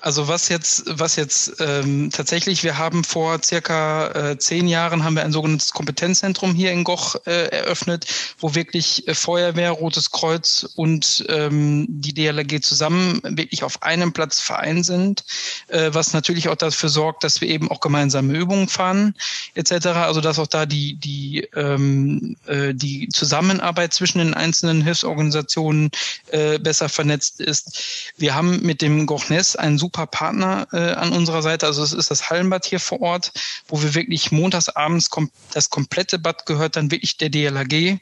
also 0.00 0.28
was 0.28 0.48
jetzt, 0.48 0.84
was 0.86 1.16
jetzt 1.16 1.60
ähm, 1.60 2.10
tatsächlich, 2.10 2.62
wir 2.62 2.78
haben 2.78 3.04
vor 3.04 3.42
circa 3.42 4.30
äh, 4.30 4.38
zehn 4.38 4.68
Jahren 4.68 5.04
haben 5.04 5.14
wir 5.14 5.24
ein 5.24 5.32
sogenanntes 5.32 5.72
Kompetenzzentrum 5.72 6.54
hier 6.54 6.72
in 6.72 6.84
Goch 6.84 7.16
äh, 7.26 7.48
eröffnet, 7.48 8.06
wo 8.38 8.54
wirklich 8.54 9.06
äh, 9.08 9.14
Feuerwehr, 9.14 9.72
Rotes 9.72 10.10
Kreuz 10.10 10.66
und 10.74 11.24
ähm, 11.28 11.86
die 11.88 12.14
DLRG 12.14 12.62
zusammen 12.62 13.20
wirklich 13.22 13.62
auf 13.62 13.82
einem 13.82 14.12
Platz 14.12 14.40
vereint 14.40 14.86
sind, 14.86 15.24
äh, 15.68 15.90
was 15.92 16.12
natürlich 16.12 16.48
auch 16.48 16.56
dafür 16.56 16.88
sorgt, 16.88 17.24
dass 17.24 17.40
wir 17.40 17.48
eben 17.48 17.70
auch 17.70 17.80
gemeinsame 17.80 18.32
Übungen 18.32 18.68
fahren 18.68 19.14
etc. 19.54 19.86
Also 19.86 20.20
dass 20.20 20.38
auch 20.38 20.46
da 20.46 20.66
die 20.66 20.94
die 20.94 21.48
ähm, 21.54 22.36
äh, 22.46 22.74
die 22.74 23.08
Zusammenarbeit 23.08 23.92
zwischen 23.92 24.18
den 24.18 24.34
einzelnen 24.34 24.82
Hilfsorganisationen 24.82 25.90
äh, 26.28 26.58
besser 26.58 26.88
vernetzt 26.88 27.40
ist. 27.40 28.12
Wir 28.16 28.34
haben 28.34 28.62
mit 28.62 28.82
dem 28.82 29.06
Gochnes 29.06 29.56
einen 29.56 29.78
super 29.78 29.89
super 29.90 30.06
Partner 30.06 30.66
äh, 30.72 30.92
an 30.92 31.12
unserer 31.12 31.42
Seite. 31.42 31.66
Also 31.66 31.82
es 31.82 31.92
ist 31.92 32.10
das 32.10 32.30
Hallenbad 32.30 32.64
hier 32.64 32.80
vor 32.80 33.00
Ort, 33.00 33.32
wo 33.68 33.82
wir 33.82 33.94
wirklich 33.94 34.30
montagsabends 34.30 35.10
kom 35.10 35.30
das 35.52 35.70
komplette 35.70 36.18
Bad 36.18 36.46
gehört 36.46 36.76
dann 36.76 36.90
wirklich 36.90 37.16
der 37.16 37.28
DLAG. 37.30 37.98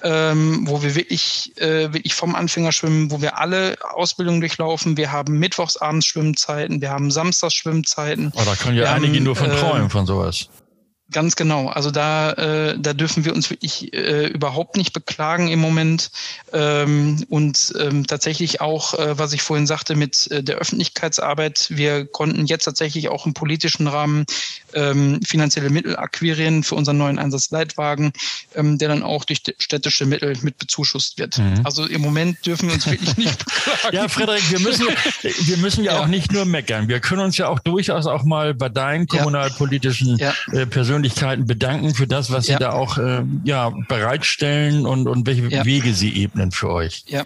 Ähm, 0.00 0.62
wo 0.68 0.80
wir 0.80 0.94
wirklich, 0.94 1.52
äh, 1.56 1.92
wirklich 1.92 2.14
vom 2.14 2.36
Anfänger 2.36 2.70
schwimmen, 2.70 3.10
wo 3.10 3.20
wir 3.20 3.36
alle 3.38 3.76
Ausbildungen 3.82 4.38
durchlaufen. 4.40 4.96
Wir 4.96 5.10
haben 5.10 5.40
mittwochsabends 5.40 6.06
Schwimmzeiten, 6.06 6.80
wir 6.80 6.90
haben 6.90 7.10
samstags 7.10 7.54
Schwimmzeiten. 7.54 8.30
Oh, 8.36 8.42
da 8.44 8.54
können 8.54 8.76
ja 8.76 8.92
einige 8.92 9.16
haben, 9.16 9.24
nur 9.24 9.34
von 9.34 9.50
träumen 9.50 9.86
äh, 9.86 9.90
von 9.90 10.06
sowas. 10.06 10.50
Ganz 11.10 11.36
genau. 11.36 11.68
Also 11.68 11.90
da, 11.90 12.32
äh, 12.32 12.78
da 12.78 12.92
dürfen 12.92 13.24
wir 13.24 13.34
uns 13.34 13.48
wirklich 13.48 13.94
äh, 13.94 14.26
überhaupt 14.26 14.76
nicht 14.76 14.92
beklagen 14.92 15.48
im 15.48 15.58
Moment. 15.58 16.10
Ähm, 16.52 17.24
und 17.30 17.72
ähm, 17.80 18.06
tatsächlich 18.06 18.60
auch, 18.60 18.92
äh, 18.92 19.18
was 19.18 19.32
ich 19.32 19.40
vorhin 19.40 19.66
sagte, 19.66 19.96
mit 19.96 20.30
äh, 20.30 20.42
der 20.42 20.56
Öffentlichkeitsarbeit, 20.56 21.68
wir 21.70 22.04
konnten 22.04 22.44
jetzt 22.44 22.64
tatsächlich 22.64 23.08
auch 23.08 23.24
im 23.24 23.32
politischen 23.32 23.86
Rahmen 23.86 24.26
ähm, 24.74 25.20
finanzielle 25.26 25.70
Mittel 25.70 25.96
akquirieren 25.96 26.62
für 26.62 26.74
unseren 26.74 26.98
neuen 26.98 27.18
Einsatzleitwagen, 27.18 28.12
ähm, 28.54 28.76
der 28.76 28.88
dann 28.88 29.02
auch 29.02 29.24
durch 29.24 29.40
städtische 29.58 30.04
Mittel 30.04 30.36
mit 30.42 30.58
bezuschusst 30.58 31.16
wird. 31.16 31.38
Mhm. 31.38 31.62
Also 31.64 31.86
im 31.86 32.02
Moment 32.02 32.44
dürfen 32.44 32.68
wir 32.68 32.74
uns 32.74 32.86
wirklich 32.86 33.16
nicht 33.16 33.38
beklagen. 33.46 33.96
Ja, 33.96 34.08
Frederik, 34.08 34.42
wir 34.50 34.60
müssen, 34.60 34.86
wir 35.22 35.56
müssen 35.56 35.84
ja, 35.84 35.94
ja, 35.94 36.00
auch 36.00 36.06
nicht 36.06 36.32
nur 36.32 36.44
meckern. 36.44 36.88
Wir 36.88 37.00
können 37.00 37.22
uns 37.22 37.38
ja 37.38 37.48
auch 37.48 37.60
durchaus 37.60 38.06
auch 38.06 38.24
mal 38.24 38.52
bei 38.52 38.68
deinen 38.68 39.06
kommunalpolitischen 39.06 40.18
ja. 40.18 40.34
äh, 40.52 40.66
Persönlichkeiten 40.66 40.97
Persönlichkeiten 40.98 41.46
bedanken 41.46 41.94
für 41.94 42.06
das, 42.06 42.30
was 42.32 42.48
ja. 42.48 42.56
sie 42.56 42.64
da 42.64 42.72
auch 42.72 42.98
äh, 42.98 43.22
ja, 43.44 43.70
bereitstellen 43.88 44.86
und, 44.86 45.06
und 45.06 45.26
welche 45.26 45.48
ja. 45.48 45.64
Wege 45.64 45.94
sie 45.94 46.22
ebnen 46.22 46.50
für 46.50 46.70
euch. 46.70 47.04
Ja. 47.06 47.24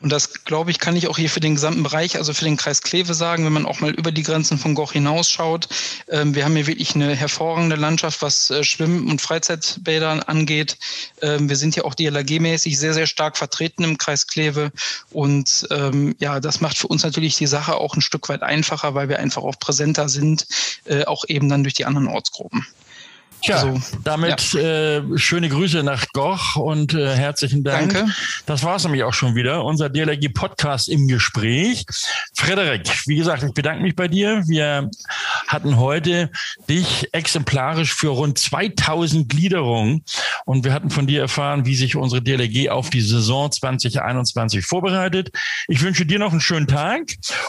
Und 0.00 0.10
das, 0.10 0.44
glaube 0.44 0.70
ich, 0.70 0.78
kann 0.78 0.96
ich 0.96 1.08
auch 1.08 1.16
hier 1.16 1.30
für 1.30 1.40
den 1.40 1.54
gesamten 1.54 1.82
Bereich, 1.82 2.16
also 2.16 2.34
für 2.34 2.44
den 2.44 2.56
Kreis 2.56 2.82
Kleve 2.82 3.14
sagen, 3.14 3.44
wenn 3.44 3.52
man 3.52 3.66
auch 3.66 3.80
mal 3.80 3.92
über 3.92 4.12
die 4.12 4.22
Grenzen 4.22 4.58
von 4.58 4.74
Goch 4.74 4.92
hinausschaut. 4.92 5.68
Ähm, 6.08 6.34
wir 6.34 6.44
haben 6.44 6.54
hier 6.54 6.66
wirklich 6.66 6.94
eine 6.94 7.14
hervorragende 7.14 7.76
Landschaft, 7.76 8.22
was 8.22 8.50
äh, 8.50 8.64
Schwimm- 8.64 9.08
und 9.10 9.20
Freizeitbädern 9.20 10.20
angeht. 10.20 10.78
Ähm, 11.22 11.48
wir 11.48 11.56
sind 11.56 11.74
hier 11.74 11.84
auch 11.84 11.94
DLRG-mäßig 11.94 12.78
sehr, 12.78 12.94
sehr 12.94 13.06
stark 13.06 13.36
vertreten 13.36 13.84
im 13.84 13.98
Kreis 13.98 14.26
Kleve. 14.26 14.72
Und 15.10 15.66
ähm, 15.70 16.14
ja, 16.18 16.40
das 16.40 16.60
macht 16.60 16.78
für 16.78 16.88
uns 16.88 17.02
natürlich 17.02 17.36
die 17.36 17.46
Sache 17.46 17.76
auch 17.76 17.94
ein 17.94 18.02
Stück 18.02 18.28
weit 18.28 18.42
einfacher, 18.42 18.94
weil 18.94 19.08
wir 19.08 19.18
einfach 19.18 19.42
auch 19.42 19.58
präsenter 19.58 20.08
sind, 20.08 20.46
äh, 20.84 21.04
auch 21.04 21.24
eben 21.28 21.48
dann 21.48 21.62
durch 21.62 21.74
die 21.74 21.84
anderen 21.84 22.08
Ortsgruppen. 22.08 22.66
Tja, 23.42 23.56
also, 23.56 23.80
damit 24.02 24.52
ja. 24.54 24.60
äh, 24.60 25.02
schöne 25.18 25.48
Grüße 25.48 25.82
nach 25.82 26.06
Goch 26.12 26.56
und 26.56 26.94
äh, 26.94 27.14
herzlichen 27.14 27.62
Dank. 27.62 27.92
Danke. 27.92 28.12
Das 28.46 28.64
war 28.64 28.76
es 28.76 28.84
nämlich 28.84 29.04
auch 29.04 29.12
schon 29.12 29.34
wieder. 29.34 29.64
Unser 29.64 29.88
DLRG-Podcast 29.88 30.88
im 30.88 31.06
Gespräch. 31.06 31.84
Frederik, 32.34 32.88
wie 33.06 33.16
gesagt, 33.16 33.42
ich 33.42 33.52
bedanke 33.52 33.82
mich 33.82 33.94
bei 33.94 34.08
dir. 34.08 34.42
Wir 34.46 34.90
hatten 35.46 35.76
heute 35.76 36.30
dich 36.68 37.08
exemplarisch 37.12 37.94
für 37.94 38.08
rund 38.08 38.38
2000 38.38 39.28
Gliederungen 39.28 40.02
und 40.44 40.64
wir 40.64 40.72
hatten 40.72 40.90
von 40.90 41.06
dir 41.06 41.20
erfahren, 41.20 41.66
wie 41.66 41.74
sich 41.74 41.96
unsere 41.96 42.22
DLRG 42.22 42.70
auf 42.70 42.90
die 42.90 43.00
Saison 43.00 43.50
2021 43.50 44.64
vorbereitet. 44.64 45.30
Ich 45.68 45.82
wünsche 45.82 46.06
dir 46.06 46.18
noch 46.18 46.32
einen 46.32 46.40
schönen 46.40 46.66
Tag 46.66 47.02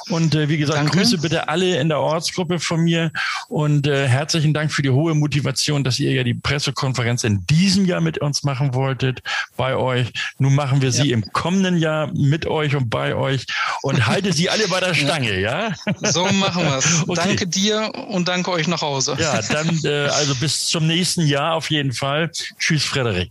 und 0.09 0.35
äh, 0.35 0.49
wie 0.49 0.57
gesagt, 0.57 0.79
Danke. 0.79 0.97
Grüße 0.97 1.17
bitte 1.19 1.47
alle 1.49 1.77
in 1.77 1.89
der 1.89 1.99
Ortsgruppe 1.99 2.59
von 2.59 2.81
mir 2.81 3.11
und 3.47 3.87
äh, 3.87 4.07
herzlichen 4.07 4.53
Dank 4.53 4.71
für 4.71 4.81
die 4.81 4.89
hohe 4.89 5.15
Motivation 5.15 5.83
dass 5.87 5.99
ihr 5.99 6.11
ja 6.11 6.23
die 6.23 6.33
Pressekonferenz 6.33 7.23
in 7.23 7.45
diesem 7.47 7.85
Jahr 7.85 8.01
mit 8.01 8.17
uns 8.17 8.43
machen 8.43 8.73
wolltet, 8.73 9.21
bei 9.55 9.75
euch. 9.75 10.11
Nun 10.37 10.53
machen 10.53 10.81
wir 10.81 10.91
sie 10.91 11.09
ja. 11.09 11.13
im 11.13 11.31
kommenden 11.31 11.77
Jahr 11.77 12.11
mit 12.13 12.45
euch 12.45 12.75
und 12.75 12.89
bei 12.89 13.15
euch 13.15 13.45
und 13.83 14.05
halte 14.05 14.33
sie 14.33 14.49
alle 14.49 14.67
bei 14.67 14.81
der 14.81 14.93
Stange, 14.93 15.39
ja? 15.39 15.73
So 16.01 16.25
machen 16.25 16.65
wir 16.65 16.77
es. 16.77 16.87
Okay. 17.07 17.21
Danke 17.23 17.47
dir 17.47 17.91
und 18.09 18.27
danke 18.27 18.51
euch 18.51 18.67
nach 18.67 18.81
Hause. 18.81 19.15
Ja, 19.19 19.41
dann 19.41 19.79
äh, 19.83 20.07
also 20.07 20.35
bis 20.35 20.67
zum 20.67 20.87
nächsten 20.87 21.25
Jahr 21.25 21.55
auf 21.55 21.69
jeden 21.69 21.93
Fall. 21.93 22.31
Tschüss, 22.59 22.83
Frederik. 22.83 23.29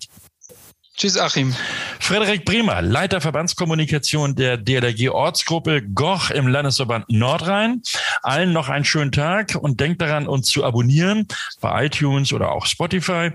Tschüss, 0.97 1.19
Achim. 1.19 1.55
Frederik 2.01 2.47
Bremer, 2.47 2.81
Leiter 2.81 3.21
Verbandskommunikation 3.21 4.35
der 4.35 4.57
DLRG 4.57 5.11
Ortsgruppe 5.11 5.83
Goch 5.83 6.31
im 6.31 6.49
Landesverband 6.49 7.11
Nordrhein. 7.11 7.83
Allen 8.23 8.55
noch 8.55 8.71
einen 8.71 8.87
schönen 8.87 9.13
Tag 9.13 9.57
und 9.61 9.79
denkt 9.79 10.01
daran, 10.01 10.27
uns 10.27 10.49
zu 10.49 10.65
abonnieren 10.65 11.29
bei 11.61 11.85
iTunes 11.85 12.33
oder 12.33 12.51
auch 12.51 12.65
Spotify 12.65 13.31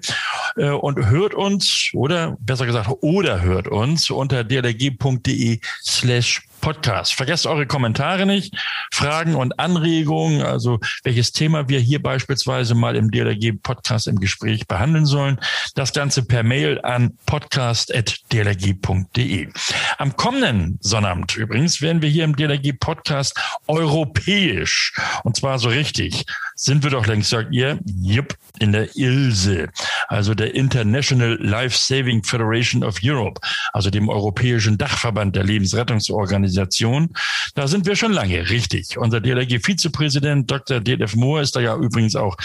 äh, 0.56 0.70
und 0.70 1.06
hört 1.06 1.36
uns 1.36 1.92
oder 1.94 2.36
besser 2.40 2.66
gesagt 2.66 2.90
oder 3.02 3.42
hört 3.42 3.68
uns 3.68 4.10
unter 4.10 4.44
dlrg.de 4.44 5.60
slash 5.84 6.42
Podcast. 6.62 7.16
Vergesst 7.16 7.46
eure 7.46 7.68
Kommentare 7.68 8.26
nicht, 8.26 8.56
Fragen 8.94 9.36
und 9.36 9.60
Anregungen, 9.60 10.44
also 10.44 10.80
welches 11.04 11.34
Thema 11.34 11.68
wir 11.68 11.80
hier 11.80 12.02
beispielsweise 12.02 12.76
mal 12.76 12.96
im 12.96 13.12
DLRG 13.12 13.62
Podcast 13.62 14.08
im 14.08 14.20
Gespräch 14.20 14.68
behandeln 14.68 15.06
sollen. 15.06 15.38
Das 15.76 15.92
Ganze 15.92 16.24
per 16.24 16.44
Mail 16.44 16.80
an 16.82 17.18
podcast.dlrg.de. 17.26 19.50
Am 19.98 20.16
kommenden 20.16 20.80
Sonnabend 20.82 21.36
übrigens 21.36 21.82
werden 21.82 22.02
wir 22.02 22.10
hier 22.10 22.24
im 22.24 22.36
DLRG 22.36 22.80
Podcast 22.80 23.38
europäisch 23.68 24.94
und 25.24 25.36
zwar 25.36 25.60
so 25.60 25.70
richtig. 25.70 26.26
Sind 26.56 26.84
wir 26.84 26.92
doch 26.92 27.08
längst, 27.08 27.30
sagt 27.30 27.54
ihr, 27.54 27.80
jupp, 27.86 28.36
in 28.60 28.72
der 28.72 28.96
ILSE, 28.96 29.70
also 30.08 30.34
der 30.36 30.54
International 30.54 31.38
Life 31.42 31.78
Saving 31.78 32.24
Federation 32.24 32.84
of 32.84 33.00
Europe, 33.04 33.42
also 33.74 33.90
dem 33.90 34.10
europäischen 34.10 34.78
Dachverband 34.78 35.36
der 35.36 35.44
Lebensrettungsorganisation 35.44 36.52
Organisation. 36.52 37.10
Da 37.56 37.68
sind 37.68 37.86
wir 37.86 37.96
schon 37.96 38.14
lange, 38.14 38.50
richtig. 38.50 38.98
Unser 38.98 39.20
DLRG-Vizepräsident 39.20 40.50
Dr. 40.50 40.80
DLF 40.80 41.16
Mohr 41.16 41.42
ist 41.42 41.56
da 41.56 41.60
ja 41.60 41.76
übrigens 41.76 42.16
auch 42.16 42.38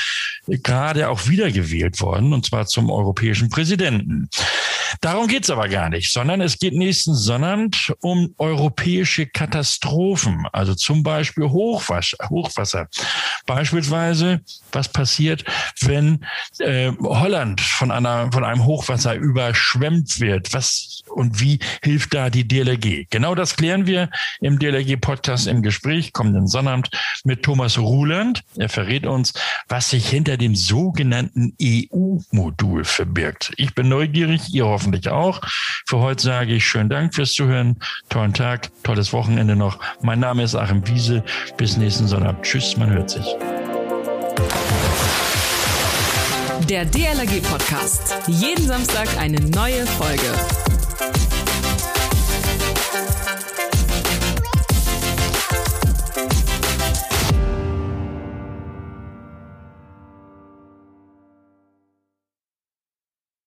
gerade 0.46 1.08
auch 1.08 1.28
wiedergewählt 1.28 2.00
worden, 2.00 2.32
und 2.32 2.46
zwar 2.46 2.66
zum 2.66 2.90
europäischen 2.90 3.48
Präsidenten. 3.48 4.28
Darum 5.00 5.26
geht's 5.28 5.50
aber 5.50 5.68
gar 5.68 5.88
nicht, 5.88 6.12
sondern 6.12 6.40
es 6.40 6.58
geht 6.58 6.74
nächsten 6.74 7.14
Sonnabend 7.14 7.94
um 8.00 8.34
europäische 8.38 9.26
Katastrophen, 9.26 10.46
also 10.52 10.74
zum 10.74 11.02
Beispiel 11.02 11.44
Hochwasser. 11.44 12.16
Hochwasser. 12.28 12.88
Beispielsweise, 13.46 14.40
was 14.72 14.88
passiert, 14.88 15.44
wenn 15.80 16.24
äh, 16.58 16.90
Holland 17.00 17.60
von, 17.60 17.90
einer, 17.90 18.30
von 18.32 18.44
einem 18.44 18.64
Hochwasser 18.64 19.14
überschwemmt 19.14 20.20
wird? 20.20 20.52
Was 20.52 21.02
und 21.08 21.40
wie 21.40 21.58
hilft 21.82 22.14
da 22.14 22.30
die 22.30 22.46
DLRG? 22.46 23.06
Genau 23.10 23.34
das 23.34 23.56
klären 23.56 23.86
wir 23.86 24.10
im 24.40 24.58
DLRG-Podcast 24.58 25.46
im 25.46 25.62
Gespräch 25.62 26.12
kommenden 26.12 26.46
Sonnabend 26.46 26.90
mit 27.24 27.42
Thomas 27.42 27.78
Ruland. 27.78 28.42
Er 28.56 28.68
verrät 28.68 29.06
uns, 29.06 29.32
was 29.68 29.90
sich 29.90 30.08
hinter 30.08 30.36
dem 30.36 30.54
sogenannten 30.54 31.54
EU-Modul 31.62 32.84
verbirgt. 32.84 33.52
Ich 33.56 33.74
bin 33.74 33.88
neugierig, 33.88 34.52
ihr 34.52 34.66
hoffentlich 34.86 35.08
auch. 35.08 35.40
Für 35.86 35.98
heute 35.98 36.22
sage 36.22 36.54
ich 36.54 36.66
schönen 36.66 36.88
Dank 36.88 37.14
fürs 37.14 37.32
Zuhören. 37.32 37.76
Tollen 38.08 38.32
Tag, 38.32 38.70
tolles 38.84 39.12
Wochenende 39.12 39.56
noch. 39.56 39.78
Mein 40.00 40.20
Name 40.20 40.44
ist 40.44 40.54
Achim 40.54 40.86
Wiese. 40.86 41.24
Bis 41.56 41.76
nächsten 41.76 42.06
Sonntag. 42.06 42.42
Tschüss, 42.42 42.76
man 42.76 42.90
hört 42.90 43.10
sich. 43.10 43.26
Der 46.68 46.84
DLRG 46.84 47.42
Podcast. 47.42 48.16
Jeden 48.26 48.66
Samstag 48.66 49.08
eine 49.18 49.40
neue 49.40 49.86
Folge. 49.86 50.32